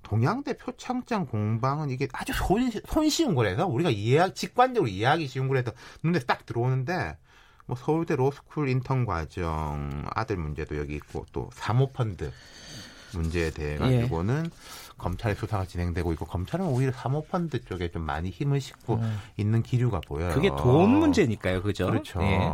동양대 0.06 0.58
표창장 0.58 1.26
공방은 1.26 1.90
이게 1.90 2.08
아주 2.14 2.32
손, 2.32 2.70
손쉬운 2.88 3.34
거라서 3.34 3.66
우리가 3.66 3.90
이해 3.90 4.32
직관적으로 4.34 4.88
이해하기 4.88 5.28
쉬운 5.28 5.48
거라서 5.48 5.72
눈에 6.04 6.20
딱 6.20 6.46
들어오는데 6.46 7.18
뭐 7.66 7.76
서울대 7.76 8.16
로스쿨 8.16 8.70
인턴 8.70 9.06
과정 9.06 10.06
아들 10.14 10.38
문제도 10.38 10.78
여기 10.78 10.94
있고 10.96 11.26
또 11.32 11.50
사모펀드 11.54 12.32
문제에 13.14 13.50
대해 13.50 13.78
가지고는 13.78 14.44
예. 14.46 14.50
검찰의 14.98 15.36
수사가 15.36 15.66
진행되고 15.66 16.14
있고 16.14 16.26
검찰은 16.26 16.66
오히려 16.66 16.92
사모펀드 16.92 17.66
쪽에 17.66 17.90
좀 17.92 18.04
많이 18.04 18.30
힘을 18.30 18.62
싣고 18.62 18.96
음. 18.96 19.20
있는 19.38 19.62
기류가 19.62 20.02
보여요. 20.08 20.34
그게 20.34 20.50
돈 20.50 20.90
문제니까요, 20.90 21.62
그죠? 21.62 21.88
그렇죠. 21.88 22.22
예. 22.22 22.38
네. 22.38 22.54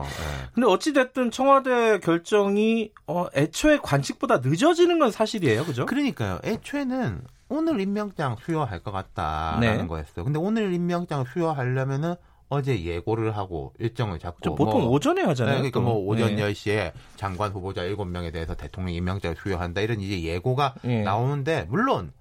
근데 0.54 0.68
어찌 0.68 0.94
됐든 0.94 1.32
청와대 1.32 2.00
결정이 2.00 2.92
어, 3.08 3.28
애초에 3.36 3.78
관측보다 3.78 4.39
늦어지는 4.39 5.00
건 5.00 5.12
사실이에요, 5.12 5.66
그죠? 5.66 5.86
그러니까요. 5.86 6.39
애초에는 6.44 7.22
오늘 7.50 7.80
임명장 7.80 8.38
수여할 8.44 8.80
것 8.80 8.92
같다라는 8.92 9.78
네. 9.78 9.88
거였어요. 9.88 10.24
근데 10.24 10.39
오늘 10.39 10.74
임명장 10.74 11.26
수여하려면은 11.26 12.16
어제 12.52 12.84
예고를 12.84 13.38
하고 13.38 13.74
일정을 13.80 14.20
잡고 14.20 14.56
보통 14.56 14.82
뭐, 14.82 14.92
오전에 14.92 15.22
하잖아요. 15.22 15.56
네, 15.56 15.60
그러니까 15.60 15.80
또. 15.80 15.86
뭐 15.86 15.96
오전 15.96 16.36
네. 16.36 16.52
10시에 16.52 16.92
장관 17.16 17.52
후보자 17.52 17.82
7명에 17.84 18.34
대해서 18.34 18.56
대통령 18.56 18.94
임명장을 18.94 19.38
수여한다 19.42 19.80
이런 19.80 20.02
이제 20.02 20.22
예고가 20.22 20.76
네. 20.82 21.02
나오는데 21.04 21.68
물론 21.70 22.12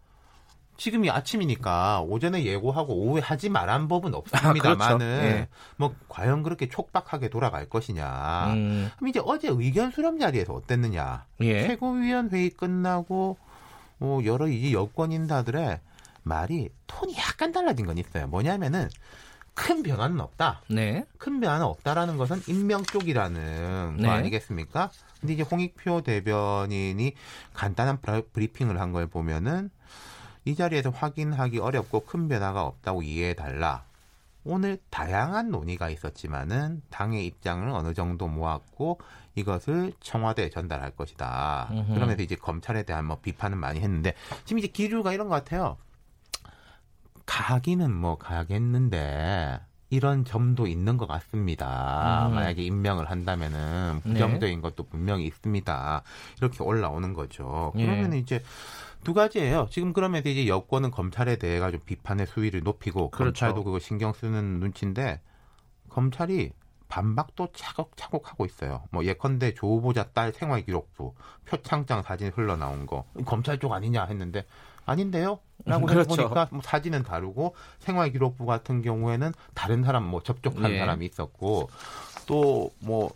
지금이 0.81 1.11
아침이니까 1.11 2.01
오전에 2.01 2.43
예고하고 2.43 2.95
오후에 2.95 3.20
하지 3.20 3.51
말한 3.51 3.87
법은 3.87 4.14
없습니다만은 4.14 4.81
아, 4.83 4.99
그렇죠. 4.99 5.26
예. 5.26 5.49
뭐 5.76 5.95
과연 6.09 6.43
그렇게 6.43 6.70
촉박하게 6.70 7.28
돌아갈 7.28 7.68
것이냐. 7.68 8.55
음. 8.55 8.91
그럼 8.97 9.09
이제 9.09 9.20
어제 9.22 9.49
의견 9.49 9.91
수렴 9.91 10.18
자리에서 10.18 10.55
어땠느냐. 10.55 11.26
예. 11.43 11.66
최고위원 11.66 12.31
회의 12.31 12.49
끝나고 12.49 13.37
뭐 13.99 14.24
여러 14.24 14.49
이제 14.49 14.72
여권 14.72 15.12
인사들의 15.12 15.81
말이 16.22 16.70
톤이 16.87 17.14
약간 17.18 17.53
달라진 17.53 17.85
건 17.85 17.99
있어요. 17.99 18.26
뭐냐면은 18.28 18.89
큰 19.53 19.83
변화는 19.83 20.18
없다. 20.20 20.62
네. 20.70 21.05
큰 21.18 21.41
변화는 21.41 21.66
없다라는 21.66 22.16
것은 22.16 22.41
임명 22.47 22.83
쪽이라는 22.85 23.97
네. 23.99 24.07
거 24.07 24.11
아니겠습니까? 24.12 24.91
근데 25.20 25.35
이제 25.35 25.43
홍익표 25.43 26.01
대변인이 26.01 27.12
간단한 27.53 27.99
브리핑을 28.33 28.81
한 28.81 28.93
걸 28.93 29.07
보면은 29.09 29.68
이 30.51 30.57
자리에서 30.57 30.90
확인하기 30.90 31.61
어렵고 31.61 32.01
큰 32.01 32.26
변화가 32.26 32.64
없다고 32.64 33.03
이해해 33.03 33.34
달라. 33.34 33.84
오늘 34.42 34.78
다양한 34.90 35.51
논의가 35.51 35.90
있었지만은 35.90 36.82
당의 36.90 37.24
입장을 37.26 37.68
어느 37.68 37.94
정도 37.94 38.26
모았고 38.26 38.98
이것을 39.36 39.92
청와대에 40.01 40.51
전달할 40.51 40.90
것이다. 40.90 41.68
으흠. 41.70 41.94
그러면서 41.94 42.22
이제 42.22 42.34
검찰에 42.34 42.82
대한 42.82 43.05
뭐 43.05 43.20
비판은 43.20 43.59
많이 43.59 43.80
했는데 43.80 44.14
지금 44.44 44.59
이제 44.59 44.66
기류가 44.66 45.12
이런 45.12 45.28
것 45.28 45.36
같아요. 45.36 45.76
가기는 47.26 47.94
뭐 47.94 48.18
가겠는데 48.18 49.61
이런 49.90 50.24
점도 50.24 50.66
있는 50.66 50.96
것 50.96 51.07
같습니다. 51.07 52.26
음. 52.28 52.34
만약에 52.34 52.62
임명을 52.62 53.11
한다면은 53.11 54.01
부정적인 54.03 54.57
네. 54.57 54.62
것도 54.62 54.84
분명히 54.84 55.26
있습니다. 55.26 56.03
이렇게 56.38 56.64
올라오는 56.64 57.12
거죠. 57.12 57.72
그러면 57.74 58.14
예. 58.14 58.18
이제 58.18 58.42
두 59.05 59.14
가지예요. 59.14 59.68
지금 59.70 59.92
그러면 59.92 60.20
이제 60.24 60.46
여권은 60.46 60.90
검찰에 60.90 61.36
대해 61.36 61.59
가지고 61.59 61.84
비판의 61.84 62.26
수위를 62.26 62.62
높이고 62.62 63.11
그렇죠. 63.11 63.24
검찰도 63.46 63.64
그거 63.64 63.78
신경 63.78 64.12
쓰는 64.12 64.61
눈치인데 64.61 65.20
검찰이 65.88 66.53
반박도 66.88 67.48
차곡차곡 67.55 68.30
하고 68.30 68.44
있어요. 68.44 68.82
뭐 68.90 69.05
예컨대 69.05 69.55
조 69.55 69.68
후보자 69.68 70.05
딸 70.12 70.32
생활 70.32 70.62
기록부 70.64 71.14
표창장 71.46 72.03
사진 72.03 72.30
흘러나온 72.34 72.86
거 72.86 73.05
검찰 73.24 73.59
쪽 73.59 73.72
아니냐 73.72 74.05
했는데 74.05 74.44
아닌데요? 74.86 75.38
라고 75.64 75.86
그렇죠. 75.86 76.14
해보니까 76.14 76.48
뭐 76.51 76.61
사진은 76.62 77.05
다르고 77.05 77.55
생활 77.78 78.11
기록부 78.11 78.44
같은 78.44 78.82
경우에는 78.82 79.32
다른 79.55 79.84
사람 79.84 80.05
뭐 80.05 80.22
접촉한 80.22 80.70
예. 80.72 80.78
사람이 80.78 81.07
있었고 81.07 81.70
또 82.26 82.70
뭐 82.80 83.11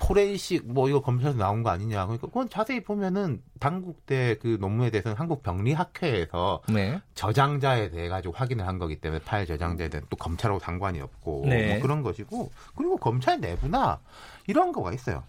포렌식 0.00 0.66
뭐 0.66 0.88
이거 0.88 1.00
검찰에서 1.00 1.38
나온 1.38 1.62
거 1.62 1.70
아니냐. 1.70 2.06
그러니까 2.06 2.26
그건 2.26 2.48
자세히 2.48 2.82
보면은 2.82 3.42
당국대 3.60 4.38
그 4.40 4.56
논문에 4.58 4.90
대해서는 4.90 5.16
한국 5.16 5.42
병리학회에서 5.42 6.62
네. 6.68 7.00
저장자에 7.14 7.90
대해 7.90 8.08
가지고 8.08 8.34
확인을 8.34 8.66
한 8.66 8.78
거기 8.78 9.00
때문에 9.00 9.22
파일 9.22 9.46
저장자에 9.46 9.88
대한 9.88 10.06
또 10.08 10.16
검찰하고 10.16 10.58
상관이 10.58 11.00
없고 11.00 11.44
네. 11.46 11.74
뭐 11.74 11.82
그런 11.82 12.02
것이고 12.02 12.50
그리고 12.74 12.96
검찰 12.96 13.40
내부나 13.40 14.00
이런 14.46 14.72
거가 14.72 14.92
있어요. 14.92 15.22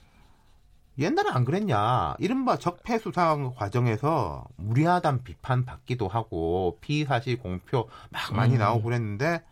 옛날에 0.97 1.29
안 1.31 1.45
그랬냐. 1.45 2.15
이른바 2.19 2.57
적폐 2.57 2.97
수사 2.97 3.35
과정에서 3.55 4.45
무리하단 4.55 5.23
비판 5.23 5.65
받기도 5.65 6.07
하고 6.07 6.77
피사실 6.81 7.39
공표 7.39 7.89
막 8.09 8.33
많이 8.33 8.55
음. 8.55 8.59
나오고 8.59 8.83
그랬는데 8.83 9.43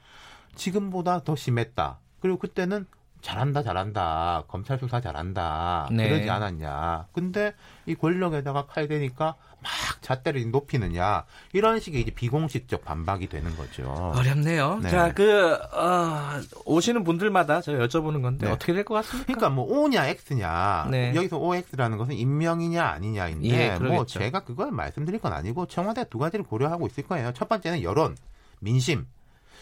지금보다 0.56 1.24
더 1.24 1.36
심했다. 1.36 2.00
그리고 2.20 2.38
그때는 2.38 2.86
잘한다 3.22 3.64
잘한다. 3.64 4.44
검찰 4.48 4.80
수사 4.80 5.02
잘한다. 5.02 5.90
네. 5.92 6.08
그러지 6.08 6.30
않았냐. 6.30 7.08
근데 7.12 7.54
이 7.86 7.94
권력에다가 7.96 8.66
칼 8.66 8.88
대니까 8.88 9.36
막 9.62 9.72
잣대를 10.02 10.50
높이느냐. 10.52 11.26
이런 11.52 11.80
식의 11.82 12.02
이제 12.02 12.12
비공식적 12.12 12.86
반박이 12.86 13.28
되는 13.28 13.56
거죠. 13.58 14.14
어렵네요. 14.16 14.80
네. 14.82 14.90
자그 14.90 15.54
어, 15.74 16.40
오시는 16.66 17.04
분들마다 17.04 17.60
제가 17.62 17.86
여쭤보는 17.88 18.22
건데 18.22 18.46
네. 18.48 18.52
어떻게 18.54 18.72
될 18.74 18.86
것 18.86 18.94
같습니까? 18.96 19.26
그러니까 19.26 19.50
뭐 19.50 19.66
O냐 19.66 20.06
X냐. 20.08 20.88
네. 20.90 21.14
여기서 21.14 21.38
OX라는 21.38 21.98
것은 21.98 22.14
임명이냐 22.16 22.84
아니냐인데 22.86 23.50
예, 23.50 23.78
뭐 23.80 24.06
제가 24.06 24.42
그걸 24.46 24.72
말씀드릴 24.72 25.20
건 25.20 25.34
아니고 25.34 25.66
청와대 25.66 26.06
두 26.10 26.20
가지를 26.20 26.46
고려하고 26.46 26.88
있을 26.88 27.04
거예요. 27.06 27.34
첫 27.34 27.50
번째는 27.50 27.84
여론 27.84 28.16
민심. 28.62 29.06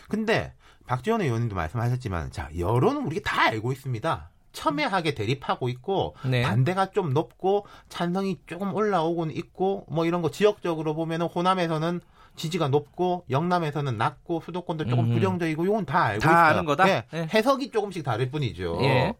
근데 0.10 0.53
박지원 0.88 1.21
의원님도 1.21 1.55
말씀하셨지만 1.55 2.31
자 2.31 2.49
여론은 2.57 3.05
우리가 3.05 3.29
다 3.29 3.43
알고 3.43 3.71
있습니다. 3.71 4.31
첨예하게 4.53 5.13
대립하고 5.13 5.69
있고 5.69 6.15
네. 6.25 6.41
반대가 6.41 6.89
좀 6.89 7.13
높고 7.13 7.67
찬성이 7.89 8.39
조금 8.47 8.73
올라오고는 8.73 9.35
있고 9.35 9.85
뭐 9.89 10.05
이런 10.05 10.23
거 10.23 10.31
지역적으로 10.31 10.95
보면은 10.95 11.27
호남에서는 11.27 12.01
지지가 12.35 12.69
높고 12.69 13.25
영남에서는 13.29 13.97
낮고 13.97 14.41
수도권도 14.41 14.85
조금 14.85 15.05
음. 15.05 15.13
부정적이고 15.13 15.65
이건 15.65 15.85
다 15.85 16.03
알고 16.05 16.21
다 16.21 16.29
있어요. 16.29 16.45
아는 16.45 16.65
거다. 16.65 16.85
네. 16.85 17.03
네. 17.11 17.27
해석이 17.33 17.69
조금씩 17.71 18.03
다를 18.03 18.31
뿐이죠. 18.31 18.79
예. 18.81 19.13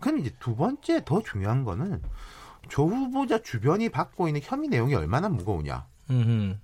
그럼 0.00 0.20
이제 0.20 0.30
두 0.38 0.56
번째 0.56 1.04
더 1.04 1.22
중요한 1.22 1.64
거는 1.64 2.00
조 2.68 2.86
후보자 2.86 3.42
주변이 3.42 3.88
받고 3.88 4.28
있는 4.28 4.40
혐의 4.42 4.68
내용이 4.68 4.94
얼마나 4.94 5.28
무거우냐. 5.28 5.86
음흠. 6.10 6.56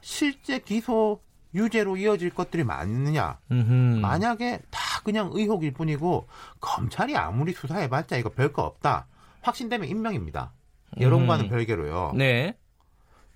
실제 0.00 0.58
기소 0.60 1.20
유죄로 1.54 1.96
이어질 1.96 2.30
것들이 2.30 2.64
많느냐. 2.64 3.38
음흠. 3.50 4.00
만약에 4.00 4.60
다 4.70 5.00
그냥 5.04 5.30
의혹일 5.32 5.72
뿐이고 5.72 6.28
검찰이 6.60 7.16
아무리 7.16 7.52
수사해봤자 7.52 8.16
이거 8.16 8.28
별거 8.30 8.62
없다. 8.62 9.06
확신되면 9.42 9.88
임명입니다. 9.88 10.52
여론과는 11.00 11.46
음. 11.46 11.50
별개로요. 11.50 12.12
네. 12.16 12.56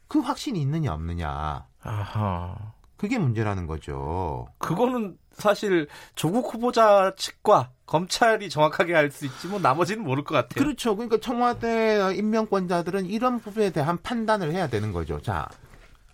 그 0.09 0.19
확신이 0.21 0.61
있느냐 0.61 0.93
없느냐. 0.93 1.67
아하. 1.83 2.57
그게 2.97 3.19
문제라는 3.19 3.67
거죠. 3.67 4.49
그거는 4.59 5.17
사실 5.33 5.89
조국 6.17 6.53
후보자 6.53 7.15
측과 7.17 7.71
검찰이 7.87 8.51
정확하게 8.51 8.95
알 8.95 9.11
수 9.11 9.25
있지 9.25 9.49
뭐 9.49 9.59
나머지는 9.59 10.05
모를 10.05 10.23
것 10.23 10.35
같아요. 10.35 10.63
그렇죠. 10.63 10.95
그러니까 10.97 11.19
청와대 11.19 12.15
임명권자들은 12.17 13.07
이런 13.07 13.39
부분에 13.41 13.71
대한 13.71 13.97
판단을 14.03 14.53
해야 14.53 14.69
되는 14.69 14.93
거죠. 14.93 15.21
자, 15.23 15.49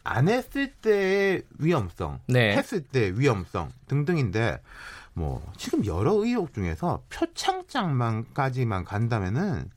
안 0.07 0.29
했을 0.29 0.73
때의 0.73 1.43
위험성, 1.59 2.21
네. 2.29 2.57
했을 2.57 2.83
때 2.83 3.13
위험성 3.15 3.71
등등인데 3.89 4.61
뭐 5.15 5.45
지금 5.57 5.85
여러 5.87 6.13
의혹 6.13 6.55
중에서 6.55 7.03
표창장만까지만 7.11 8.85
간다면은 8.85 9.71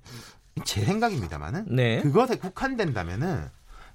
제 0.66 0.84
생각입니다만은 0.84 1.66
네. 1.76 2.02
그것에 2.02 2.38
국한된다면은 2.38 3.48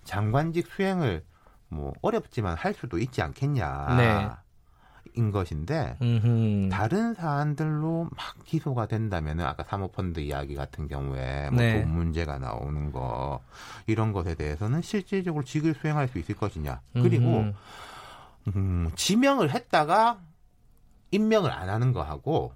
장관직 0.05 0.66
수행을 0.74 1.22
뭐 1.68 1.93
어렵지만 2.03 2.57
할 2.57 2.74
수도 2.74 2.99
있지 2.99 3.22
않겠냐. 3.22 3.97
네. 3.97 4.30
인 5.16 5.30
것인데 5.30 5.96
음흠. 6.02 6.70
다른 6.70 7.14
사안들로 7.14 8.08
막 8.16 8.44
기소가 8.44 8.86
된다면 8.86 9.40
아까 9.40 9.62
사모펀드 9.62 10.18
이야기 10.18 10.56
같은 10.56 10.88
경우에 10.88 11.50
뭐 11.50 11.60
네. 11.60 11.82
돈 11.82 11.92
문제가 11.92 12.38
나오는 12.38 12.90
거 12.90 13.40
이런 13.86 14.12
것에 14.12 14.34
대해서는 14.34 14.82
실질적으로 14.82 15.44
직을 15.44 15.74
수행할 15.74 16.08
수 16.08 16.18
있을 16.18 16.34
것이냐 16.34 16.80
그리고 16.94 17.46
음, 18.48 18.90
지명을 18.96 19.50
했다가 19.50 20.20
임명을 21.12 21.50
안 21.52 21.68
하는 21.68 21.92
거하고 21.92 22.52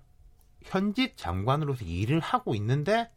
현직 0.65 1.17
장관으로서 1.17 1.85
일을 1.85 2.19
하고 2.19 2.57
있는데 2.57 3.09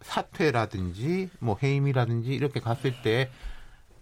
사퇴라든지 0.00 1.28
뭐 1.38 1.58
해임이라든지 1.62 2.32
이렇게 2.32 2.60
갔을 2.60 3.02
때 3.02 3.30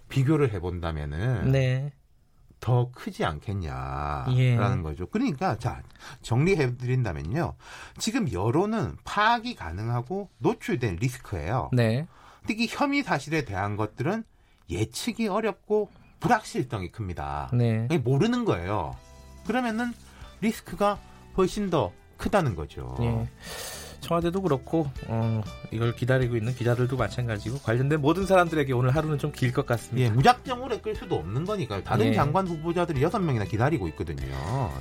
비교를 0.08 0.52
해본다면은 0.52 1.50
네. 1.50 1.92
더 2.60 2.90
크지 2.92 3.24
않겠냐라는 3.24 4.36
예. 4.36 4.82
거죠. 4.82 5.06
그러니까 5.06 5.58
자 5.58 5.82
정리해 6.22 6.76
드린다면요. 6.76 7.54
지금 7.98 8.30
여론은 8.30 8.96
파악이 9.04 9.54
가능하고 9.54 10.28
노출된 10.38 10.96
리스크예요. 10.96 11.70
네. 11.72 12.06
특히 12.46 12.66
혐의 12.70 13.02
사실에 13.02 13.44
대한 13.44 13.76
것들은 13.76 14.24
예측이 14.68 15.28
어렵고 15.28 15.90
불확실성이 16.20 16.92
큽니다. 16.92 17.50
네. 17.52 17.88
모르는 17.98 18.44
거예요. 18.44 18.94
그러면은 19.46 19.92
리스크가 20.42 20.98
훨씬 21.36 21.70
더 21.70 21.92
크다는 22.18 22.54
거죠. 22.54 22.94
예. 23.00 23.28
청와대도 24.00 24.42
그렇고 24.42 24.90
어, 25.06 25.42
이걸 25.70 25.94
기다리고 25.94 26.36
있는 26.36 26.54
기자들도 26.54 26.96
마찬가지고 26.96 27.58
관련된 27.60 28.00
모든 28.00 28.26
사람들에게 28.26 28.72
오늘 28.72 28.94
하루는 28.94 29.18
좀 29.18 29.32
길 29.32 29.52
것 29.52 29.66
같습니다. 29.66 30.06
예, 30.06 30.10
무작정 30.10 30.62
오래 30.62 30.78
끌 30.80 30.94
수도 30.96 31.16
없는 31.16 31.44
거니까요. 31.44 31.82
다른 31.84 32.06
예. 32.06 32.14
장관 32.14 32.46
후보자들이 32.46 33.02
여섯 33.02 33.18
명이나 33.20 33.44
기다리고 33.44 33.86
있거든요. 33.88 34.26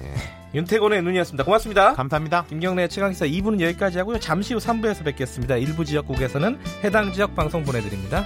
예. 0.04 0.14
윤태곤의 0.58 1.04
눈이었습니다. 1.04 1.44
고맙습니다. 1.44 1.94
감사합니다. 1.94 2.46
김경래 2.46 2.88
최강기사 2.88 3.26
2부는 3.28 3.62
여기까지 3.62 4.00
하고요. 4.00 4.20
잠시 4.20 4.54
후 4.54 4.60
3부에서 4.60 5.04
뵙겠습니다. 5.04 5.58
일부 5.58 5.86
지역국에서는 5.86 6.58
해당 6.84 7.14
지역 7.14 7.36
방송 7.36 7.64
보내드립니다. 7.64 8.26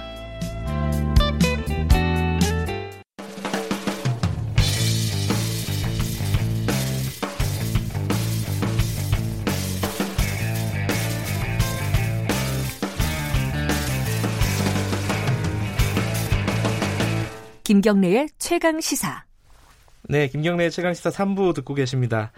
김경래의 17.74 18.28
최강 18.38 18.80
시사. 18.80 19.24
네, 20.08 20.28
김경래의 20.28 20.70
최강 20.70 20.94
시사 20.94 21.10
3부 21.10 21.56
듣고 21.56 21.74
계십니다. 21.74 22.30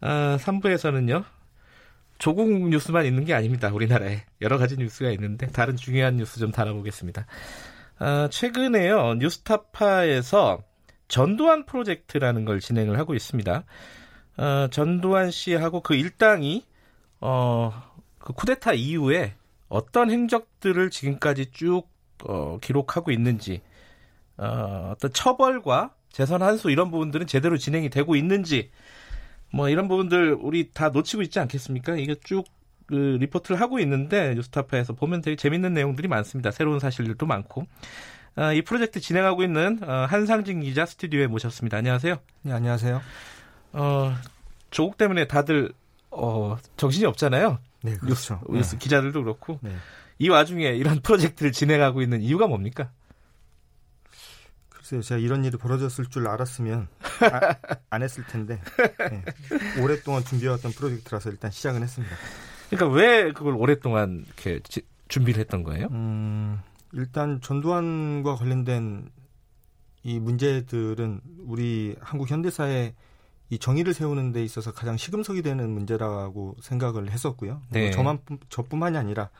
아, 0.00 0.36
3부에서는요. 0.40 1.22
조국 2.18 2.50
뉴스만 2.68 3.06
있는 3.06 3.24
게 3.24 3.34
아닙니다. 3.34 3.70
우리나라에 3.72 4.24
여러 4.40 4.58
가지 4.58 4.76
뉴스가 4.76 5.10
있는데 5.12 5.46
다른 5.46 5.76
중요한 5.76 6.16
뉴스 6.16 6.40
좀 6.40 6.50
다뤄보겠습니다. 6.50 7.24
아, 8.00 8.28
최근에요 8.32 9.14
뉴스타파에서 9.14 10.64
전두환 11.06 11.66
프로젝트라는 11.66 12.44
걸 12.44 12.58
진행을 12.58 12.98
하고 12.98 13.14
있습니다. 13.14 13.64
어, 14.38 14.68
전두환 14.72 15.30
씨하고 15.30 15.82
그 15.82 15.94
일당이 15.94 16.64
어, 17.20 17.70
그 18.18 18.32
쿠데타 18.32 18.72
이후에 18.72 19.34
어떤 19.68 20.10
행적들을 20.10 20.90
지금까지 20.90 21.52
쭉 21.52 21.84
어, 22.24 22.58
기록하고 22.60 23.12
있는지 23.12 23.62
어, 24.36 24.92
어떤 24.92 25.12
처벌과 25.12 25.94
재산 26.10 26.42
환수 26.42 26.70
이런 26.70 26.90
부분들은 26.90 27.26
제대로 27.26 27.56
진행이 27.56 27.90
되고 27.90 28.16
있는지 28.16 28.70
뭐 29.52 29.68
이런 29.68 29.88
부분들 29.88 30.36
우리 30.40 30.70
다 30.72 30.88
놓치고 30.88 31.22
있지 31.22 31.38
않겠습니까? 31.38 31.96
이게 31.96 32.14
쭉 32.24 32.46
그 32.86 33.16
리포트를 33.20 33.60
하고 33.60 33.78
있는데 33.80 34.34
뉴스타파에서 34.34 34.94
보면 34.94 35.22
되게 35.22 35.36
재밌는 35.36 35.74
내용들이 35.74 36.08
많습니다. 36.08 36.50
새로운 36.50 36.80
사실들도 36.80 37.24
많고. 37.26 37.66
아, 38.36 38.52
이 38.52 38.62
프로젝트 38.62 39.00
진행하고 39.00 39.44
있는 39.44 39.78
어, 39.82 40.06
한상진 40.08 40.60
기자 40.60 40.84
스튜디오에 40.86 41.26
모셨습니다. 41.28 41.78
안녕하세요. 41.78 42.16
네, 42.42 42.52
안녕하세요. 42.52 43.00
어, 43.74 44.14
조국 44.70 44.98
때문에 44.98 45.26
다들 45.26 45.72
어, 46.10 46.56
정신이 46.76 47.06
없잖아요. 47.06 47.58
네, 47.82 47.96
그렇죠. 47.96 48.40
뉴스, 48.48 48.52
뉴스 48.52 48.70
네. 48.72 48.78
기자들도 48.78 49.22
그렇고. 49.22 49.58
네. 49.62 49.70
이 50.18 50.28
와중에 50.28 50.68
이런 50.70 51.00
프로젝트를 51.02 51.52
진행하고 51.52 52.02
있는 52.02 52.20
이유가 52.22 52.46
뭡니까? 52.46 52.90
글쎄요, 54.84 55.00
제가 55.00 55.18
이런 55.18 55.46
일이 55.46 55.56
벌어졌을 55.56 56.04
줄 56.06 56.28
알았으면 56.28 56.88
아, 57.22 57.56
안 57.88 58.02
했을 58.02 58.22
텐데 58.26 58.60
네. 58.98 59.24
오랫동안 59.82 60.22
준비해왔던 60.22 60.72
프로젝트라서 60.72 61.30
일단 61.30 61.50
시작은 61.50 61.82
했습니다. 61.82 62.14
그러니까 62.68 62.94
왜 62.94 63.32
그걸 63.32 63.54
오랫동안 63.54 64.24
이렇게 64.26 64.60
지, 64.60 64.82
준비를 65.08 65.40
했던 65.40 65.62
거예요? 65.62 65.88
음, 65.90 66.60
일단 66.92 67.40
전두환과 67.40 68.34
관련된 68.34 69.08
이 70.02 70.18
문제들은 70.18 71.22
우리 71.46 71.96
한국 72.00 72.30
현대사에 72.30 72.92
이 73.48 73.58
정의를 73.58 73.94
세우는 73.94 74.32
데 74.32 74.44
있어서 74.44 74.74
가장 74.74 74.98
시금석이 74.98 75.40
되는 75.40 75.70
문제라고 75.70 76.56
생각을 76.60 77.10
했었고요. 77.10 77.62
네. 77.70 77.90
저만 77.90 78.18
저뿐만이 78.50 78.98
아니라 78.98 79.30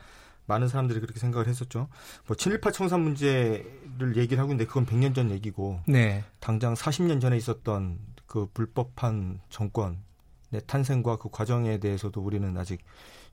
많은 0.47 0.67
사람들이 0.67 0.99
그렇게 0.99 1.19
생각을 1.19 1.47
했었죠. 1.47 1.87
뭐 2.27 2.35
친일파 2.35 2.71
청산 2.71 3.01
문제를 3.01 4.15
얘기를 4.15 4.39
하고 4.39 4.51
있는데 4.51 4.65
그건 4.65 4.85
100년 4.85 5.15
전 5.15 5.31
얘기고 5.31 5.81
네. 5.87 6.23
당장 6.39 6.73
40년 6.73 7.19
전에 7.19 7.37
있었던 7.37 7.99
그 8.27 8.47
불법한 8.53 9.41
정권의 9.49 9.97
탄생과 10.67 11.17
그 11.17 11.29
과정에 11.29 11.79
대해서도 11.79 12.21
우리는 12.21 12.55
아직 12.57 12.81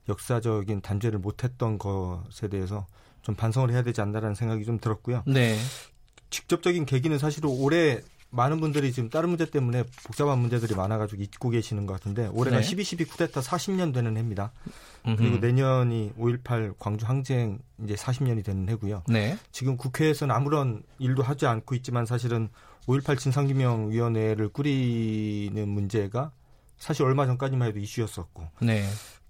역사적인 0.09 0.81
단죄를 0.81 1.19
못했던 1.19 1.77
것에 1.77 2.47
대해서 2.49 2.87
좀 3.21 3.35
반성을 3.35 3.71
해야 3.71 3.83
되지 3.83 4.01
않나라는 4.01 4.35
생각이 4.35 4.65
좀 4.65 4.79
들었고요. 4.79 5.23
네. 5.25 5.57
직접적인 6.29 6.85
계기는 6.85 7.17
사실 7.19 7.45
올해 7.45 8.01
많은 8.33 8.59
분들이 8.59 8.91
지금 8.91 9.09
다른 9.09 9.29
문제 9.29 9.45
때문에 9.45 9.83
복잡한 10.03 10.39
문제들이 10.39 10.73
많아가지고 10.73 11.21
잊고 11.21 11.49
계시는 11.49 11.85
것 11.85 11.93
같은데 11.93 12.27
올해가 12.33 12.59
네. 12.59 12.67
12.12 12.67 13.09
쿠데타 13.09 13.41
40년 13.41 13.93
되는 13.93 14.17
해입니다. 14.17 14.51
음흠. 15.05 15.17
그리고 15.17 15.37
내년이 15.37 16.13
5.18 16.17 16.73
광주 16.79 17.05
항쟁 17.05 17.59
이제 17.83 17.93
40년이 17.93 18.43
되는 18.43 18.67
해고요. 18.69 19.03
네. 19.07 19.37
지금 19.51 19.77
국회에서는 19.77 20.33
아무런 20.33 20.81
일도 20.97 21.21
하지 21.21 21.45
않고 21.45 21.75
있지만 21.75 22.07
사실은 22.07 22.49
5.18 22.87 23.19
진상규명위원회를 23.19 24.49
꾸리는 24.49 25.69
문제가 25.69 26.31
사실 26.77 27.03
얼마 27.03 27.27
전까지만 27.27 27.67
해도 27.67 27.79
이슈였었고. 27.79 28.47
네. 28.61 28.83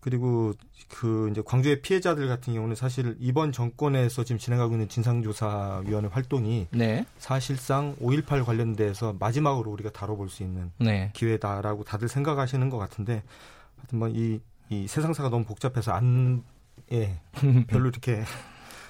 그리고 0.04 0.54
그 0.90 1.30
이제 1.32 1.42
광주의 1.46 1.82
피해자들 1.82 2.28
같은 2.28 2.54
경우는 2.54 2.76
사실 2.76 3.16
이번 3.20 3.54
정권에서 3.54 4.26
지금 4.26 4.38
진행하고 4.38 4.74
있는 4.74 4.90
진상조사위원회 4.90 6.10
활동이 6.10 6.68
네. 6.72 7.06
사실상 7.18 7.96
5.18 8.02 8.44
관련돼서 8.44 9.16
마지막으로 9.18 9.72
우리가 9.72 9.92
다뤄볼 9.92 10.30
수 10.30 10.44
있는 10.44 10.72
네. 10.78 11.10
기회다라고 11.14 11.86
다들 11.86 12.10
생각하시는 12.10 12.70
것 12.70 12.78
같은데 12.78 13.24
하여튼 13.78 14.00
뭐이 14.00 14.42
이 14.70 14.88
세상사가 14.88 15.30
너무 15.30 15.46
복잡해서 15.46 15.94
안 15.94 16.44
예, 16.92 17.18
별로 17.68 17.88
이렇게 17.88 18.24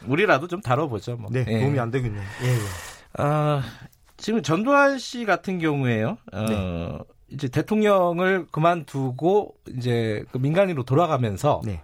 우리라도 0.08 0.48
좀 0.48 0.62
다뤄보죠. 0.62 1.18
뭐. 1.18 1.30
네, 1.32 1.46
예. 1.48 1.60
도움이 1.60 1.80
안 1.80 1.92
되고 1.92 2.08
있네요. 2.08 2.24
예, 2.44 2.48
예. 2.48 2.60
아, 3.20 3.62
지금 4.18 4.42
전두환 4.42 4.98
씨 4.98 5.26
같은 5.26 5.60
경우에요. 5.60 6.18
어, 6.32 6.46
네. 6.46 7.00
이제 7.34 7.48
대통령을 7.48 8.48
그만두고 8.52 9.56
이제 9.78 10.24
그 10.32 10.38
민간인으로 10.38 10.84
돌아가면서 10.84 11.62
네. 11.66 11.82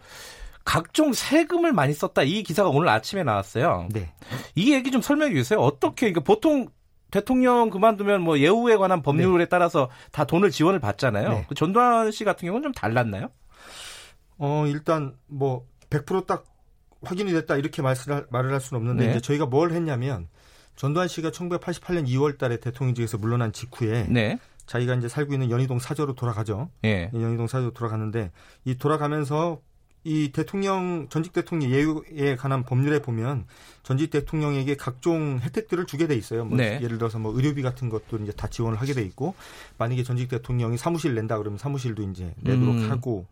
각종 0.63 1.13
세금을 1.13 1.73
많이 1.73 1.93
썼다 1.93 2.23
이 2.23 2.43
기사가 2.43 2.69
오늘 2.69 2.89
아침에 2.89 3.23
나왔어요. 3.23 3.87
네. 3.91 4.13
이 4.55 4.73
얘기 4.73 4.91
좀 4.91 5.01
설명해 5.01 5.33
주세요. 5.33 5.59
어떻게 5.59 6.11
그러니까 6.11 6.21
보통 6.21 6.67
대통령 7.11 7.71
그만두면 7.71 8.21
뭐 8.21 8.37
예우에 8.37 8.77
관한 8.77 9.01
법률에 9.01 9.45
네. 9.45 9.49
따라서 9.49 9.89
다 10.11 10.25
돈을 10.25 10.51
지원을 10.51 10.79
받잖아요. 10.79 11.29
네. 11.29 11.45
그 11.49 11.55
전두환 11.55 12.11
씨 12.11 12.23
같은 12.23 12.45
경우는 12.45 12.63
좀 12.63 12.71
달랐나요? 12.71 13.29
어 14.37 14.65
일단 14.67 15.15
뭐 15.27 15.65
100%딱 15.89 16.45
확인이 17.01 17.31
됐다 17.31 17.55
이렇게 17.55 17.81
말을, 17.81 18.27
말을 18.29 18.53
할 18.53 18.61
수는 18.61 18.81
없는데 18.81 19.05
네. 19.05 19.11
이제 19.11 19.21
저희가 19.21 19.47
뭘 19.47 19.71
했냐면 19.71 20.27
전두환 20.75 21.07
씨가 21.07 21.31
1988년 21.31 22.07
2월 22.07 22.37
달에 22.37 22.57
대통령직에서 22.57 23.17
물러난 23.17 23.51
직후에 23.51 24.05
네. 24.07 24.37
자기가 24.69 24.93
이제 24.93 25.07
살고 25.07 25.33
있는 25.33 25.49
연희동 25.49 25.79
사저로 25.79 26.13
돌아가죠. 26.13 26.69
예. 26.85 27.09
연희동 27.11 27.47
사저로 27.47 27.71
돌아가는데 27.71 28.31
이 28.65 28.75
돌아가면서 28.77 29.61
이 30.03 30.31
대통령 30.31 31.07
전직 31.09 31.33
대통령 31.33 31.71
예우에 31.71 32.35
관한 32.37 32.63
법률에 32.63 33.01
보면 33.01 33.45
전직 33.81 34.11
대통령에게 34.11 34.77
각종 34.77 35.39
혜택들을 35.41 35.87
주게 35.87 36.05
돼 36.05 36.15
있어요. 36.15 36.45
뭐 36.45 36.55
네. 36.55 36.79
예를 36.83 36.99
들어서 36.99 37.17
뭐 37.17 37.35
의료비 37.35 37.63
같은 37.63 37.89
것도 37.89 38.17
이제 38.17 38.31
다 38.31 38.47
지원을 38.47 38.79
하게 38.79 38.93
돼 38.93 39.01
있고 39.01 39.33
만약에 39.79 40.03
전직 40.03 40.29
대통령이 40.29 40.77
사무실 40.77 41.15
낸다 41.15 41.39
그러면 41.39 41.57
사무실도 41.57 42.03
이제 42.03 42.35
내도록 42.41 42.75
음. 42.75 42.91
하고 42.91 43.25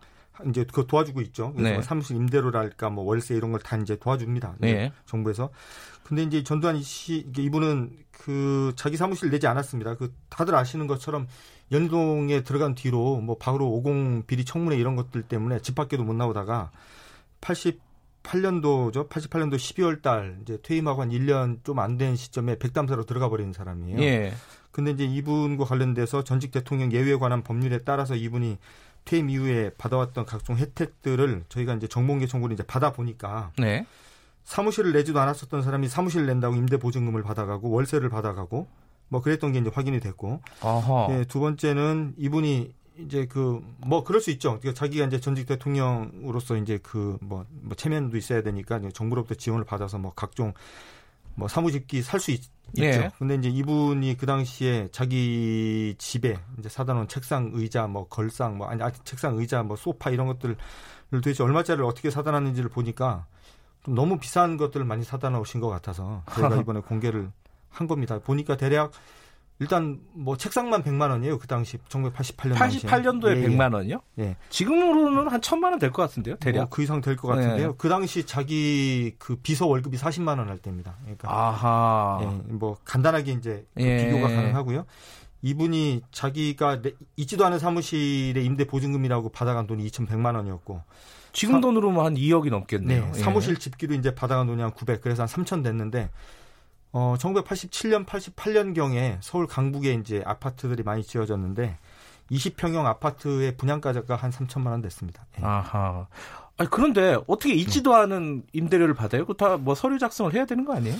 이제 0.49 0.63
그거 0.65 0.85
도와주고 0.85 1.21
있죠. 1.21 1.51
그래서 1.53 1.69
네. 1.69 1.73
뭐 1.75 1.83
사무실 1.83 2.15
임대료랄까 2.15 2.89
뭐 2.89 3.05
월세 3.05 3.35
이런 3.35 3.51
걸 3.51 3.61
다 3.61 3.77
이제 3.77 3.95
도와줍니다. 3.95 4.55
네. 4.57 4.91
정부에서. 5.05 5.51
근데 6.03 6.23
이제 6.23 6.41
전두환 6.43 6.81
씨 6.81 7.27
이분은 7.37 7.91
그 8.17 8.73
자기 8.75 8.97
사무실 8.97 9.29
내지 9.29 9.47
않았습니다. 9.47 9.95
그 9.95 10.13
다들 10.29 10.55
아시는 10.55 10.87
것처럼 10.87 11.27
연동에 11.71 12.43
들어간 12.43 12.75
뒤로 12.75 13.19
뭐 13.21 13.37
바로 13.37 13.67
50 13.69 14.25
비리 14.27 14.43
청문회 14.45 14.77
이런 14.77 14.95
것들 14.95 15.23
때문에 15.23 15.59
집 15.61 15.75
밖에도 15.75 16.03
못 16.03 16.13
나오다가 16.13 16.71
88년도죠. 17.41 19.09
88년도 19.09 19.55
12월 19.55 20.01
달 20.01 20.39
이제 20.41 20.57
퇴임하고 20.61 21.01
한 21.01 21.09
1년 21.09 21.63
좀 21.63 21.79
안 21.79 21.97
된 21.97 22.15
시점에 22.15 22.57
백담사로 22.57 23.05
들어가 23.05 23.29
버린 23.29 23.53
사람이에요. 23.53 23.99
예. 24.01 24.33
근데 24.71 24.91
이제 24.91 25.05
이분과 25.05 25.65
관련돼서 25.65 26.23
전직 26.23 26.51
대통령 26.51 26.91
예외에 26.91 27.15
관한 27.15 27.43
법률에 27.43 27.79
따라서 27.79 28.15
이분이 28.15 28.57
퇴임 29.05 29.29
이후에 29.29 29.71
받아왔던 29.77 30.25
각종 30.25 30.57
혜택들을 30.57 31.45
저희가 31.49 31.73
이제 31.75 31.87
정보공개 31.87 32.27
청구를 32.27 32.53
이제 32.53 32.63
받아 32.63 32.91
보니까 32.91 33.51
네. 33.57 33.85
사무실을 34.47 34.93
내지도 34.93 35.19
않았었던 35.19 35.61
사람이 35.61 35.89
사무실 35.89 36.25
낸다고 36.25 36.55
임대 36.55 36.77
보증금을 36.77 37.21
받아가고 37.21 37.69
월세를 37.69 38.09
받아가고 38.09 38.65
뭐 39.09 39.21
그랬던 39.21 39.51
게 39.51 39.59
이제 39.59 39.69
확인이 39.73 39.99
됐고 39.99 40.41
예, 41.11 41.25
두 41.25 41.41
번째는 41.41 42.15
이분이 42.17 42.73
이제 42.99 43.25
그 43.25 43.61
뭐 43.85 44.03
그럴 44.03 44.21
수 44.21 44.31
있죠. 44.31 44.57
그러니까 44.59 44.73
자기가 44.73 45.05
이제 45.05 45.19
전직 45.19 45.47
대통령으로서 45.47 46.55
이제 46.57 46.77
그뭐 46.77 47.45
뭐 47.49 47.75
체면도 47.75 48.15
있어야 48.17 48.41
되니까 48.41 48.79
정부로부터 48.93 49.35
지원을 49.35 49.65
받아서 49.65 49.97
뭐 49.97 50.13
각종 50.15 50.53
뭐 51.35 51.47
사무직기 51.49 52.01
살 52.01 52.19
수 52.19 52.31
있죠. 52.31 52.49
네. 52.73 53.09
근데 53.19 53.35
이제 53.35 53.49
이분이 53.49 54.15
그 54.17 54.25
당시에 54.25 54.87
자기 54.91 55.93
집에 55.97 56.37
이제 56.57 56.69
사다 56.69 56.93
놓은 56.93 57.07
책상, 57.07 57.51
의자, 57.53 57.87
뭐 57.87 58.07
걸상, 58.07 58.57
뭐 58.57 58.67
아니 58.67 58.81
아, 58.81 58.91
책상, 59.03 59.37
의자, 59.37 59.63
뭐 59.63 59.77
소파 59.77 60.09
이런 60.09 60.27
것들을 60.27 60.57
도대체 61.11 61.43
얼마짜리를 61.43 61.85
어떻게 61.85 62.09
사다 62.09 62.31
놨는지를 62.31 62.69
보니까 62.69 63.25
좀 63.87 63.95
너무 63.95 64.19
비싼 64.19 64.57
것들을 64.57 64.85
많이 64.85 65.03
사다 65.03 65.29
놓으신 65.29 65.61
것 65.61 65.69
같아서 65.69 66.21
저희가 66.33 66.57
이번에 66.61 66.81
공개를 66.81 67.31
한 67.69 67.87
겁니다. 67.87 68.19
보니까 68.19 68.57
대략 68.57 68.91
일단 69.59 69.99
뭐 70.13 70.37
책상만 70.37 70.83
100만 70.83 71.09
원이에요. 71.09 71.39
그 71.39 71.47
당시 71.47 71.77
1988년 71.89 72.53
88년도에 72.55 73.37
예, 73.43 73.47
100만 73.47 73.73
원이요? 73.73 74.01
예. 74.19 74.35
지금으로는 74.49 75.29
한 75.29 75.41
1000만 75.41 75.63
원 75.71 75.79
될 75.79 75.91
것 75.91 76.03
같은데요. 76.03 76.35
대략. 76.35 76.59
뭐 76.65 76.69
그 76.69 76.83
이상 76.83 77.01
될 77.01 77.15
것 77.15 77.29
같은데요. 77.29 77.69
예. 77.69 77.73
그 77.77 77.89
당시 77.89 78.25
자기 78.27 79.15
그 79.17 79.37
비서 79.37 79.65
월급이 79.65 79.97
40만 79.97 80.37
원 80.37 80.47
할 80.49 80.59
때입니다. 80.59 80.95
그러니까 81.01 81.31
아하. 81.31 82.19
예, 82.21 82.53
뭐 82.53 82.77
간단하게 82.83 83.31
이제 83.31 83.65
그 83.75 83.81
예. 83.83 84.05
비교가 84.05 84.27
가능하고요. 84.27 84.85
이분이 85.41 86.01
자기가 86.11 86.81
있지도 87.15 87.45
않은 87.45 87.57
사무실의 87.57 88.43
임대 88.45 88.65
보증금이라고 88.65 89.29
받아간 89.29 89.65
돈이 89.65 89.87
2,100만 89.87 90.35
원이었고 90.35 90.81
지금 91.37 91.61
돈으로만 91.61 92.05
한 92.05 92.15
2억이 92.15 92.49
넘겠네요. 92.49 93.11
네, 93.13 93.19
사무실 93.19 93.57
집기도 93.57 93.93
이제 93.93 94.13
받아간 94.15 94.47
돈이 94.47 94.61
한 94.61 94.71
900, 94.71 95.01
그래서 95.01 95.23
한 95.23 95.27
3천 95.29 95.63
됐는데 95.63 96.09
어, 96.91 97.15
1987년, 97.19 98.05
88년 98.05 98.73
경에 98.73 99.17
서울 99.21 99.45
강북에 99.45 99.93
이제 99.93 100.23
아파트들이 100.25 100.83
많이 100.83 101.03
지어졌는데 101.03 101.77
20평형 102.31 102.85
아파트의 102.85 103.55
분양가가 103.55 104.15
한 104.15 104.31
3천만 104.31 104.67
원 104.67 104.81
됐습니다. 104.81 105.25
예. 105.39 105.45
아하. 105.45 106.07
아니, 106.57 106.69
그런데 106.71 107.17
어떻게 107.27 107.53
있지도 107.53 107.93
않은 107.95 108.43
임대료를 108.53 108.95
받아요? 108.95 109.25
그 109.27 109.35
다 109.35 109.57
뭐 109.57 109.75
서류 109.75 109.99
작성을 109.99 110.33
해야 110.33 110.45
되는 110.45 110.65
거 110.65 110.73
아니에요? 110.75 110.95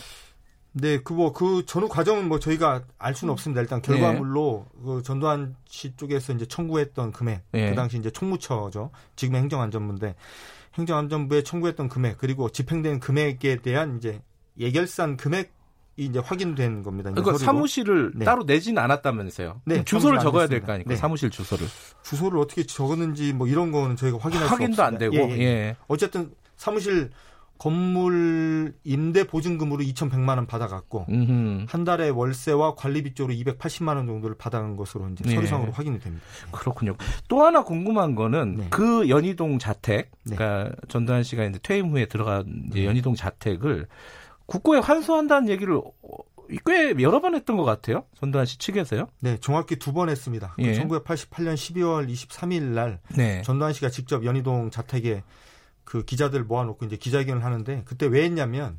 네, 0.73 0.99
그 0.99 1.13
뭐 1.13 1.33
그 1.33 1.65
전후 1.65 1.87
과정은 1.87 2.27
뭐 2.27 2.39
저희가 2.39 2.83
알 2.99 3.15
수는 3.15 3.31
없습니다. 3.31 3.61
일단 3.61 3.81
결과물로 3.81 4.65
네. 4.75 4.81
그 4.83 5.01
전두환 5.03 5.55
씨 5.67 5.95
쪽에서 5.97 6.33
이제 6.33 6.45
청구했던 6.45 7.11
금액, 7.13 7.43
네. 7.51 7.69
그 7.71 7.75
당시 7.75 7.97
이제 7.97 8.11
총무처죠. 8.11 8.91
지금의 9.15 9.41
행정안전부인데 9.41 10.15
행정안전부에 10.75 11.43
청구했던 11.43 11.89
금액 11.89 12.17
그리고 12.19 12.49
집행된 12.49 12.99
금액에 12.99 13.57
대한 13.61 13.97
이제 13.97 14.21
예결산 14.59 15.17
금액 15.17 15.51
이제 15.99 16.19
확인된 16.19 16.83
겁니다. 16.83 17.09
그러니까 17.09 17.31
서류로. 17.39 17.45
사무실을 17.45 18.11
네. 18.13 18.25
따로 18.25 18.43
내지는 18.43 18.79
않았다면서요. 18.83 19.61
네, 19.65 19.83
주소를 19.83 20.19
적어야 20.19 20.45
될 20.45 20.61
거 20.61 20.73
아닙니까? 20.73 20.89
네. 20.91 20.95
사무실 20.95 21.31
주소를. 21.31 21.65
주소를 22.03 22.37
어떻게 22.39 22.63
적었는지 22.67 23.33
뭐 23.33 23.47
이런 23.47 23.71
거는 23.71 23.95
저희가 23.95 24.19
확인할 24.19 24.47
확인도 24.47 24.75
수 24.75 24.81
없습니다. 24.83 24.85
안 24.85 24.97
되고. 24.99 25.15
예, 25.15 25.37
예. 25.39 25.43
예. 25.43 25.75
어쨌든 25.87 26.31
사무실 26.55 27.09
건물 27.57 28.73
임대 28.83 29.25
보증금으로 29.25 29.83
2,100만 29.83 30.37
원 30.37 30.45
받아갔고 30.47 31.05
음흠. 31.09 31.65
한 31.67 31.83
달에 31.83 32.09
월세와 32.09 32.75
관리비 32.75 33.13
쪽으로 33.13 33.33
280만 33.35 33.95
원 33.95 34.05
정도를 34.07 34.37
받아간 34.37 34.75
것으로 34.75 35.07
이제 35.09 35.23
네. 35.25 35.35
서류상으로 35.35 35.71
확인이 35.71 35.99
됩니다. 35.99 36.25
그렇군요. 36.51 36.95
또 37.27 37.43
하나 37.43 37.63
궁금한 37.63 38.15
거는 38.15 38.55
네. 38.57 38.67
그 38.69 39.09
연희동 39.09 39.59
자택, 39.59 40.11
네. 40.23 40.35
그러니까 40.35 40.75
전두환 40.87 41.23
씨가 41.23 41.45
이제 41.45 41.59
퇴임 41.63 41.89
후에 41.91 42.05
들어간 42.05 42.65
이제 42.69 42.85
연희동 42.85 43.15
자택을 43.15 43.87
국고에 44.45 44.79
환수한다는 44.79 45.49
얘기를 45.49 45.81
꽤 46.65 46.93
여러 47.01 47.19
번 47.19 47.35
했던 47.35 47.57
것 47.57 47.65
같아요. 47.65 48.05
전두환 48.17 48.45
씨 48.45 48.57
측에서요. 48.57 49.07
네, 49.19 49.37
정확히 49.41 49.75
두 49.77 49.91
번 49.91 50.07
했습니다. 50.09 50.55
예. 50.59 50.73
1988년 50.79 51.55
12월 51.55 52.09
23일 52.09 52.61
날 52.63 52.99
네. 53.15 53.41
전두환 53.41 53.73
씨가 53.73 53.89
직접 53.89 54.23
연희동 54.23 54.69
자택에 54.71 55.23
그 55.87 56.03
기자들 56.03 56.43
모아놓고 56.43 56.85
이제 56.85 56.97
기자회견을 56.97 57.45
하는데 57.45 57.83
그때 57.85 58.07
왜 58.07 58.25
했냐면 58.25 58.77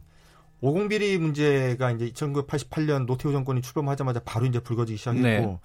오공비리 0.61 1.17
문제가 1.17 1.91
이제 1.93 2.11
1988년 2.11 3.07
노태우 3.07 3.33
정권이 3.33 3.63
출범하자마자 3.63 4.21
바로 4.27 4.45
이제 4.45 4.61
불거지기 4.61 4.99
시작했고 4.99 5.23
네. 5.27 5.59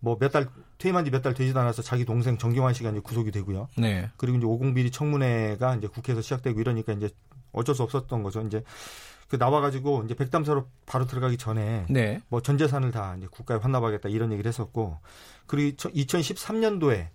뭐몇 0.00 0.30
달 0.30 0.48
퇴임한 0.76 1.06
지 1.06 1.10
몇 1.10 1.22
달 1.22 1.32
되지도 1.32 1.58
않아서 1.60 1.80
자기 1.80 2.04
동생 2.04 2.36
정경환 2.36 2.74
씨가 2.74 2.90
이제 2.90 3.00
구속이 3.00 3.30
되고요. 3.30 3.68
네. 3.78 4.10
그리고 4.18 4.36
이제 4.36 4.46
오공비리 4.46 4.90
청문회가 4.90 5.76
이제 5.76 5.86
국회에서 5.86 6.20
시작되고 6.20 6.60
이러니까 6.60 6.92
이제 6.92 7.08
어쩔 7.52 7.74
수 7.74 7.82
없었던 7.82 8.22
거죠. 8.22 8.42
이제 8.42 8.62
그 9.28 9.36
나와가지고 9.36 10.02
이제 10.04 10.14
백담사로 10.14 10.68
바로 10.84 11.06
들어가기 11.06 11.38
전에 11.38 11.86
네. 11.88 12.20
뭐전 12.28 12.58
재산을 12.58 12.90
다 12.90 13.14
이제 13.16 13.26
국가에 13.30 13.56
헌납하겠다 13.56 14.10
이런 14.10 14.32
얘기를 14.32 14.48
했었고 14.50 14.98
그리고 15.46 15.76
2013년도에 15.76 17.08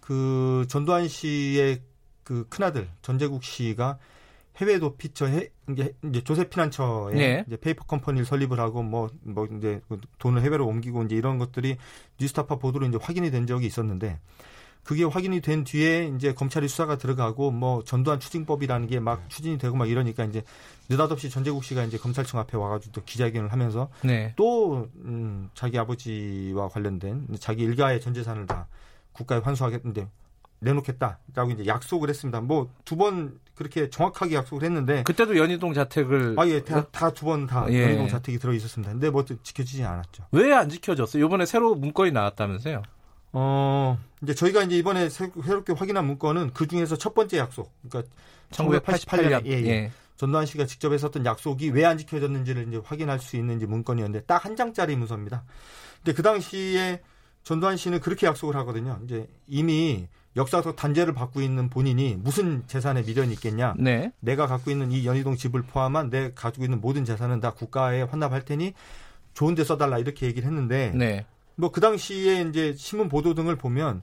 그 0.00 0.66
전두환 0.68 1.08
씨의 1.08 1.82
그 2.24 2.46
큰아들 2.48 2.88
전재국 3.02 3.44
씨가 3.44 3.98
해외 4.56 4.78
도피처 4.78 5.26
해, 5.26 5.48
이제, 5.70 5.94
이제 6.04 6.22
조세피난처에 6.22 7.14
네. 7.14 7.44
이제 7.46 7.56
페이퍼 7.56 7.84
컴퍼니를 7.84 8.24
설립을 8.24 8.60
하고 8.60 8.82
뭐뭐 8.82 9.10
뭐 9.22 9.48
이제 9.58 9.80
돈을 10.18 10.42
해외로 10.42 10.66
옮기고 10.66 11.02
이제 11.04 11.16
이런 11.16 11.38
것들이 11.38 11.76
뉴스타파 12.20 12.56
보도로 12.56 12.86
이제 12.86 12.98
확인이 13.00 13.30
된 13.30 13.46
적이 13.46 13.66
있었는데 13.66 14.18
그게 14.84 15.02
확인이 15.02 15.40
된 15.40 15.64
뒤에 15.64 16.12
이제 16.14 16.34
검찰이 16.34 16.68
수사가 16.68 16.98
들어가고 16.98 17.50
뭐 17.50 17.82
전두환 17.84 18.20
추징법이라는 18.20 18.86
게 18.86 19.00
막 19.00 19.28
추진이 19.28 19.58
되고 19.58 19.76
막 19.76 19.88
이러니까 19.88 20.24
이제 20.24 20.42
느닷없이 20.88 21.30
전재국 21.30 21.64
씨가 21.64 21.84
이제 21.84 21.98
검찰청 21.98 22.38
앞에 22.40 22.56
와가지고 22.56 22.92
또 22.92 23.02
기자회견을 23.04 23.50
하면서 23.50 23.88
네. 24.02 24.34
또 24.36 24.88
음, 24.96 25.48
자기 25.54 25.78
아버지와 25.78 26.68
관련된 26.68 27.26
자기 27.40 27.62
일가의 27.64 28.00
전 28.00 28.14
재산을 28.14 28.46
다 28.46 28.66
국가에 29.12 29.38
환수하겠는데 29.38 30.06
내놓겠다라고 30.64 31.50
이제 31.52 31.66
약속을 31.66 32.08
했습니다. 32.08 32.40
뭐 32.40 32.68
두 32.84 32.96
번 32.96 33.38
그렇게 33.54 33.88
정확하게 33.88 34.34
약속을 34.34 34.64
했는데 34.64 35.04
그때도 35.04 35.36
연희동 35.36 35.74
자택을 35.74 36.34
아 36.38 36.44
예 36.46 36.60
다 36.64 37.10
두 37.10 37.24
번다 37.26 37.66
다 37.66 37.72
예. 37.72 37.82
연희동 37.84 38.08
자택이 38.08 38.38
들어 38.38 38.52
있었습니다. 38.54 38.92
근데 38.92 39.10
뭐 39.10 39.24
지켜지지 39.24 39.84
않았죠. 39.84 40.24
왜 40.32 40.52
안 40.52 40.68
지켜졌어요? 40.68 41.24
이번에 41.24 41.46
새로 41.46 41.74
문건이 41.76 42.10
나왔다면서요? 42.10 42.82
어 43.32 43.98
이제 44.22 44.34
저희가 44.34 44.62
이제 44.62 44.76
이번에 44.76 45.08
새롭게 45.08 45.72
확인한 45.72 46.06
문건은 46.06 46.52
그 46.54 46.66
중에서 46.66 46.96
첫 46.96 47.14
번째 47.14 47.38
약속, 47.38 47.72
그러니까 47.88 48.10
1988년 48.52 49.46
예, 49.46 49.50
예. 49.62 49.66
예. 49.66 49.90
전두환 50.16 50.46
씨가 50.46 50.66
직접 50.66 50.92
했었던 50.92 51.24
약속이 51.26 51.70
왜 51.70 51.84
안 51.84 51.98
지켜졌는지를 51.98 52.68
이제 52.68 52.80
확인할 52.84 53.18
수 53.18 53.36
있는지 53.36 53.66
문건이었는데 53.66 54.26
딱 54.26 54.44
한 54.44 54.54
장짜리 54.56 54.94
문서입니다. 54.96 55.42
근데 56.04 56.12
그 56.14 56.22
당시에 56.22 57.00
전두환 57.42 57.76
씨는 57.76 58.00
그렇게 58.00 58.26
약속을 58.26 58.54
하거든요. 58.56 58.98
이제 59.04 59.26
이미 59.48 60.06
역사적 60.36 60.76
단죄를 60.76 61.14
받고 61.14 61.40
있는 61.40 61.70
본인이 61.70 62.16
무슨 62.18 62.64
재산에 62.66 63.02
미련이 63.02 63.32
있겠냐? 63.34 63.74
네. 63.78 64.12
내가 64.20 64.46
갖고 64.46 64.70
있는 64.70 64.90
이 64.90 65.06
연희동 65.06 65.36
집을 65.36 65.62
포함한 65.62 66.10
내 66.10 66.32
가지고 66.34 66.64
있는 66.64 66.80
모든 66.80 67.04
재산은 67.04 67.40
다 67.40 67.52
국가에 67.52 68.02
환납할 68.02 68.44
테니 68.44 68.74
좋은 69.34 69.54
데 69.54 69.62
써달라 69.64 69.98
이렇게 69.98 70.26
얘기를 70.26 70.48
했는데 70.48 70.92
네. 70.94 71.24
뭐그 71.56 71.80
당시에 71.80 72.42
이제 72.42 72.74
신문 72.76 73.08
보도 73.08 73.34
등을 73.34 73.56
보면 73.56 74.02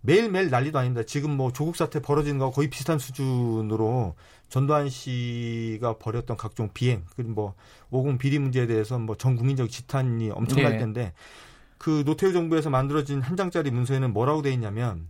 매일매일 0.00 0.50
난리도 0.50 0.78
아닙니다. 0.78 1.04
지금 1.06 1.36
뭐 1.36 1.52
조국 1.52 1.76
사태 1.76 2.00
벌어지는 2.00 2.38
거 2.38 2.50
거의 2.50 2.70
비슷한 2.70 2.98
수준으로 2.98 4.14
전두환 4.48 4.88
씨가 4.88 5.98
벌였던 5.98 6.36
각종 6.36 6.70
비행 6.72 7.04
그리고 7.14 7.32
뭐 7.32 7.54
오공 7.90 8.18
비리 8.18 8.38
문제에 8.38 8.66
대해서 8.66 8.98
뭐 8.98 9.16
전 9.16 9.36
국민적 9.36 9.68
지탄이 9.70 10.30
엄청날 10.30 10.72
네. 10.72 10.78
텐데 10.78 11.12
그 11.78 12.02
노태우 12.04 12.32
정부에서 12.32 12.70
만들어진 12.70 13.20
한 13.20 13.36
장짜리 13.36 13.70
문서에는 13.70 14.12
뭐라고 14.12 14.42
돼 14.42 14.52
있냐면 14.52 15.08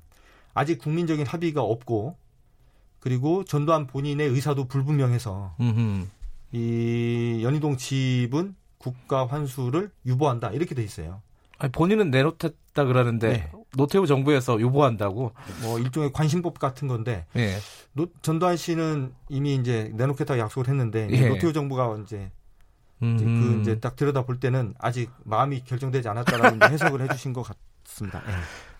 아직 0.54 0.78
국민적인 0.78 1.26
합의가 1.26 1.62
없고 1.62 2.16
그리고 3.00 3.44
전두환 3.44 3.86
본인의 3.86 4.28
의사도 4.28 4.66
불분명해서 4.66 5.54
음흠. 5.60 6.06
이 6.52 7.40
연희동 7.42 7.76
집은 7.76 8.54
국가 8.78 9.26
환수를 9.26 9.90
유보한다 10.06 10.50
이렇게 10.50 10.74
돼 10.74 10.82
있어요. 10.82 11.22
아니, 11.58 11.72
본인은 11.72 12.10
내놓겠다 12.10 12.84
그러는데 12.84 13.28
네. 13.28 13.52
노태우 13.76 14.06
정부에서 14.06 14.60
유보한다고? 14.60 15.32
뭐 15.62 15.78
일종의 15.78 16.12
관심법 16.12 16.58
같은 16.58 16.88
건데 16.88 17.26
네. 17.32 17.58
노, 17.92 18.06
전두환 18.22 18.56
씨는 18.56 19.12
이미 19.28 19.56
이제 19.56 19.90
내놓겠다고 19.94 20.38
약속을 20.38 20.68
했는데 20.68 21.06
네. 21.08 21.28
노태우 21.28 21.52
정부가 21.52 21.98
이제 22.04 22.30
이제 23.00 23.24
그 23.24 23.58
이제 23.60 23.78
딱 23.78 23.94
들여다 23.94 24.24
볼 24.24 24.40
때는 24.40 24.74
아직 24.78 25.10
마음이 25.24 25.62
결정되지 25.64 26.08
않았다라는 26.08 26.70
해석을 26.70 27.02
해주신 27.02 27.32
것 27.32 27.46
같습니다. 27.84 28.22
네. 28.26 28.32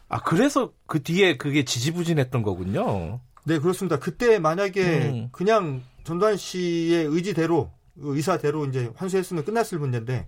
아 0.08 0.20
그래서 0.22 0.72
그 0.86 1.02
뒤에 1.02 1.36
그게 1.36 1.64
지지부진했던 1.64 2.42
거군요. 2.42 3.20
네 3.44 3.58
그렇습니다. 3.58 3.98
그때 3.98 4.38
만약에 4.38 5.08
음. 5.08 5.28
그냥 5.32 5.82
전두환 6.04 6.36
씨의 6.36 7.04
의지대로 7.06 7.70
그 8.00 8.16
의사대로 8.16 8.66
이제 8.66 8.90
환수했으면 8.96 9.44
끝났을 9.44 9.78
문제인데 9.78 10.26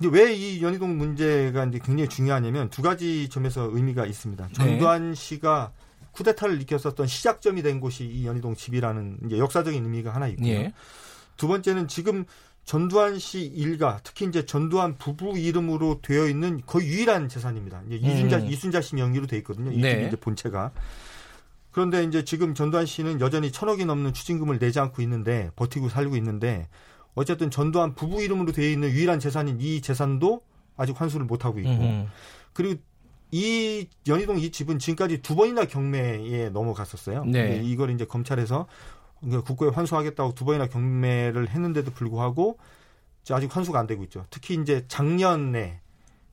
이제 0.00 0.08
왜 0.10 0.34
이 0.34 0.62
연희동 0.62 0.96
문제가 0.96 1.64
이제 1.66 1.78
굉장히 1.84 2.08
중요하냐면 2.08 2.70
두 2.70 2.82
가지 2.82 3.28
점에서 3.28 3.68
의미가 3.72 4.06
있습니다. 4.06 4.46
네. 4.48 4.52
전두환 4.52 5.14
씨가 5.14 5.72
쿠데타를 6.12 6.56
일으켰었던 6.56 7.06
시작점이 7.06 7.62
된 7.62 7.80
곳이 7.80 8.04
이 8.04 8.26
연희동 8.26 8.54
집이라는 8.54 9.18
이제 9.26 9.38
역사적인 9.38 9.82
의미가 9.82 10.14
하나 10.14 10.26
있고요. 10.28 10.48
예. 10.48 10.72
두 11.36 11.48
번째는 11.48 11.88
지금 11.88 12.24
전두환 12.64 13.18
씨 13.18 13.44
일가 13.44 14.00
특히 14.04 14.26
이제 14.26 14.46
전두환 14.46 14.96
부부 14.96 15.38
이름으로 15.38 16.00
되어 16.00 16.28
있는 16.28 16.60
거의 16.64 16.88
유일한 16.88 17.28
재산입니다. 17.28 17.82
이제 17.88 17.96
이순자 17.96 18.38
음. 18.38 18.46
이순자 18.46 18.80
씨 18.80 18.94
명의로 18.94 19.26
돼 19.26 19.36
있거든요. 19.38 19.72
이 19.72 19.78
네. 19.78 20.06
이제 20.06 20.16
본체가. 20.16 20.72
그런데 21.72 22.04
이제 22.04 22.24
지금 22.24 22.54
전두환 22.54 22.86
씨는 22.86 23.20
여전히 23.20 23.50
천억이 23.50 23.84
넘는 23.84 24.12
추징금을 24.12 24.58
내지 24.58 24.78
않고 24.78 25.02
있는데 25.02 25.50
버티고 25.56 25.88
살고 25.88 26.16
있는데 26.16 26.68
어쨌든 27.14 27.50
전두환 27.50 27.94
부부 27.94 28.22
이름으로 28.22 28.52
되어 28.52 28.68
있는 28.68 28.90
유일한 28.90 29.18
재산인 29.18 29.60
이 29.60 29.80
재산도 29.80 30.42
아직 30.76 31.00
환수를 31.00 31.26
못 31.26 31.44
하고 31.44 31.58
있고 31.58 31.70
음. 31.70 32.08
그리고 32.52 32.80
이 33.30 33.88
연희동 34.06 34.38
이 34.38 34.50
집은 34.50 34.78
지금까지 34.78 35.22
두 35.22 35.34
번이나 35.34 35.64
경매에 35.64 36.50
넘어갔었어요. 36.50 37.24
네. 37.24 37.62
이걸 37.64 37.90
이제 37.90 38.04
검찰에서 38.04 38.66
국고에 39.44 39.70
환수하겠다고 39.70 40.34
두 40.34 40.44
번이나 40.44 40.66
경매를 40.66 41.48
했는데도 41.48 41.92
불구하고 41.92 42.58
아직 43.30 43.54
환수가 43.54 43.78
안 43.78 43.86
되고 43.86 44.02
있죠. 44.04 44.26
특히 44.30 44.54
이제 44.60 44.84
작년에 44.88 45.80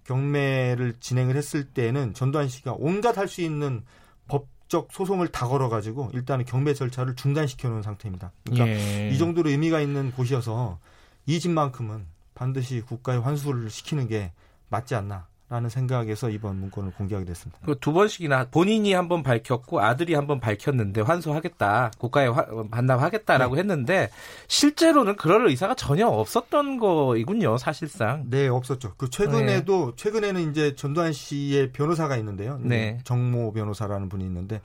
경매를 0.05 0.95
진행을 0.99 1.35
했을 1.35 1.65
때는 1.65 2.13
전두환 2.15 2.47
씨가 2.47 2.75
온갖 2.79 3.17
할 3.17 3.27
수 3.27 3.41
있는 3.41 3.83
법적 4.27 4.89
소송을 4.91 5.27
다 5.27 5.47
걸어가지고 5.47 6.11
일단은 6.13 6.45
경매 6.45 6.73
절차를 6.73 7.15
중단시켜 7.15 7.69
놓은 7.69 7.83
상태입니다. 7.83 8.31
그러니까 8.45 8.67
예. 8.69 9.09
이 9.11 9.17
정도로 9.19 9.49
의미가 9.49 9.81
있는 9.81 10.11
곳이어서 10.11 10.79
이 11.27 11.39
집만큼은 11.39 12.07
반드시 12.33 12.81
국가에 12.81 13.17
환수를 13.17 13.69
시키는 13.69 14.07
게 14.07 14.31
맞지 14.69 14.95
않나 14.95 15.27
라는 15.49 15.67
생각에서 15.69 16.29
이번 16.29 16.59
문건을 16.59 16.91
공개하게 16.91 17.25
됐습니다. 17.25 17.59
그두 17.65 17.91
번씩이나 17.91 18.49
본인이 18.51 18.93
한 18.93 19.07
번 19.09 19.23
밝혔고 19.23 19.81
아들이 19.81 20.13
한 20.13 20.27
번 20.27 20.39
밝혔는데 20.39 21.01
환수하겠다, 21.01 21.91
국가에 21.97 22.27
화, 22.27 22.45
반납하겠다라고 22.69 23.55
네. 23.55 23.61
했는데 23.61 24.09
실제로는 24.47 25.15
그럴 25.15 25.47
의사가 25.47 25.73
전혀 25.73 26.05
없었던 26.07 26.77
거이군요, 26.77 27.57
사실상. 27.57 28.25
네, 28.29 28.47
없었죠. 28.47 28.93
그 28.95 29.09
최근에도 29.09 29.87
네. 29.87 29.91
최근에는 29.95 30.51
이제 30.51 30.75
전두환 30.75 31.13
씨의 31.13 31.71
변호사가 31.71 32.15
있는데요. 32.17 32.59
네. 32.61 32.99
정모 33.03 33.53
변호사라는 33.53 34.07
분이 34.09 34.23
있는데 34.25 34.61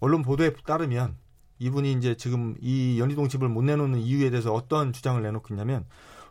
언론 0.00 0.22
보도에 0.22 0.52
따르면 0.66 1.14
이분이 1.60 1.92
이제 1.92 2.16
지금 2.16 2.56
이 2.60 2.98
연희동 2.98 3.28
집을 3.28 3.48
못 3.48 3.62
내놓는 3.62 4.00
이유에 4.00 4.30
대해서 4.30 4.52
어떤 4.52 4.92
주장을 4.92 5.22
내놓고 5.22 5.54
있냐면 5.54 5.84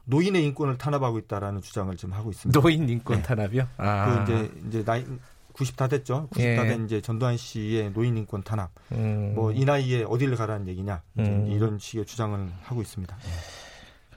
노인의 0.05 0.43
인권을 0.45 0.77
탄압하고 0.77 1.17
있다라는 1.19 1.61
주장을 1.61 1.95
지금 1.97 2.13
하고 2.13 2.31
있습니다. 2.31 2.59
노인 2.59 2.89
인권 2.89 3.17
네. 3.17 3.23
탄압이요? 3.23 3.67
아. 3.77 4.25
그 4.25 4.33
이제 4.33 4.51
이제 4.67 4.83
나이 4.85 5.05
90다 5.53 5.89
됐죠. 5.89 6.27
90다 6.31 6.65
예. 6.65 6.67
된 6.67 6.85
이제 6.85 6.99
전두환 6.99 7.37
씨의 7.37 7.93
노인 7.93 8.17
인권 8.17 8.43
탄압. 8.43 8.71
음. 8.91 9.33
뭐이 9.35 9.63
나이에 9.65 10.03
어디를 10.03 10.35
가라는 10.35 10.67
얘기냐. 10.67 11.01
음. 11.19 11.47
이런 11.51 11.77
식의 11.79 12.05
주장을 12.05 12.49
하고 12.63 12.81
있습니다. 12.81 13.15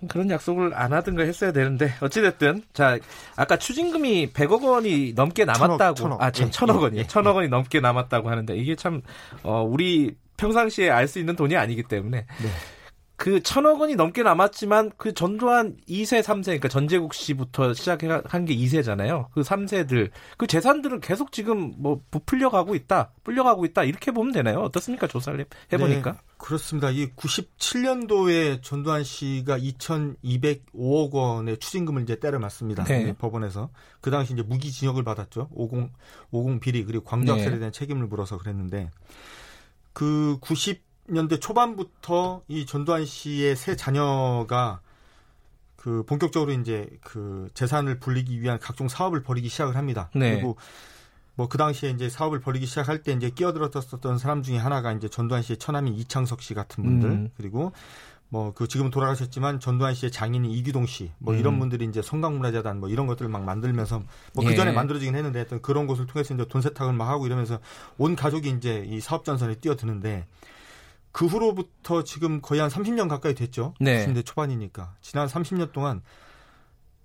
그런 0.08 0.28
약속을 0.30 0.74
안 0.74 0.92
하든가 0.92 1.22
했어야 1.22 1.52
되는데 1.52 1.90
어찌됐든 2.00 2.64
자 2.74 2.98
아까 3.34 3.56
추징금이 3.56 4.32
100억 4.32 4.62
원이 4.62 5.14
넘게 5.14 5.46
남았다고 5.46 5.94
천억, 5.94 5.94
천억. 5.94 6.22
아 6.22 6.30
천, 6.30 6.46
예, 6.48 6.50
천억 6.50 6.82
원이 6.82 6.98
예, 6.98 7.06
천억 7.06 7.36
원이 7.36 7.48
넘게 7.48 7.80
남았다고 7.80 8.28
하는데 8.28 8.54
이게 8.56 8.76
참 8.76 9.00
어, 9.42 9.62
우리 9.62 10.14
평상시에 10.36 10.90
알 10.90 11.08
수 11.08 11.18
있는 11.18 11.34
돈이 11.34 11.56
아니기 11.56 11.82
때문에 11.82 12.18
네. 12.26 12.48
그 13.16 13.42
천억 13.42 13.80
원이 13.80 13.96
넘게 13.96 14.22
남았지만 14.22 14.92
그 14.98 15.14
전두환 15.14 15.78
2세, 15.88 16.22
3세, 16.22 16.44
그러니까 16.44 16.68
전재국 16.68 17.14
씨부터 17.14 17.72
시작한 17.72 18.44
게 18.44 18.54
2세잖아요. 18.54 19.28
그 19.32 19.40
3세들, 19.40 20.10
그 20.36 20.46
재산들은 20.46 21.00
계속 21.00 21.32
지금 21.32 21.74
뭐 21.78 22.02
부풀려 22.10 22.50
가고 22.50 22.74
있다, 22.74 23.12
불려 23.24 23.42
가고 23.42 23.64
있다, 23.64 23.84
이렇게 23.84 24.10
보면 24.10 24.32
되나요? 24.32 24.60
어떻습니까? 24.60 25.06
조사를 25.06 25.44
해보니까. 25.72 26.12
네, 26.12 26.18
그렇습니다. 26.36 26.90
이 26.90 27.10
97년도에 27.12 28.62
전두환 28.62 29.02
씨가 29.02 29.58
2,205억 29.58 31.12
원의 31.12 31.56
추징금을 31.58 32.02
이제 32.02 32.20
때려 32.20 32.38
맞습니다. 32.38 32.84
네. 32.84 33.14
법원에서. 33.14 33.70
그 34.02 34.10
당시 34.10 34.34
이제 34.34 34.42
무기징역을 34.42 35.04
받았죠. 35.04 35.48
50, 35.52 35.88
50 36.32 36.60
비리, 36.60 36.84
그리고 36.84 37.04
광주학살에 37.04 37.52
네. 37.52 37.58
대한 37.58 37.72
책임을 37.72 38.06
물어서 38.08 38.36
그랬는데, 38.36 38.90
그 39.94 40.36
90, 40.42 40.84
90년대 41.08 41.40
초반부터 41.40 42.42
이 42.48 42.66
전두환 42.66 43.04
씨의 43.04 43.56
세 43.56 43.76
자녀가 43.76 44.80
그 45.76 46.02
본격적으로 46.04 46.52
이제 46.52 46.88
그 47.02 47.48
재산을 47.54 47.98
불리기 47.98 48.40
위한 48.40 48.58
각종 48.58 48.88
사업을 48.88 49.22
벌이기 49.22 49.48
시작을 49.48 49.76
합니다. 49.76 50.10
네. 50.14 50.32
그리고 50.32 50.56
뭐 51.36 51.48
그 51.48 51.58
당시에 51.58 51.90
이제 51.90 52.08
사업을 52.08 52.40
벌이기 52.40 52.66
시작할 52.66 53.02
때 53.02 53.12
이제 53.12 53.30
끼어들었었던 53.30 54.18
사람 54.18 54.42
중에 54.42 54.56
하나가 54.56 54.92
이제 54.92 55.08
전두환 55.08 55.42
씨의 55.42 55.58
처남인 55.58 55.94
이창석 55.94 56.40
씨 56.42 56.54
같은 56.54 56.82
분들 56.82 57.08
음. 57.08 57.30
그리고 57.36 57.72
뭐 58.28 58.52
그 58.52 58.66
지금 58.66 58.90
돌아가셨지만 58.90 59.60
전두환 59.60 59.94
씨의 59.94 60.10
장인인 60.10 60.50
이규동 60.50 60.86
씨뭐 60.86 61.34
이런 61.34 61.54
음. 61.54 61.58
분들이 61.60 61.84
이제 61.84 62.02
성강문화재단 62.02 62.80
뭐 62.80 62.88
이런 62.88 63.06
것들을 63.06 63.30
막 63.30 63.44
만들면서 63.44 64.02
뭐그 64.34 64.52
예. 64.52 64.56
전에 64.56 64.72
만들어지긴 64.72 65.14
했는데 65.14 65.40
하여튼 65.40 65.62
그런 65.62 65.86
곳을 65.86 66.06
통해서 66.06 66.34
이제 66.34 66.44
돈 66.48 66.62
세탁을 66.62 66.92
막 66.94 67.08
하고 67.08 67.26
이러면서 67.26 67.60
온 67.98 68.16
가족이 68.16 68.50
이제 68.50 68.84
이 68.88 69.00
사업 69.00 69.24
전선에 69.24 69.56
뛰어드는데 69.56 70.26
그 71.16 71.24
후로부터 71.24 72.04
지금 72.04 72.42
거의 72.42 72.60
한 72.60 72.68
30년 72.68 73.08
가까이 73.08 73.34
됐죠. 73.34 73.72
네. 73.80 74.06
90대 74.06 74.22
초반이니까. 74.22 74.96
지난 75.00 75.26
30년 75.26 75.72
동안 75.72 76.02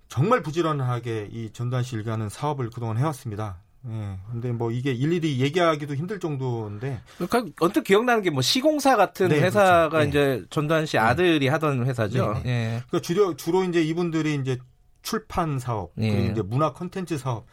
정말 0.08 0.42
부지런하게 0.42 1.30
이 1.32 1.50
전두환 1.54 1.82
씨 1.82 1.96
일가는 1.96 2.28
사업을 2.28 2.68
그동안 2.68 2.98
해왔습니다. 2.98 3.62
예. 3.88 4.18
근데 4.30 4.52
뭐 4.52 4.70
이게 4.70 4.92
일일이 4.92 5.40
얘기하기도 5.40 5.94
힘들 5.94 6.20
정도인데. 6.20 7.00
그러니까 7.16 7.54
언뜻 7.64 7.84
기억나는 7.84 8.22
게 8.22 8.28
뭐 8.28 8.42
시공사 8.42 8.96
같은 8.96 9.28
네, 9.28 9.40
회사가 9.40 9.88
그렇죠. 9.88 10.04
네. 10.04 10.08
이제 10.10 10.44
전두환 10.50 10.84
씨 10.84 10.98
네. 10.98 11.02
아들이 11.02 11.48
하던 11.48 11.86
회사죠. 11.86 12.34
네. 12.44 12.50
예. 12.50 12.82
그러니까 12.88 13.00
주로 13.00 13.34
주로 13.34 13.64
이제 13.64 13.82
이분들이 13.82 14.34
이제 14.34 14.58
출판 15.00 15.58
사업, 15.58 15.92
예. 15.96 16.10
그리고 16.10 16.32
이제 16.32 16.42
문화 16.42 16.74
콘텐츠 16.74 17.16
사업 17.16 17.46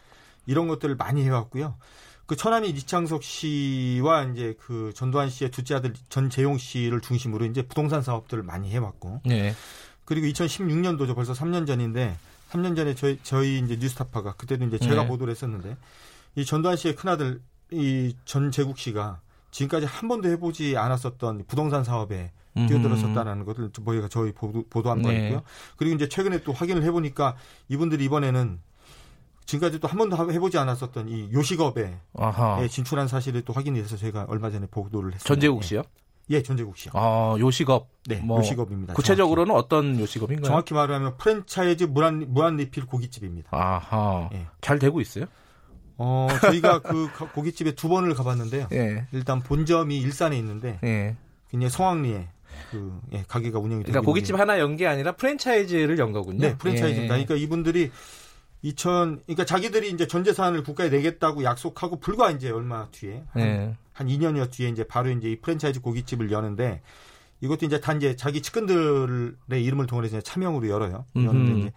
이런 0.44 0.68
것들을 0.68 0.94
많이 0.96 1.24
해왔고요. 1.24 1.78
그 2.30 2.36
처남이 2.36 2.68
이창석 2.68 3.24
씨와 3.24 4.22
이제 4.26 4.54
그 4.60 4.92
전두환 4.94 5.28
씨의 5.30 5.50
둘째 5.50 5.74
아들 5.74 5.92
전재용 6.10 6.58
씨를 6.58 7.00
중심으로 7.00 7.44
이제 7.46 7.62
부동산 7.62 8.02
사업들을 8.02 8.44
많이 8.44 8.70
해왔고. 8.70 9.22
네. 9.24 9.52
그리고 10.04 10.28
2016년도죠. 10.28 11.16
벌써 11.16 11.32
3년 11.32 11.66
전인데 11.66 12.16
3년 12.52 12.76
전에 12.76 12.94
저희 12.94 13.18
저희 13.24 13.58
이제 13.58 13.74
뉴스타파가 13.74 14.34
그때도 14.34 14.64
이제 14.66 14.78
제가 14.78 15.02
네. 15.02 15.08
보도를 15.08 15.32
했었는데 15.32 15.76
이 16.36 16.44
전두환 16.44 16.76
씨의 16.76 16.94
큰아들 16.94 17.40
이 17.72 18.14
전재국 18.26 18.78
씨가 18.78 19.20
지금까지 19.50 19.86
한 19.86 20.08
번도 20.08 20.28
해보지 20.28 20.76
않았었던 20.76 21.46
부동산 21.48 21.82
사업에 21.82 22.30
뛰어들었었다는 22.54 23.44
것을 23.44 23.70
저희가 23.72 24.06
저희 24.06 24.30
보도, 24.30 24.62
보도한 24.70 25.02
네. 25.02 25.02
바 25.02 25.12
있고요. 25.12 25.42
그리고 25.76 25.96
이제 25.96 26.08
최근에 26.08 26.44
또 26.44 26.52
확인을 26.52 26.84
해보니까 26.84 27.34
이분들이 27.68 28.04
이번에는 28.04 28.60
지금까지 29.46 29.80
또 29.80 29.88
한 29.88 29.98
번도 29.98 30.32
해보지 30.32 30.58
않았었던 30.58 31.08
이 31.08 31.28
요식업에 31.32 31.96
아하. 32.16 32.66
진출한 32.68 33.08
사실을 33.08 33.42
또 33.42 33.52
확인이 33.52 33.80
돼서 33.82 33.96
저희가 33.96 34.26
얼마 34.28 34.50
전에 34.50 34.66
보도를 34.70 35.14
했습니다. 35.14 35.26
전재국 35.26 35.64
씨요? 35.64 35.82
예, 36.30 36.42
전재국 36.42 36.76
씨요. 36.76 36.92
아, 36.94 37.34
요식업. 37.40 37.88
네, 38.06 38.16
뭐 38.16 38.38
요식업입니다. 38.38 38.94
구체적으로는 38.94 39.48
정확히. 39.50 39.64
어떤 39.64 39.98
요식업인가요? 39.98 40.46
정확히 40.46 40.74
말하면 40.74 41.16
프랜차이즈 41.16 41.84
무한, 41.84 42.24
무한 42.28 42.56
리필 42.56 42.86
고깃집입니다. 42.86 43.48
아하. 43.50 44.30
예. 44.32 44.46
잘 44.60 44.78
되고 44.78 45.00
있어요? 45.00 45.24
어, 45.96 46.28
저희가 46.40 46.78
그 46.82 47.08
고깃집에 47.34 47.72
두 47.74 47.88
번을 47.88 48.14
가봤는데요. 48.14 48.68
예. 48.72 49.06
일단 49.10 49.40
본점이 49.42 49.98
일산에 49.98 50.38
있는데, 50.38 50.78
예. 50.84 51.16
굉장히 51.50 51.70
성황리에 51.70 52.28
그 52.70 53.00
예, 53.12 53.24
가게가 53.26 53.58
운영이 53.58 53.82
되고 53.82 53.92
그러니까 53.92 54.06
고깃집 54.08 54.38
하나 54.38 54.60
연 54.60 54.76
게 54.76 54.86
아니라 54.86 55.12
프랜차이즈를 55.12 55.98
연 55.98 56.12
거군요. 56.12 56.38
네, 56.40 56.56
프랜차이즈입니다. 56.56 57.18
예. 57.18 57.24
그러니까 57.24 57.34
이분들이 57.34 57.90
2000 58.62 59.22
그러니까 59.26 59.44
자기들이 59.44 59.90
이제 59.90 60.06
전 60.06 60.24
재산을 60.24 60.62
국가에 60.62 60.88
내겠다고 60.88 61.44
약속하고 61.44 61.98
불과 61.98 62.30
이제 62.30 62.50
얼마 62.50 62.88
뒤에 62.90 63.24
한, 63.30 63.42
네. 63.42 63.76
한 63.92 64.06
2년여 64.06 64.50
뒤에 64.50 64.68
이제 64.68 64.84
바로 64.84 65.10
이제 65.10 65.30
이 65.30 65.40
프랜차이즈 65.40 65.80
고깃집을 65.80 66.30
여는데 66.30 66.82
이것도 67.40 67.66
이제 67.66 67.80
단 67.80 67.96
이제 67.96 68.16
자기 68.16 68.42
측근들의 68.42 69.64
이름을 69.64 69.86
동원해서 69.86 70.18
이제 70.18 70.22
차명으로 70.22 70.68
열어요. 70.68 71.06
여는데 71.16 71.60
이제 71.60 71.72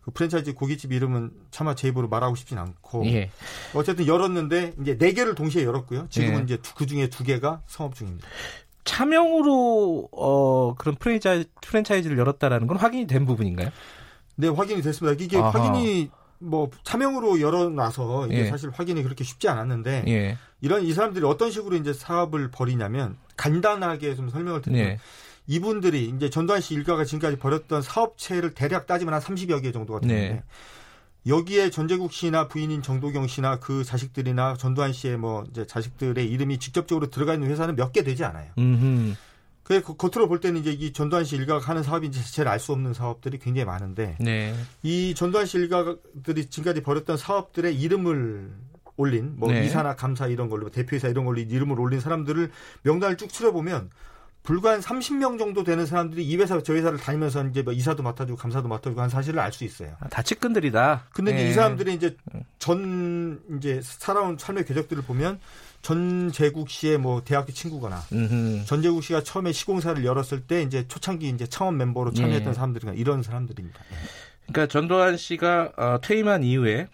그 0.00 0.10
프랜차이즈 0.10 0.54
고깃집 0.54 0.92
이름은 0.92 1.32
차마 1.50 1.74
제 1.74 1.88
입으로 1.88 2.08
말하고 2.08 2.34
싶진 2.34 2.56
않고 2.56 3.04
예. 3.06 3.30
어쨌든 3.74 4.06
열었는데 4.06 4.74
이제 4.80 4.96
네 4.96 5.12
개를 5.12 5.34
동시에 5.34 5.64
열었고요. 5.64 6.06
지금은 6.08 6.40
예. 6.40 6.44
이제 6.44 6.58
그 6.74 6.86
중에 6.86 7.08
두 7.08 7.24
개가 7.24 7.62
성업 7.66 7.94
중입니다. 7.94 8.26
차명으로 8.84 10.08
어 10.12 10.74
그런 10.76 10.94
프랜차이즈 10.96 11.50
프랜차이즈를 11.60 12.16
열었다라는 12.16 12.66
건 12.66 12.78
확인이 12.78 13.06
된 13.06 13.26
부분인가요? 13.26 13.70
네, 14.36 14.48
확인이 14.48 14.82
됐습니다. 14.82 15.22
이게 15.22 15.38
아하. 15.38 15.50
확인이 15.50 16.10
뭐 16.38 16.70
차명으로 16.84 17.40
열어놔서 17.40 18.28
이게 18.28 18.46
예. 18.46 18.46
사실 18.48 18.70
확인이 18.72 19.02
그렇게 19.02 19.24
쉽지 19.24 19.48
않았는데 19.48 20.04
예. 20.08 20.38
이런 20.62 20.82
이 20.84 20.92
사람들이 20.92 21.24
어떤 21.26 21.50
식으로 21.50 21.76
이제 21.76 21.92
사업을 21.92 22.50
벌이냐면 22.50 23.16
간단하게 23.36 24.14
좀 24.14 24.30
설명을 24.30 24.62
드리면 24.62 24.84
예. 24.86 24.98
이분들이 25.46 26.12
이제 26.16 26.30
전두환 26.30 26.60
씨 26.60 26.74
일가가 26.74 27.04
지금까지 27.04 27.36
벌였던 27.38 27.82
사업체를 27.82 28.54
대략 28.54 28.86
따지면 28.86 29.12
한 29.14 29.20
30여 29.20 29.62
개 29.62 29.72
정도가 29.72 30.00
되는데 30.00 30.28
네. 30.34 30.42
여기에 31.26 31.70
전재국 31.70 32.12
씨나 32.12 32.48
부인인 32.48 32.80
정도경 32.82 33.26
씨나 33.26 33.58
그 33.58 33.84
자식들이나 33.84 34.54
전두환 34.56 34.92
씨의 34.94 35.18
뭐 35.18 35.44
이제 35.50 35.66
자식들의 35.66 36.24
이름이 36.26 36.58
직접적으로 36.58 37.10
들어가 37.10 37.34
있는 37.34 37.50
회사는 37.50 37.76
몇 37.76 37.92
개 37.92 38.02
되지 38.02 38.24
않아요. 38.24 38.50
음흠. 38.56 39.14
그 39.78 39.94
겉으로 39.94 40.26
볼 40.26 40.40
때는 40.40 40.60
이제 40.60 40.72
이 40.72 40.92
전두환 40.92 41.24
씨 41.24 41.36
일가가 41.36 41.64
하는 41.64 41.84
사업인지 41.84 42.32
제일 42.32 42.48
알 42.48 42.58
수 42.58 42.72
없는 42.72 42.92
사업들이 42.92 43.38
굉장히 43.38 43.64
많은데 43.66 44.16
네. 44.18 44.52
이 44.82 45.14
전두환 45.14 45.46
씨 45.46 45.58
일가들이 45.58 46.46
지금까지 46.50 46.82
벌였던 46.82 47.16
사업들의 47.16 47.78
이름을 47.80 48.50
올린 48.96 49.34
뭐 49.36 49.52
네. 49.52 49.64
이사나 49.64 49.94
감사 49.94 50.26
이런 50.26 50.48
걸로 50.48 50.70
대표이사 50.70 51.06
이런 51.08 51.24
걸로 51.24 51.38
이름을 51.38 51.78
올린 51.78 52.00
사람들을 52.00 52.50
명단을 52.82 53.16
쭉 53.16 53.28
추려보면 53.28 53.90
불과 54.42 54.72
한 54.72 54.80
30명 54.80 55.38
정도 55.38 55.64
되는 55.64 55.84
사람들이 55.84 56.24
이 56.24 56.36
회사 56.36 56.60
저 56.62 56.72
회사를 56.72 56.98
다니면서 56.98 57.44
이제 57.46 57.62
뭐 57.62 57.72
이사도 57.72 58.02
맡아주고 58.02 58.36
감사도 58.38 58.68
맡아주고 58.68 59.00
한 59.00 59.10
사실을 59.10 59.38
알 59.38 59.52
수 59.52 59.64
있어요. 59.64 59.94
아, 60.00 60.08
다 60.08 60.22
측근들이다. 60.22 61.08
근데 61.12 61.32
네. 61.32 61.48
이 61.48 61.52
사람들이 61.52 61.94
이제 61.94 62.16
전 62.58 63.40
이제 63.58 63.80
살아온 63.82 64.38
삶의 64.38 64.64
궤적들을 64.64 65.02
보면 65.02 65.40
전재국 65.82 66.68
씨의 66.68 66.98
뭐 66.98 67.22
대학교 67.24 67.52
친구거나 67.52 68.02
음흠. 68.12 68.64
전재국 68.66 69.02
씨가 69.02 69.22
처음에 69.22 69.52
시공사를 69.52 70.04
열었을 70.04 70.42
때 70.42 70.62
이제 70.62 70.86
초창기 70.86 71.28
이제 71.28 71.46
창업 71.46 71.74
멤버로 71.74 72.12
참여했던 72.12 72.50
예. 72.50 72.54
사람들이 72.54 72.98
이런 72.98 73.22
사람들입니다. 73.22 73.80
그러니까 74.46 74.66
전두환 74.66 75.16
씨가 75.16 75.72
어, 75.76 75.98
퇴임한 76.02 76.44
이후에 76.44 76.88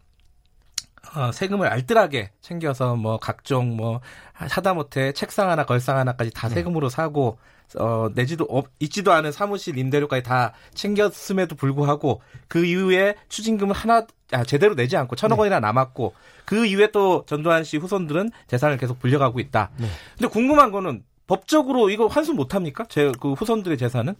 어, 1.14 1.32
세금을 1.32 1.68
알뜰하게 1.68 2.30
챙겨서 2.40 2.96
뭐 2.96 3.18
각종 3.18 3.76
뭐 3.76 4.00
하다못해 4.32 5.12
책상 5.12 5.50
하나 5.50 5.64
걸상 5.64 5.98
하나까지 5.98 6.30
다 6.30 6.48
네. 6.48 6.54
세금으로 6.54 6.88
사고 6.88 7.38
어, 7.78 8.08
내지도 8.14 8.44
없, 8.48 8.68
있지도 8.80 9.12
않은 9.12 9.32
사무실 9.32 9.76
임대료까지 9.76 10.22
다 10.22 10.52
챙겼음에도 10.74 11.56
불구하고 11.56 12.22
그 12.48 12.64
이후에 12.64 13.16
추징금을 13.28 13.74
하나 13.74 14.06
아, 14.32 14.44
제대로 14.44 14.74
내지 14.74 14.96
않고 14.96 15.16
천억 15.16 15.36
네. 15.36 15.40
원이나 15.40 15.60
남았고 15.60 16.14
그 16.44 16.64
이후에 16.66 16.90
또 16.92 17.24
전두환 17.26 17.64
씨 17.64 17.76
후손들은 17.76 18.30
재산을 18.46 18.76
계속 18.78 18.98
불려가고 19.00 19.40
있다. 19.40 19.70
네. 19.78 19.88
근데 20.16 20.28
궁금한 20.28 20.70
거는 20.70 21.02
법적으로 21.26 21.90
이거 21.90 22.06
환수 22.06 22.32
못 22.34 22.54
합니까? 22.54 22.84
제 22.88 23.10
그 23.20 23.32
후손들의 23.32 23.76
재산은? 23.78 24.14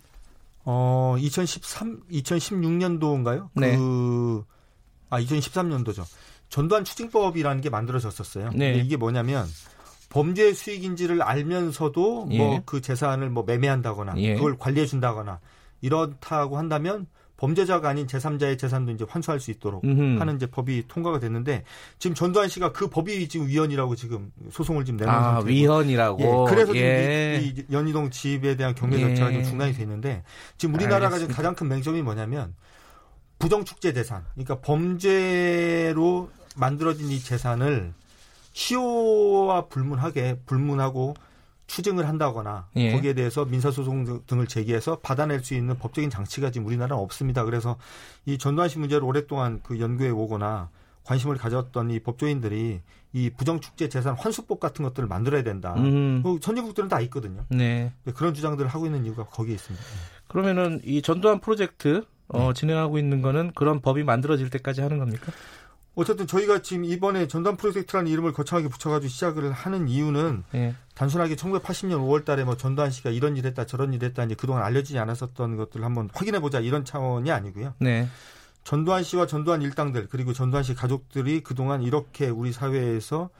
어, 0.64 1.14
2013 1.20 2.01
2016년도인가요? 2.10 3.48
네. 3.55 3.77
그 3.77 4.44
아, 5.10 5.20
2013년도죠. 5.20 6.05
전두환 6.48 6.85
추징법이라는 6.85 7.60
게 7.60 7.70
만들어졌었어요. 7.70 8.51
네. 8.55 8.74
이게 8.77 8.97
뭐냐면 8.97 9.47
범죄 10.09 10.53
수익인지를 10.53 11.23
알면서도 11.23 12.28
예. 12.31 12.39
뭐그 12.39 12.81
재산을 12.81 13.31
뭐 13.31 13.45
매매한다거나 13.45 14.15
예. 14.19 14.35
그걸 14.35 14.57
관리해 14.59 14.87
준다거나 14.87 15.41
이렇다고 15.81 16.59
한다면 16.59 17.07
범죄자가 17.37 17.91
아닌 17.91 18.07
제3자의 18.07 18.59
재산도 18.59 18.93
이제 18.93 19.05
환수할 19.09 19.41
수 19.41 19.51
있도록 19.51 19.85
음흠. 19.85 20.19
하는 20.19 20.37
이제 20.37 20.47
법이 20.47 20.85
통과가 20.89 21.20
됐는데 21.20 21.65
지금 21.99 22.15
전두환 22.15 22.49
씨가 22.49 22.73
그 22.73 22.89
법이 22.89 23.28
지금 23.28 23.47
위헌이라고 23.47 23.95
지금 23.95 24.33
소송을 24.51 24.85
지금 24.85 24.99
내놓은 24.99 25.15
아, 25.15 25.23
상태고 25.23 25.49
위헌이라고. 25.49 26.23
예, 26.23 26.51
그래서 26.51 26.74
예. 26.77 27.41
지금 27.41 27.59
이, 27.59 27.61
이 27.61 27.74
연희동 27.74 28.11
집에 28.11 28.57
대한 28.57 28.74
경매 28.74 28.99
절차가 28.99 29.31
예. 29.31 29.35
좀 29.35 29.45
중단이 29.45 29.74
돼 29.74 29.83
있는데 29.83 30.23
지금 30.57 30.74
우리나라가 30.74 31.07
알겠습니다. 31.07 31.33
지금 31.33 31.37
가장 31.37 31.55
큰 31.55 31.69
맹점이 31.69 32.01
뭐냐면 32.03 32.55
부정축제 33.39 33.93
재산, 33.93 34.24
그러니까 34.33 34.61
범죄로 34.61 36.31
만들어진 36.57 37.11
이 37.11 37.20
재산을 37.20 37.93
시효와 38.57 39.66
불문하게 39.66 40.41
불문하고 40.47 41.15
추징을 41.66 42.09
한다거나 42.09 42.69
예. 42.77 42.93
거기에 42.93 43.12
대해서 43.12 43.45
민사소송 43.45 44.23
등을 44.27 44.47
제기해서 44.47 45.01
받아낼 45.01 45.41
수 45.41 45.55
있는 45.55 45.77
법적인 45.77 46.09
장치가 46.09 46.51
지금 46.51 46.66
우리나라는 46.66 46.97
없습니다. 46.97 47.45
그래서 47.45 47.77
이 48.24 48.39
전두환 48.39 48.70
씨 48.70 48.78
문제를 48.78 49.05
오랫동안 49.05 49.61
그 49.62 49.78
연구해 49.78 50.09
오거나 50.09 50.70
관심을 51.05 51.37
가졌던 51.37 51.91
이 51.91 52.01
법조인들이 52.01 52.81
이 53.12 53.31
부정축제 53.31 53.91
재산 53.91 54.15
환수법 54.15 54.59
같은 54.59 54.85
것들을 54.85 55.07
만들어야 55.07 55.43
된다. 55.43 55.74
음. 55.77 56.23
그 56.23 56.39
선진국들은 56.41 56.89
다 56.89 57.01
있거든요. 57.03 57.45
네. 57.51 57.93
그런 58.15 58.33
주장들을 58.33 58.70
하고 58.70 58.87
있는 58.87 59.05
이유가 59.05 59.24
거기에 59.24 59.55
있습니다. 59.55 59.85
그러면은 60.28 60.81
이 60.83 61.03
전두환 61.03 61.41
프로젝트 61.41 62.05
어, 62.28 62.49
네. 62.49 62.53
진행하고 62.55 62.99
있는 62.99 63.20
거는 63.20 63.53
그런 63.55 63.81
법이 63.81 64.03
만들어질 64.03 64.49
때까지 64.49 64.81
하는 64.81 64.99
겁니까? 64.99 65.31
어쨌든 65.97 66.27
저희가 66.27 66.60
지금 66.60 66.85
이번에 66.85 67.27
전담 67.27 67.56
프로젝트라는 67.56 68.10
이름을 68.12 68.32
거창하게 68.35 68.68
붙여가지고 68.68 69.09
시작을 69.09 69.51
하는 69.51 69.89
이유는 69.89 70.44
네. 70.52 70.74
단순하게 70.94 71.36
1980년 71.36 71.98
5월달에 72.06 72.44
뭐 72.44 72.56
전두환 72.56 72.90
씨가 72.90 73.10
이런 73.10 73.36
일했다 73.36 73.64
저런 73.64 73.94
일했다 73.94 74.24
이제 74.24 74.35
그동안 74.35 74.62
알려지지 74.62 74.98
않았었던 74.98 75.56
것들을 75.56 75.85
한번 75.85 76.10
확인해 76.12 76.39
보자 76.39 76.60
이런 76.60 76.85
차원이 76.85 77.32
아니고요. 77.32 77.73
네. 77.78 78.06
전두환 78.62 79.05
씨와 79.05 79.27
전두환 79.27 79.62
일당들 79.62 80.09
그리고 80.10 80.35
전두환 80.35 80.64
씨 80.64 80.74
가족들이 80.74 81.40
그동안 81.40 81.82
이렇게 81.82 82.28
우리 82.28 82.52
사회에서 82.52 83.31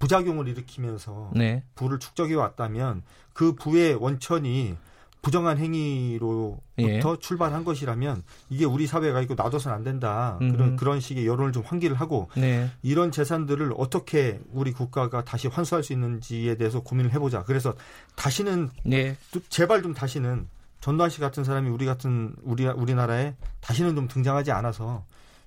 부작용을 0.00 0.48
일으키면서 0.48 1.30
네. 1.36 1.62
부를 1.76 2.00
축적해 2.00 2.34
왔다면 2.34 3.02
그 3.32 3.54
부의 3.54 3.94
원천이 3.94 4.76
부정한 5.22 5.56
행위로부터 5.56 6.60
예. 6.80 7.00
출발한 7.20 7.64
것이라면 7.64 8.24
이게 8.50 8.64
우리 8.64 8.88
사회가 8.88 9.20
이거 9.22 9.34
놔둬서는 9.34 9.76
안 9.76 9.84
된다. 9.84 10.36
음흠. 10.42 10.52
그런 10.52 10.76
그런 10.76 11.00
식의 11.00 11.26
여론을 11.26 11.52
좀 11.52 11.62
환기를 11.64 11.96
하고 11.96 12.28
네. 12.36 12.68
이런 12.82 13.12
재산들을 13.12 13.72
어떻게 13.76 14.40
우리 14.52 14.72
국가가 14.72 15.24
다시 15.24 15.46
환수할 15.46 15.84
수 15.84 15.92
있는지에 15.92 16.56
대해서 16.56 16.80
고민을 16.80 17.12
해보자. 17.12 17.44
그래서 17.44 17.72
다시는 18.16 18.70
네. 18.84 19.16
제발 19.48 19.82
좀 19.82 19.94
다시는 19.94 20.48
전두환 20.80 21.08
씨 21.08 21.20
같은 21.20 21.44
사람이 21.44 21.70
우리 21.70 21.86
같은 21.86 22.34
우리 22.42 22.66
우리나라에 22.66 23.34
다시는 23.60 23.94
좀 23.94 24.08
등장하지 24.08 24.50
않아서 24.50 25.04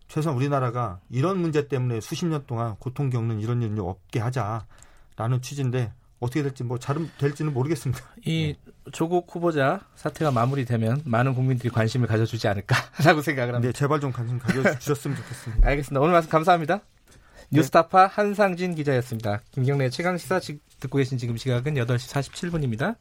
최소한 0.08 0.38
우리나라가 0.38 1.00
이런 1.10 1.40
문제 1.40 1.68
때문에 1.68 2.00
수십 2.00 2.26
년 2.28 2.46
동안 2.48 2.78
고통 2.80 3.10
겪는 3.10 3.42
이런 3.42 3.62
일을 3.62 3.82
없게 3.82 4.22
하자라는 4.22 5.42
취지인데 5.42 5.92
어떻게 6.20 6.44
될지 6.44 6.64
뭐 6.64 6.80
잘은 6.80 7.10
될지는 7.18 7.54
모르겠습니다. 7.54 8.04
이 8.26 8.56
조국 8.92 9.34
후보자 9.34 9.82
사태가 9.96 10.32
마무리되면 10.32 11.02
많은 11.06 11.34
국민들이 11.36 11.70
관심을 11.70 12.08
가져주지 12.08 12.48
않을까라고 12.48 13.22
생각을 13.22 13.56
합니다. 13.56 13.72
네, 13.72 13.78
제발 13.78 14.00
좀 14.00 14.12
관심 14.12 14.40
가져주셨으면 14.40 15.18
좋겠습니다. 15.18 15.68
알겠습니다. 15.68 16.02
오늘 16.02 16.14
말씀 16.14 16.30
감사합니다. 16.30 16.78
네. 16.78 16.82
뉴스타파 17.52 18.08
한상진 18.08 18.76
기자였습니다. 18.76 19.42
김경래 19.52 19.90
최강 19.90 20.18
시사 20.18 20.40
듣고 20.80 20.98
계신 20.98 21.18
지금 21.18 21.38
시각은 21.38 21.76
8시 21.76 22.32
47분입니다. 22.32 22.96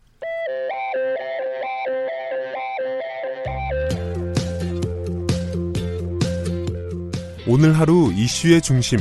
오늘 7.47 7.79
하루 7.79 8.11
이슈의 8.15 8.63
중심 8.63 8.99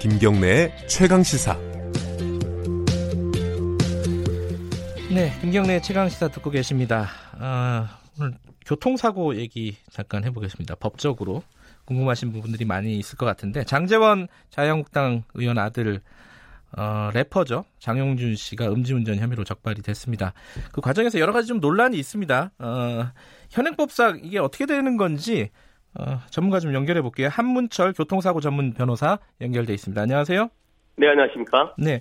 김경래의 0.00 0.86
최강 0.86 1.22
시사. 1.22 1.73
네, 5.14 5.30
김경래 5.40 5.80
최강 5.80 6.08
시사 6.08 6.26
듣고 6.26 6.50
계십니다. 6.50 7.06
아, 7.38 8.00
오늘 8.18 8.32
교통사고 8.66 9.36
얘기 9.36 9.76
잠깐 9.88 10.24
해보겠습니다. 10.24 10.74
법적으로 10.74 11.44
궁금하신 11.84 12.32
부분들이 12.32 12.64
많이 12.64 12.98
있을 12.98 13.16
것 13.16 13.24
같은데 13.24 13.62
장재원 13.62 14.26
자유한국당 14.50 15.22
의원 15.34 15.58
아들 15.58 16.00
어, 16.76 17.10
래퍼죠 17.14 17.64
장용준 17.78 18.34
씨가 18.34 18.66
음주운전 18.72 19.18
혐의로 19.18 19.44
적발이 19.44 19.82
됐습니다. 19.82 20.32
그 20.72 20.80
과정에서 20.80 21.20
여러 21.20 21.32
가지 21.32 21.46
좀 21.46 21.60
논란이 21.60 21.96
있습니다. 21.96 22.50
어, 22.58 23.06
현행법상 23.50 24.22
이게 24.24 24.40
어떻게 24.40 24.66
되는 24.66 24.96
건지 24.96 25.50
어, 25.96 26.22
전문가 26.30 26.58
좀 26.58 26.74
연결해 26.74 27.02
볼게요. 27.02 27.28
한문철 27.30 27.92
교통사고 27.92 28.40
전문 28.40 28.72
변호사 28.74 29.20
연결돼 29.40 29.74
있습니다. 29.74 30.02
안녕하세요. 30.02 30.50
네, 30.96 31.08
안녕하십니까? 31.08 31.74
네, 31.78 32.00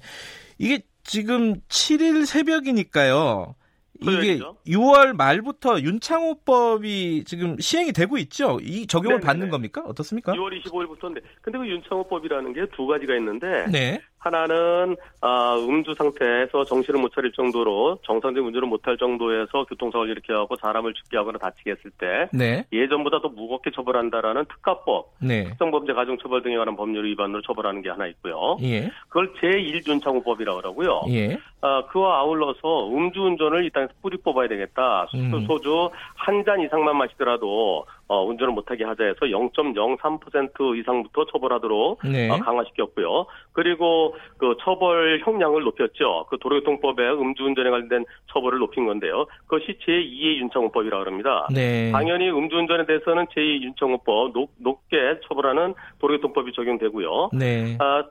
이게 0.58 0.82
지금 1.04 1.56
7일 1.70 2.26
새벽이니까요. 2.26 3.56
이게 4.02 4.38
그렇죠. 4.38 4.58
6월 4.68 5.14
말부터 5.14 5.80
윤창호법이 5.80 7.24
지금 7.26 7.58
시행이 7.60 7.94
되고 7.94 8.18
있죠. 8.18 8.60
이 8.62 8.86
적용을 8.88 9.18
네네네. 9.18 9.26
받는 9.26 9.50
겁니까? 9.50 9.82
어떻습니까? 9.86 10.34
6월 10.34 10.62
25일부터인데, 10.64 11.22
근데 11.42 11.60
그 11.60 11.68
윤창호법이라는 11.68 12.54
게 12.54 12.66
두 12.76 12.86
가지가 12.88 13.16
있는데, 13.18 13.66
네. 13.72 14.02
하나는 14.26 14.96
아, 15.22 15.56
음주 15.60 15.94
상태에서 15.98 16.64
정신을 16.66 17.00
못 17.02 17.14
차릴 17.14 17.32
정도로 17.34 18.00
정상적인 18.04 18.48
운전을 18.48 18.68
못할 18.68 18.98
정도에서 18.98 19.66
교통사고를 19.66 20.12
일으켜하고 20.12 20.56
사람을 20.62 20.94
죽게 20.94 21.18
하거나 21.18 21.38
다치게 21.40 21.72
했을 21.72 21.92
때 21.98 22.30
네. 22.32 22.66
예전보다 22.72 23.22
더 23.22 23.30
무겁게 23.30 23.72
처벌한다라는 23.72 24.46
특가법, 24.46 25.14
네. 25.20 25.46
특정범죄 25.46 25.94
가중처벌 25.94 26.44
등에 26.44 26.56
관한 26.58 26.76
법률 26.76 27.06
위반으로 27.06 27.42
처벌하는 27.42 27.82
게 27.82 27.90
하나 27.90 28.08
있고요. 28.08 28.58
예. 28.64 28.90
그걸 29.10 29.34
제1준창호법이라고 29.42 30.64
하고요. 30.64 31.02
예. 31.10 31.38
아, 31.62 31.86
그와 31.88 32.20
아울러서 32.20 32.90
음주운전을 32.90 33.64
일단 33.64 33.88
뿌리 34.02 34.18
뽑아야 34.18 34.48
되겠다. 34.48 35.08
음. 35.16 35.46
소주 35.48 35.90
한 36.16 36.44
잔 36.44 36.60
이상만 36.60 36.98
마시더라도 36.98 37.86
어, 38.14 38.24
운전을 38.26 38.54
못하게 38.54 38.84
하자 38.84 39.06
해서 39.06 39.20
0.03% 39.22 40.80
이상부터 40.80 41.26
처벌하도록 41.32 42.00
네. 42.04 42.30
어, 42.30 42.38
강화시켰고요. 42.38 43.26
그리고 43.54 44.16
그 44.38 44.56
처벌 44.62 45.20
형량을 45.24 45.64
높였죠. 45.64 46.28
그 46.30 46.38
도로교통법에 46.38 47.10
음주운전에 47.10 47.70
관련된 47.72 48.06
처벌을 48.32 48.60
높인 48.60 48.86
건데요. 48.86 49.26
그것이 49.48 49.78
제2의 49.86 50.38
윤창호법이라고 50.38 51.06
합니다. 51.06 51.48
네. 51.52 51.92
당연히 51.92 52.30
음주운전에 52.30 52.86
대해서는 52.86 53.26
제2 53.28 53.64
윤창호법 53.64 54.34
높, 54.34 54.52
높게 54.58 55.20
처벌하는 55.28 55.74
도로교통법이 56.00 56.54
적용되고요. 56.54 57.32
네. 57.34 57.78
아, 57.80 58.04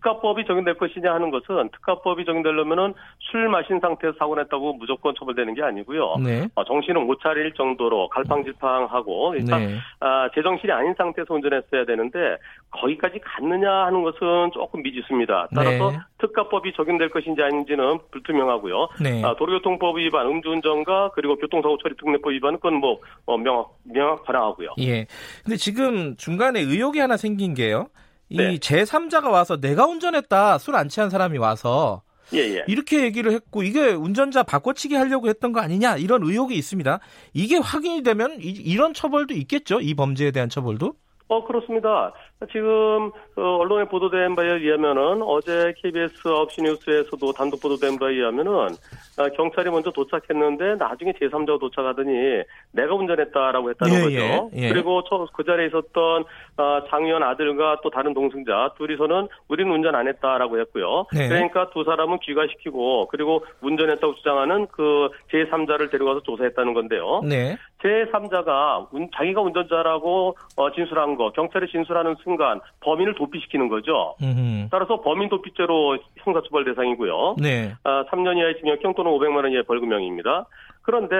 특가법이 0.00 0.44
적용될 0.46 0.74
것이냐 0.74 1.12
하는 1.12 1.30
것은 1.30 1.68
특가법이 1.72 2.24
적용되려면은 2.24 2.94
술 3.18 3.48
마신 3.48 3.78
상태에서 3.80 4.16
사고 4.18 4.34
냈다고 4.34 4.74
무조건 4.74 5.14
처벌되는 5.18 5.54
게 5.54 5.62
아니고요. 5.62 6.16
네. 6.24 6.48
어, 6.54 6.64
정신을 6.64 7.02
못 7.02 7.20
차릴 7.20 7.52
정도로 7.54 8.08
갈팡질팡하고 8.08 9.34
일단 9.36 9.60
네. 9.60 9.76
아, 10.00 10.28
제정신이 10.34 10.72
아닌 10.72 10.94
상태에서 10.96 11.34
운전했어야 11.34 11.84
되는데 11.84 12.36
거기까지 12.70 13.20
갔느냐 13.20 13.70
하는 13.86 14.02
것은 14.02 14.50
조금 14.52 14.82
미지수입니다. 14.82 15.48
따라서 15.54 15.90
네. 15.90 15.98
특가법이 16.18 16.72
적용될 16.74 17.10
것인지 17.10 17.42
아닌지는 17.42 17.98
불투명하고요. 18.10 18.88
네. 19.02 19.22
아, 19.24 19.34
도로교통법 19.36 19.98
위반, 19.98 20.26
음주운전과 20.26 21.12
그리고 21.14 21.36
교통사고 21.36 21.78
처리 21.78 21.94
특례법 21.96 22.32
위반은 22.32 22.56
그건 22.56 22.74
뭐 22.74 22.98
어, 23.26 23.36
명확 23.36 23.70
명확 23.84 24.24
반항하고요. 24.24 24.74
예. 24.80 25.06
근데 25.44 25.56
지금 25.56 26.16
중간에 26.16 26.60
의혹이 26.60 26.98
하나 26.98 27.16
생긴 27.16 27.54
게요. 27.54 27.88
이 28.30 28.36
네. 28.36 28.56
제3자가 28.58 29.30
와서 29.30 29.60
내가 29.60 29.86
운전했다 29.86 30.58
술 30.58 30.74
안 30.76 30.88
취한 30.88 31.10
사람이 31.10 31.36
와서 31.38 32.02
예, 32.32 32.38
예. 32.38 32.64
이렇게 32.68 33.02
얘기를 33.02 33.32
했고 33.32 33.62
이게 33.64 33.90
운전자 33.90 34.44
바꿔치기 34.44 34.94
하려고 34.94 35.28
했던 35.28 35.52
거 35.52 35.60
아니냐 35.60 35.96
이런 35.96 36.22
의혹이 36.22 36.54
있습니다. 36.54 37.00
이게 37.34 37.56
확인이 37.58 38.02
되면 38.04 38.36
이, 38.40 38.76
런 38.76 38.94
처벌도 38.94 39.34
있겠죠. 39.34 39.80
이 39.80 39.94
범죄에 39.94 40.30
대한 40.30 40.48
처벌도? 40.48 40.94
어 41.26 41.44
그렇습니다. 41.44 42.12
지금 42.50 43.10
어, 43.36 43.42
언론에 43.58 43.84
보도된 43.84 44.34
바에 44.34 44.46
의하면은 44.46 45.22
어제 45.22 45.74
KBS 45.76 46.14
9시 46.22 46.62
뉴스에서도 46.62 47.32
단독 47.32 47.60
보도된 47.60 47.98
바에 47.98 48.14
의하면은 48.14 48.50
어, 48.52 49.28
경찰이 49.36 49.68
먼저 49.70 49.90
도착했는데 49.90 50.76
나중에 50.76 51.12
제3자가 51.12 51.60
도착하더니 51.60 52.42
내가 52.72 52.94
운전했다라고 52.94 53.70
했다는 53.70 53.94
예, 53.94 54.00
거죠. 54.00 54.50
예, 54.56 54.62
예. 54.62 54.68
그리고 54.70 55.02
그 55.34 55.44
자리에 55.44 55.66
있었던 55.66 56.24
어, 56.56 56.84
장 56.88 57.04
의원 57.04 57.22
아들과 57.22 57.80
또 57.82 57.90
다른 57.90 58.14
동승자 58.14 58.72
둘이서는 58.78 59.28
우리는 59.48 59.70
운전 59.70 59.94
안 59.94 60.08
했다라고 60.08 60.58
했고요. 60.60 61.06
네. 61.12 61.28
그러니까 61.28 61.68
두 61.70 61.84
사람은 61.84 62.20
귀가시키고 62.20 63.08
그리고 63.08 63.44
운전했다고 63.60 64.14
주장하는 64.14 64.66
그 64.68 65.10
제3자를 65.30 65.90
데려가서 65.90 66.20
조사했다는 66.22 66.72
건데요. 66.72 67.20
네. 67.28 67.56
제3자가 67.82 68.88
자기가 69.16 69.40
운전자라고 69.40 70.36
진술한 70.74 71.16
거 71.16 71.30
경찰이 71.32 71.68
진술하는 71.70 72.14
순간 72.22 72.29
순간 72.30 72.60
범인을 72.80 73.14
도피시키는 73.16 73.68
거죠. 73.68 74.14
음흠. 74.22 74.68
따라서 74.70 75.00
범인 75.00 75.28
도피죄로 75.28 75.98
형사처벌 76.18 76.64
대상이고요. 76.64 77.36
네. 77.38 77.74
아, 77.82 78.04
3년 78.10 78.36
이하의 78.38 78.58
징역형 78.60 78.94
또는 78.94 79.10
500만 79.10 79.36
원 79.36 79.50
이하의 79.50 79.64
벌금형입니다. 79.64 80.46
그런데 80.82 81.16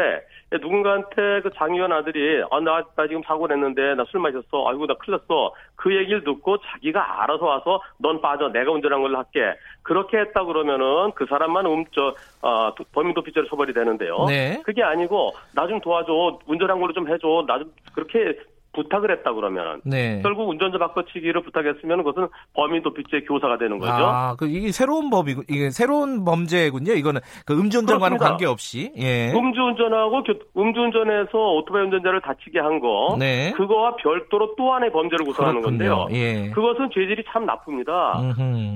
누군가한테 0.53 1.43
그 1.43 1.51
장의원 1.55 1.93
아들이 1.93 2.43
아, 2.51 2.61
나, 2.61 2.83
나 2.97 3.07
지금 3.07 3.23
사고 3.27 3.47
냈는데 3.47 3.95
나 3.95 4.05
술 4.11 4.21
마셨어. 4.21 4.67
아이고 4.69 4.87
나 4.87 4.95
큰일 4.95 5.19
났어. 5.19 5.53
그 5.77 5.95
얘기를 5.95 6.25
듣고 6.25 6.57
자기가 6.59 7.23
알아서 7.23 7.45
와서 7.45 7.83
넌 7.99 8.21
빠져. 8.21 8.49
내가 8.49 8.71
운전한 8.73 9.03
걸로 9.03 9.19
할게. 9.19 9.55
그렇게 9.83 10.19
했다 10.19 10.45
그러면은 10.45 11.13
그 11.15 11.27
사람만 11.29 11.67
음, 11.67 11.85
저, 11.95 12.15
어, 12.43 12.73
범인 12.93 13.15
도피죄로 13.15 13.47
처벌이 13.49 13.73
되는데요. 13.75 14.25
네. 14.29 14.61
그게 14.65 14.83
아니고 14.83 15.33
나 15.55 15.67
좀 15.67 15.81
도와줘. 15.81 16.39
운전한 16.47 16.81
걸로 16.81 16.93
좀 16.93 17.07
해줘. 17.09 17.45
나 17.47 17.59
좀 17.59 17.71
그렇게 17.95 18.39
부탁을 18.73 19.11
했다 19.11 19.33
그러면 19.33 19.81
네. 19.85 20.21
결국 20.23 20.49
운전자 20.49 20.79
바꿔치기를 20.79 21.43
부탁했으면 21.43 22.05
그것은 22.05 22.29
범인 22.55 22.83
도피죄 22.83 23.23
교사가 23.27 23.59
되는 23.59 23.79
거죠. 23.79 23.93
아, 23.93 24.37
그 24.39 24.47
이게 24.47 24.71
새로운 24.71 25.11
법이 25.11 25.37
이게 25.49 25.71
새로운 25.71 26.25
범죄군요. 26.25 26.93
이거는 26.93 27.21
그 27.47 27.59
음주운전과는 27.59 28.19
관계없이. 28.19 28.93
예. 28.97 29.33
음주운전하고 29.33 30.23
음주운전에서 30.57 31.39
오토바이 31.57 31.83
운전자를 31.83 32.21
다치게 32.21 32.61
한 32.61 32.81
거, 32.81 33.17
네. 33.19 33.53
그거와 33.57 33.97
별도로 33.97 34.55
또 34.57 34.73
하나의 34.73 34.93
범죄를 34.93 35.27
구성하는 35.27 35.63
건데요. 35.63 36.07
예. 36.13 36.51
그것은 36.51 36.91
죄질이 36.95 37.25
참 37.33 37.47
나쁩니다. 37.47 37.93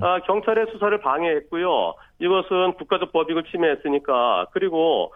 아, 0.01 0.19
경찰의 0.27 0.67
수사를 0.73 1.01
방해했고요. 1.01 1.95
이것은 2.21 2.75
국가적 2.75 3.13
법익을 3.13 3.45
침해했으니까 3.51 4.47
그리고 4.53 5.13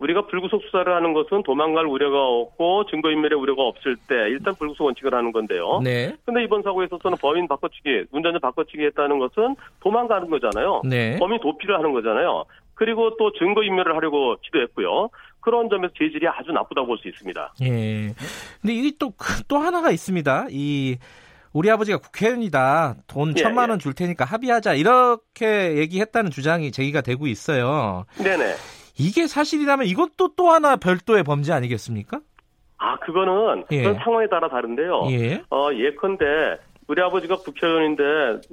우리가 0.00 0.26
불구속 0.26 0.62
수사를 0.64 0.92
하는 0.92 1.12
것은 1.12 1.42
도망갈 1.44 1.86
우려가 1.86 2.26
없고 2.26 2.86
증거인멸의 2.90 3.38
우려가 3.38 3.62
없을 3.62 3.96
때 4.08 4.14
일단 4.28 4.54
불구속 4.56 4.86
원칙을 4.86 5.14
하는 5.14 5.32
건데요. 5.32 5.80
네. 5.82 6.14
근데 6.26 6.42
이번 6.42 6.62
사고에 6.62 6.86
있어서는 6.86 7.16
범인 7.20 7.46
바꿔치기, 7.48 8.06
운전자 8.10 8.38
바꿔치기 8.40 8.84
했다는 8.86 9.18
것은 9.18 9.56
도망가는 9.80 10.28
거잖아요. 10.28 10.82
네. 10.84 11.16
범인 11.18 11.38
도피를 11.40 11.78
하는 11.78 11.92
거잖아요. 11.92 12.44
그리고 12.74 13.16
또 13.16 13.32
증거인멸을 13.32 13.94
하려고 13.94 14.36
시도했고요. 14.42 15.08
그런 15.40 15.68
점에서 15.68 15.92
재질이 15.96 16.26
아주 16.26 16.50
나쁘다고 16.50 16.86
볼 16.88 16.98
수 16.98 17.06
있습니다. 17.08 17.54
예. 17.62 18.14
근데 18.60 18.74
이게 18.74 18.90
또, 18.98 19.12
또 19.46 19.58
하나가 19.58 19.90
있습니다. 19.92 20.46
이, 20.50 20.96
우리 21.54 21.70
아버지가 21.70 21.98
국회의원이다. 21.98 22.96
돈 23.06 23.32
예, 23.36 23.40
천만 23.42 23.70
원 23.70 23.78
줄 23.78 23.94
테니까 23.94 24.24
합의하자. 24.24 24.74
이렇게 24.74 25.76
얘기했다는 25.78 26.30
주장이 26.30 26.70
제기가 26.72 27.00
되고 27.00 27.26
있어요. 27.26 28.04
네네. 28.22 28.54
이게 28.98 29.26
사실이라면 29.26 29.86
이것도 29.86 30.34
또 30.36 30.50
하나 30.50 30.76
별도의 30.76 31.22
범죄 31.22 31.52
아니겠습니까? 31.52 32.20
아, 32.78 32.98
그거는 32.98 33.64
예. 33.70 33.82
그런 33.82 33.98
상황에 34.04 34.26
따라 34.28 34.48
다른데요. 34.48 35.06
예. 35.10 35.42
어, 35.50 35.68
예컨대 35.72 36.24
우리 36.86 37.00
아버지가 37.02 37.36
국회의원인데 37.36 38.02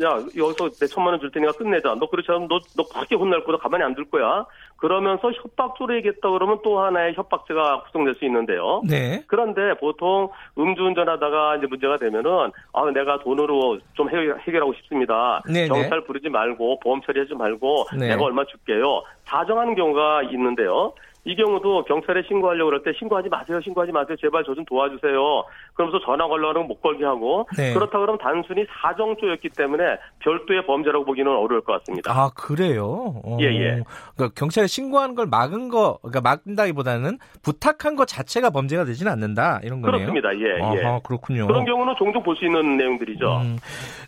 야 0.03 0.09
여기서 0.37 0.69
내 0.79 0.87
천만 0.87 1.13
원 1.13 1.19
줄 1.19 1.31
테니까 1.31 1.51
끝내자. 1.53 1.95
너 1.99 2.07
그렇지 2.09 2.27
않으면 2.29 2.47
너, 2.47 2.59
너 2.77 2.83
그렇게 2.87 3.15
혼날 3.15 3.43
거다. 3.43 3.57
가만히 3.57 3.83
안 3.83 3.95
둘 3.95 4.09
거야. 4.09 4.45
그러면서 4.77 5.31
협박조로 5.31 5.95
얘기했다 5.97 6.29
그러면 6.29 6.59
또 6.63 6.79
하나의 6.79 7.13
협박죄가 7.13 7.83
구성될 7.83 8.15
수 8.15 8.25
있는데요. 8.25 8.81
네. 8.87 9.23
그런데 9.27 9.73
보통 9.79 10.29
음주운전하다가 10.57 11.57
이제 11.57 11.67
문제가 11.67 11.97
되면은 11.97 12.51
아 12.73 12.85
내가 12.93 13.19
돈으로 13.19 13.79
좀 13.93 14.09
해결 14.09 14.61
하고 14.61 14.73
싶습니다. 14.73 15.41
네네. 15.45 15.61
네. 15.61 15.67
경찰 15.67 16.01
부르지 16.05 16.29
말고 16.29 16.79
보험 16.79 17.01
처리하지 17.01 17.35
말고 17.35 17.85
네. 17.99 18.07
내가 18.09 18.23
얼마 18.23 18.43
줄게요. 18.45 19.03
사정하는 19.25 19.75
경우가 19.75 20.23
있는데요. 20.31 20.93
이 21.23 21.35
경우도 21.35 21.83
경찰에 21.85 22.23
신고하려고 22.27 22.71
그럴 22.71 22.83
때 22.83 22.91
신고하지 22.97 23.29
마세요, 23.29 23.61
신고하지 23.63 23.91
마세요, 23.91 24.15
제발 24.19 24.43
저 24.43 24.55
좀 24.55 24.65
도와주세요. 24.65 25.43
그러면서 25.75 26.03
전화 26.03 26.27
걸려면 26.27 26.67
못 26.67 26.81
걸게 26.81 27.05
하고 27.05 27.47
네. 27.55 27.73
그렇다 27.73 27.99
그러면 27.99 28.17
단순히 28.17 28.65
사정조였기 28.81 29.49
때문에 29.55 29.83
별도의 30.19 30.65
범죄라고 30.65 31.05
보기는 31.05 31.31
어려울 31.31 31.61
것 31.61 31.73
같습니다. 31.79 32.11
아 32.11 32.31
그래요? 32.35 33.21
어. 33.23 33.37
예 33.39 33.45
예. 33.45 33.83
그러니까 34.15 34.33
경찰에 34.35 34.65
신고하는 34.67 35.13
걸 35.15 35.27
막은 35.27 35.69
거, 35.69 35.99
그러니까 36.01 36.21
막는다기보다는 36.21 37.19
부탁한 37.43 37.95
것 37.95 38.07
자체가 38.07 38.49
범죄가 38.49 38.83
되지는 38.85 39.11
않는다 39.11 39.59
이런 39.63 39.81
거네요. 39.81 40.11
그렇습니다. 40.11 40.29
예 40.39 40.61
아하, 40.61 40.95
예. 40.95 40.99
그렇군요. 41.03 41.45
그런 41.47 41.65
경우는 41.65 41.93
종종 41.97 42.23
볼 42.23 42.35
수 42.35 42.45
있는 42.45 42.77
내용들이죠. 42.77 43.25
음. 43.43 43.57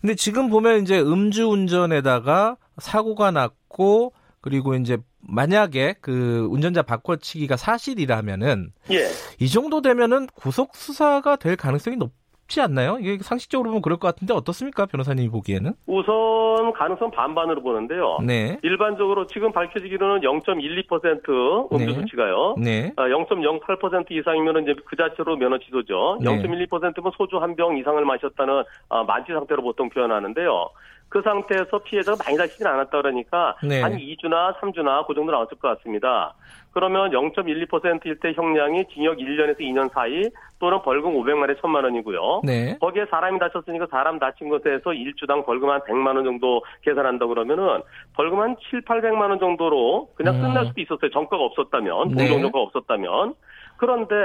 근데 0.02 0.16
지금 0.16 0.50
보면 0.50 0.82
이제 0.82 1.00
음주운전에다가 1.00 2.58
사고가 2.78 3.32
났고 3.32 4.14
그리고 4.44 4.76
이제 4.76 4.98
만약에 5.22 5.96
그 6.02 6.48
운전자 6.52 6.82
바꿔치기가 6.84 7.56
사실이라면은 7.56 8.74
예. 8.92 8.98
이 9.40 9.48
정도 9.48 9.82
되면은 9.82 10.28
구속 10.36 10.76
수사가 10.76 11.38
될 11.38 11.56
가능성이 11.56 11.96
높지 11.96 12.60
않나요? 12.60 12.98
이게 13.00 13.18
상식적으로 13.24 13.70
보면 13.70 13.82
그럴 13.82 13.98
것 13.98 14.10
같은데 14.10 14.34
어떻습니까, 14.34 14.86
변호사님이 14.86 15.30
보기에는? 15.30 15.74
우선 15.88 16.74
가능성 16.74 17.12
반반으로 17.12 17.62
보는데요. 17.64 18.18
네. 18.26 18.58
일반적으로 18.64 19.28
지금 19.28 19.52
밝혀지기로는 19.54 20.22
0.12% 20.22 21.72
음주 21.72 21.86
네. 21.86 21.94
수치가요. 21.94 22.56
네. 22.58 22.92
0.08% 22.98 23.96
아, 23.96 24.04
이상이면 24.10 24.64
이제 24.64 24.74
그 24.86 24.96
자체로 24.98 25.38
면허 25.38 25.58
취소죠. 25.60 26.18
네. 26.22 26.30
0.12%면 26.42 27.12
소주 27.18 27.38
한 27.38 27.56
병 27.56 27.78
이상을 27.78 28.04
마셨다는 28.04 28.64
아, 28.90 29.04
만취 29.04 29.32
상태로 29.32 29.62
보통 29.64 29.90
표현하는데요. 29.90 30.70
그 31.14 31.22
상태에서 31.22 31.78
피해자가 31.78 32.24
많이 32.26 32.36
다치진 32.36 32.66
않았다 32.66 32.90
그러니까 32.90 33.56
네. 33.62 33.82
한 33.82 33.96
2주나 33.96 34.58
3주나 34.58 35.06
그 35.06 35.14
정도 35.14 35.32
나왔을 35.32 35.60
것 35.60 35.78
같습니다. 35.78 36.34
그러면 36.72 37.12
0.12%일 37.12 38.20
때 38.20 38.34
형량이 38.34 38.86
징역 38.92 39.20
1년에서 39.20 39.60
2년 39.60 39.94
사이 39.94 40.24
또는 40.58 40.82
벌금 40.82 41.14
500만에 41.14 41.62
1000만 41.62 41.84
원이고요. 41.84 42.42
네. 42.44 42.80
거기에 42.82 43.06
사람이 43.12 43.38
다쳤으니까 43.38 43.86
사람 43.92 44.18
다친 44.18 44.50
것에서 44.50 44.90
1주당 44.90 45.46
벌금 45.46 45.70
한 45.70 45.82
100만 45.82 46.16
원 46.16 46.24
정도 46.24 46.64
계산한다 46.82 47.28
그러면은 47.28 47.84
벌금 48.16 48.40
한 48.40 48.56
7, 48.72 48.82
800만 48.82 49.30
원 49.30 49.40
정도로 49.40 50.10
그냥 50.16 50.34
음. 50.38 50.42
끝날 50.42 50.66
수도 50.66 50.82
있었어요. 50.82 51.12
정가가 51.12 51.44
없었다면, 51.44 52.16
네. 52.16 52.28
동종조가 52.28 52.60
없었다면. 52.60 53.36
그런데 53.78 54.16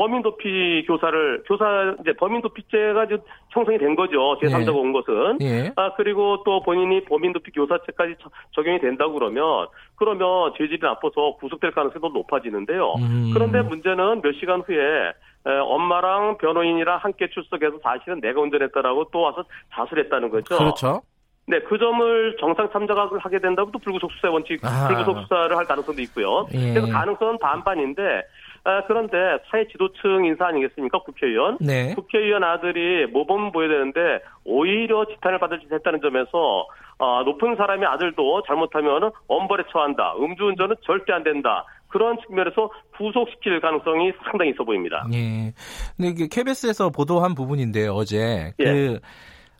범인 0.00 0.22
도피 0.22 0.82
교사를 0.86 1.42
교사 1.46 1.94
이제 2.00 2.14
범인 2.14 2.40
도피죄가 2.40 3.04
이제 3.04 3.18
형성이 3.50 3.76
된 3.76 3.94
거죠. 3.94 4.38
제3자가 4.40 4.74
예. 4.74 4.78
온 4.78 4.92
것은. 4.94 5.38
예. 5.42 5.72
아 5.76 5.92
그리고 5.94 6.42
또 6.42 6.62
본인이 6.62 7.04
범인 7.04 7.34
도피 7.34 7.50
교사죄까지 7.50 8.14
적용이 8.52 8.80
된다고 8.80 9.12
그러면 9.12 9.66
그러면 9.96 10.54
죄질이 10.56 10.78
나빠서 10.80 11.36
구속될 11.38 11.72
가능성이 11.72 12.00
더 12.00 12.08
높아지는데요. 12.08 12.94
음. 12.94 13.30
그런데 13.34 13.60
문제는 13.60 14.22
몇 14.22 14.32
시간 14.40 14.62
후에 14.62 14.78
에, 14.78 15.50
엄마랑 15.50 16.38
변호인이랑 16.38 16.96
함께 16.96 17.28
출석해서 17.28 17.80
사실은 17.82 18.22
내가 18.22 18.40
운전했다라고 18.40 19.10
또 19.12 19.20
와서 19.20 19.44
자수를 19.74 20.04
했다는 20.04 20.30
거죠. 20.30 20.56
그렇죠. 20.56 21.02
네, 21.46 21.58
그 21.60 21.76
점을 21.78 22.36
정상 22.38 22.70
참작을 22.72 23.18
하게 23.18 23.38
된다고 23.40 23.70
또 23.72 23.78
불구속 23.80 24.12
수사 24.12 24.30
원칙, 24.30 24.64
아. 24.64 24.86
불구속 24.86 25.18
수사를 25.22 25.54
할 25.56 25.64
가능성도 25.66 26.00
있고요. 26.02 26.46
예. 26.54 26.72
그래서 26.72 26.86
가능성은 26.86 27.38
반반인데 27.38 28.22
아, 28.64 28.84
그런데 28.86 29.16
사회 29.50 29.66
지도층 29.68 30.24
인사 30.24 30.46
아니겠습니까? 30.46 31.02
국회의원. 31.02 31.58
네. 31.60 31.94
국회의원 31.94 32.44
아들이 32.44 33.06
모범 33.06 33.52
보여야 33.52 33.68
되는데 33.68 34.20
오히려 34.44 35.06
지탄을 35.06 35.38
받을 35.38 35.60
짓 35.60 35.72
했다는 35.72 36.00
점에서 36.02 36.66
어, 36.98 37.22
높은 37.24 37.56
사람의 37.56 37.88
아들도 37.88 38.42
잘못하면 38.46 39.10
엄벌에 39.26 39.64
처한다. 39.72 40.14
음주운전은 40.18 40.76
절대 40.84 41.12
안 41.12 41.24
된다. 41.24 41.64
그런 41.88 42.18
측면에서 42.26 42.70
구속시킬 42.96 43.60
가능성이 43.60 44.12
상당히 44.24 44.50
있어 44.50 44.64
보입니다. 44.64 45.06
예. 45.12 45.52
근데 45.96 46.10
이게 46.10 46.28
KBS에서 46.30 46.90
보도한 46.90 47.34
부분인데요, 47.34 47.92
어제. 47.92 48.52
예. 48.58 48.64
그, 48.64 49.00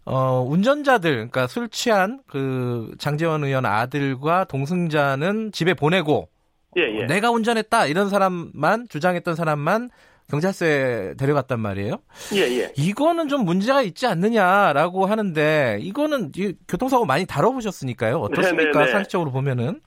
어, 0.04 0.44
운전자들, 0.46 1.12
그러니까 1.12 1.46
술 1.46 1.68
취한 1.68 2.20
그 2.26 2.92
장재원 2.98 3.42
의원 3.44 3.64
아들과 3.64 4.44
동승자는 4.44 5.52
집에 5.52 5.74
보내고 5.74 6.28
예, 6.76 6.82
예. 6.82 7.04
내가 7.06 7.30
운전했다 7.30 7.86
이런 7.86 8.08
사람만 8.08 8.86
주장했던 8.88 9.34
사람만 9.34 9.88
경찰서에 10.30 11.14
데려갔단 11.18 11.58
말이에요. 11.58 11.96
예, 12.34 12.40
예. 12.60 12.72
이거는 12.76 13.26
좀 13.28 13.44
문제가 13.44 13.82
있지 13.82 14.06
않느냐라고 14.06 15.06
하는데 15.06 15.78
이거는 15.80 16.30
교통사고 16.68 17.04
많이 17.04 17.26
다뤄보셨으니까요. 17.26 18.18
어떻습니까? 18.18 18.62
네네네. 18.62 18.78
네, 18.78 18.84
네. 18.86 18.92
상식적으로 18.92 19.32
보면은. 19.32 19.80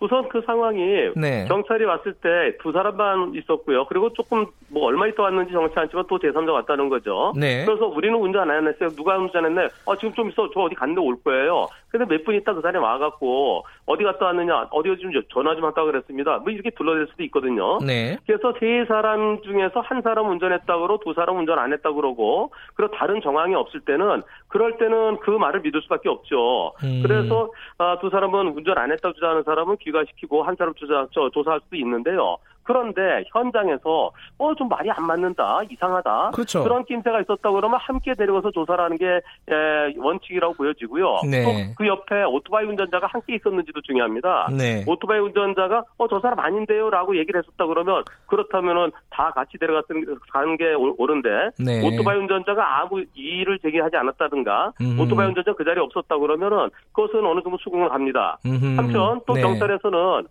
우선 0.00 0.28
그 0.28 0.42
상황이 0.44 0.80
네. 1.16 1.46
경찰이 1.48 1.84
왔을 1.84 2.12
때 2.14 2.28
두 2.62 2.72
사람만 2.72 3.34
있었고요. 3.36 3.86
그리고 3.86 4.12
조금 4.12 4.44
뭐 4.68 4.86
얼마 4.86 5.06
있다 5.06 5.22
왔는지 5.22 5.52
정확치 5.52 5.78
않지만 5.78 6.04
또 6.08 6.18
제3자 6.18 6.48
왔다는 6.52 6.88
거죠. 6.88 7.32
네. 7.36 7.64
그래서 7.64 7.86
우리는 7.86 8.14
운전 8.18 8.50
안 8.50 8.66
했어요. 8.66 8.88
누가 8.96 9.16
운전했네? 9.16 9.68
아, 9.86 9.96
지금 9.96 10.12
좀 10.14 10.28
있어. 10.30 10.48
저 10.52 10.60
어디 10.60 10.74
갔는데 10.74 11.00
올 11.00 11.16
거예요. 11.22 11.68
근데 11.98 12.12
몇 12.12 12.24
분 12.24 12.34
있다 12.34 12.54
그 12.54 12.60
사람이 12.60 12.82
와갖고 12.84 13.64
어디 13.86 14.02
갔다 14.02 14.26
왔느냐, 14.26 14.66
어디 14.72 14.88
좀 14.98 15.12
전화 15.32 15.54
좀 15.54 15.62
왔다 15.64 15.84
그랬습니다. 15.84 16.38
뭐 16.38 16.50
이렇게 16.50 16.70
둘러댈 16.70 17.06
수도 17.10 17.22
있거든요. 17.24 17.78
네. 17.86 18.18
그래서 18.26 18.52
세 18.58 18.84
사람 18.88 19.40
중에서 19.42 19.78
한 19.80 20.02
사람 20.02 20.28
운전했다 20.30 20.66
그러고 20.76 20.98
두 21.04 21.12
사람 21.14 21.36
운전 21.38 21.58
안 21.58 21.72
했다 21.72 21.92
그러고 21.92 22.50
그리고 22.74 22.92
다른 22.96 23.20
정황이 23.20 23.54
없을 23.54 23.80
때는 23.80 24.22
그럴 24.48 24.76
때는 24.78 25.18
그 25.18 25.30
말을 25.30 25.60
믿을 25.60 25.82
수밖에 25.82 26.08
없죠. 26.08 26.72
음. 26.82 27.00
그래서 27.02 27.50
아, 27.78 27.98
두 28.00 28.10
사람은 28.10 28.48
운전 28.56 28.76
안 28.78 28.90
했다고 28.90 29.14
주장하는 29.14 29.44
사람은 29.44 29.76
귀가시키고 29.76 30.42
한 30.42 30.56
사람 30.56 30.74
조사, 30.74 31.06
조사할 31.32 31.60
수도 31.64 31.76
있는데요. 31.76 32.38
그런데 32.64 33.24
현장에서 33.32 34.10
어 34.38 34.54
좀 34.56 34.68
말이 34.68 34.88
안 34.90 35.04
맞는다 35.06 35.62
이상하다 35.70 36.30
그렇죠. 36.32 36.62
그런 36.62 36.84
낌새가 36.84 37.20
있었다 37.22 37.50
그러면 37.50 37.78
함께 37.82 38.14
데려가서 38.14 38.52
조사를 38.52 38.82
하는 38.84 38.96
게 38.96 39.06
에, 39.06 39.94
원칙이라고 39.96 40.54
보여지고요. 40.54 41.20
네. 41.28 41.42
또그 41.74 41.86
옆에 41.88 42.22
오토바이 42.24 42.64
운전자가 42.66 43.08
함께 43.08 43.34
있었는지도 43.34 43.80
중요합니다. 43.82 44.48
네. 44.56 44.84
오토바이 44.86 45.18
운전자가 45.18 45.84
어 45.98 46.06
저 46.08 46.20
사람 46.20 46.38
아닌데요라고 46.38 47.16
얘기를 47.18 47.40
했었다 47.42 47.66
그러면 47.66 48.04
그렇다면은 48.26 48.92
다 49.10 49.30
같이 49.34 49.58
데려갔는 49.58 50.16
가는 50.32 50.56
게 50.56 50.72
옳은데 50.74 51.28
네. 51.58 51.84
오토바이 51.84 52.16
운전자가 52.18 52.80
아무 52.80 53.02
이의를 53.14 53.58
제기하지 53.58 53.96
않았다든가 53.96 54.72
음. 54.80 54.98
오토바이 55.00 55.26
운전자 55.28 55.52
그 55.54 55.64
자리에 55.64 55.82
없었다 55.82 56.16
그러면은 56.18 56.70
그것은 56.92 57.26
어느 57.26 57.40
정도 57.42 57.58
수긍을 57.58 57.92
합니다. 57.92 58.38
음흠. 58.46 58.76
한편 58.76 59.20
또 59.26 59.34
네. 59.34 59.42
경찰에서는 59.42 59.98
어, 59.98 60.22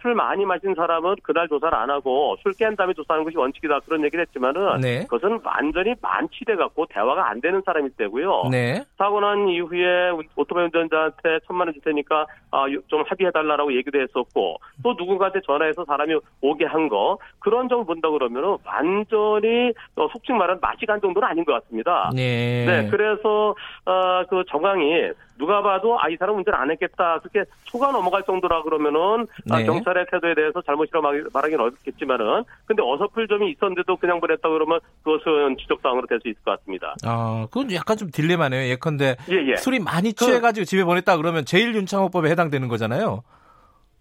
술 0.00 0.14
많이 0.14 0.44
마신 0.44 0.74
사람은 0.74 1.16
그날 1.22 1.48
조사를 1.48 1.76
안 1.76 1.90
하고 1.90 2.36
술 2.42 2.52
깬 2.54 2.76
다음에 2.76 2.92
조사하는 2.94 3.24
것이 3.24 3.36
원칙이다 3.36 3.80
그런 3.80 4.04
얘기를 4.04 4.24
했지만은 4.24 4.80
네. 4.80 5.00
그것은 5.08 5.40
완전히 5.44 5.94
만취돼 6.00 6.54
갖고 6.54 6.86
대화가 6.86 7.28
안 7.28 7.40
되는 7.40 7.60
사람일 7.66 7.90
때고요. 7.96 8.44
네. 8.52 8.84
사고 8.96 9.20
난 9.20 9.48
이후에 9.48 10.10
오토바이 10.36 10.64
운전자한테 10.66 11.40
천만 11.46 11.66
원 11.66 11.74
줄 11.74 11.82
테니까 11.82 12.26
아, 12.52 12.66
좀 12.86 13.02
합의해 13.08 13.32
달라라고 13.32 13.74
얘기도 13.74 14.00
했었고 14.00 14.58
또 14.84 14.94
누군가한테 14.96 15.40
전화해서 15.44 15.84
사람이 15.84 16.14
오게 16.40 16.66
한 16.66 16.84
거 16.88 17.18
그런 17.38 17.68
점을 17.68 17.84
본다 17.86 18.10
그러면은 18.10 18.58
완전히 18.64 19.72
어, 19.96 20.06
속칭 20.12 20.36
말하는 20.36 20.60
마시간 20.60 21.00
정도는 21.00 21.26
아닌 21.26 21.44
것 21.44 21.52
같습니다. 21.54 22.10
네. 22.14 22.64
네 22.66 22.88
그래서 22.90 23.54
어, 23.86 24.22
그 24.28 24.44
정황이 24.48 25.10
누가 25.38 25.62
봐도 25.62 25.98
아 26.00 26.08
이 26.08 26.16
사람 26.16 26.36
운전 26.36 26.54
안 26.54 26.70
했겠다 26.70 27.18
그렇게 27.18 27.44
초가 27.64 27.90
넘어갈 27.90 28.22
정도라 28.22 28.62
그러면은 28.62 29.26
아, 29.50 29.56
네. 29.58 29.62
아, 29.62 29.66
경찰의 29.66 30.06
태도에 30.10 30.34
대해서 30.34 30.62
잘못이라 30.62 31.00
말하기는 31.32 31.60
어렵겠지만은 31.64 32.44
근데 32.66 32.82
어설플 32.82 33.26
점이 33.26 33.50
있었는데도 33.52 33.96
그냥 33.96 34.20
보냈다 34.20 34.48
그러면 34.48 34.78
그것은 35.02 35.56
지적 35.58 35.80
사항으로 35.82 36.06
될 36.06 36.20
수 36.20 36.28
있을 36.28 36.40
것 36.44 36.58
같습니다. 36.58 36.94
아 37.04 37.46
그건 37.50 37.72
약간 37.74 37.96
좀 37.96 38.10
딜레마네요. 38.10 38.70
예컨대 38.70 39.16
예, 39.30 39.34
예. 39.52 39.56
술이 39.56 39.80
많이 39.80 40.12
취해가지고 40.12 40.62
그, 40.62 40.66
집에 40.66 40.84
보냈다 40.84 41.16
그러면 41.16 41.44
제일 41.44 41.74
윤창호법에 41.74 42.30
해당되는 42.30 42.68
거잖아요. 42.68 43.22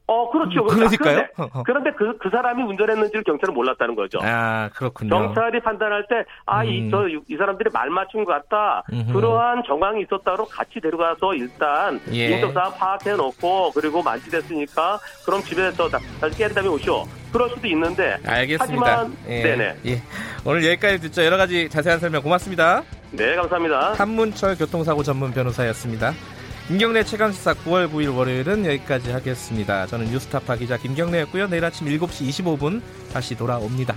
어, 0.05 0.29
그렇죠. 0.29 0.65
그러니까요. 0.65 1.25
그런데, 1.35 1.63
그런데 1.65 1.91
그, 1.91 2.17
그 2.17 2.29
사람이 2.29 2.61
운전했는지를 2.63 3.23
경찰은 3.23 3.53
몰랐다는 3.53 3.95
거죠. 3.95 4.19
아, 4.21 4.69
그렇군요. 4.75 5.09
경찰이 5.09 5.61
판단할 5.61 6.05
때, 6.09 6.25
아, 6.45 6.61
음. 6.61 6.67
이, 6.67 6.91
저, 6.91 7.07
이 7.07 7.37
사람들이 7.37 7.69
말 7.71 7.89
맞춘 7.89 8.25
것 8.25 8.33
같다. 8.33 8.83
음흠. 8.91 9.13
그러한 9.13 9.63
정황이 9.65 10.01
있었다로 10.01 10.45
같이 10.45 10.81
데려가서 10.81 11.35
일단, 11.35 12.01
예. 12.11 12.31
인적사항 12.31 12.73
파악해 12.73 13.13
놓고, 13.13 13.71
그리고 13.71 14.03
만지됐으니까, 14.03 14.99
그럼 15.25 15.41
집에서 15.41 15.87
다시 15.87 16.37
깬 16.37 16.53
다음에 16.53 16.67
오시오. 16.67 17.05
그럴 17.31 17.49
수도 17.49 17.65
있는데. 17.67 18.17
알겠습니다. 18.25 18.85
하지만, 18.85 19.17
예. 19.27 19.41
네네. 19.41 19.75
예. 19.85 20.01
오늘 20.45 20.65
여기까지 20.65 20.99
듣죠. 20.99 21.23
여러 21.23 21.37
가지 21.37 21.69
자세한 21.69 21.99
설명 21.99 22.21
고맙습니다. 22.21 22.83
네, 23.11 23.35
감사합니다. 23.35 23.93
한문철 23.93 24.57
교통사고 24.57 25.01
전문 25.03 25.31
변호사였습니다. 25.31 26.11
김경래 26.67 27.03
최강시사 27.03 27.55
9월 27.55 27.91
9일 27.91 28.15
월요일은 28.15 28.65
여기까지 28.65 29.11
하겠습니다. 29.11 29.85
저는 29.85 30.05
뉴스타파 30.11 30.55
기자 30.55 30.77
김경래였고요. 30.77 31.47
내일 31.47 31.65
아침 31.65 31.87
7시 31.87 32.29
25분 32.29 32.81
다시 33.11 33.35
돌아옵니다. 33.35 33.93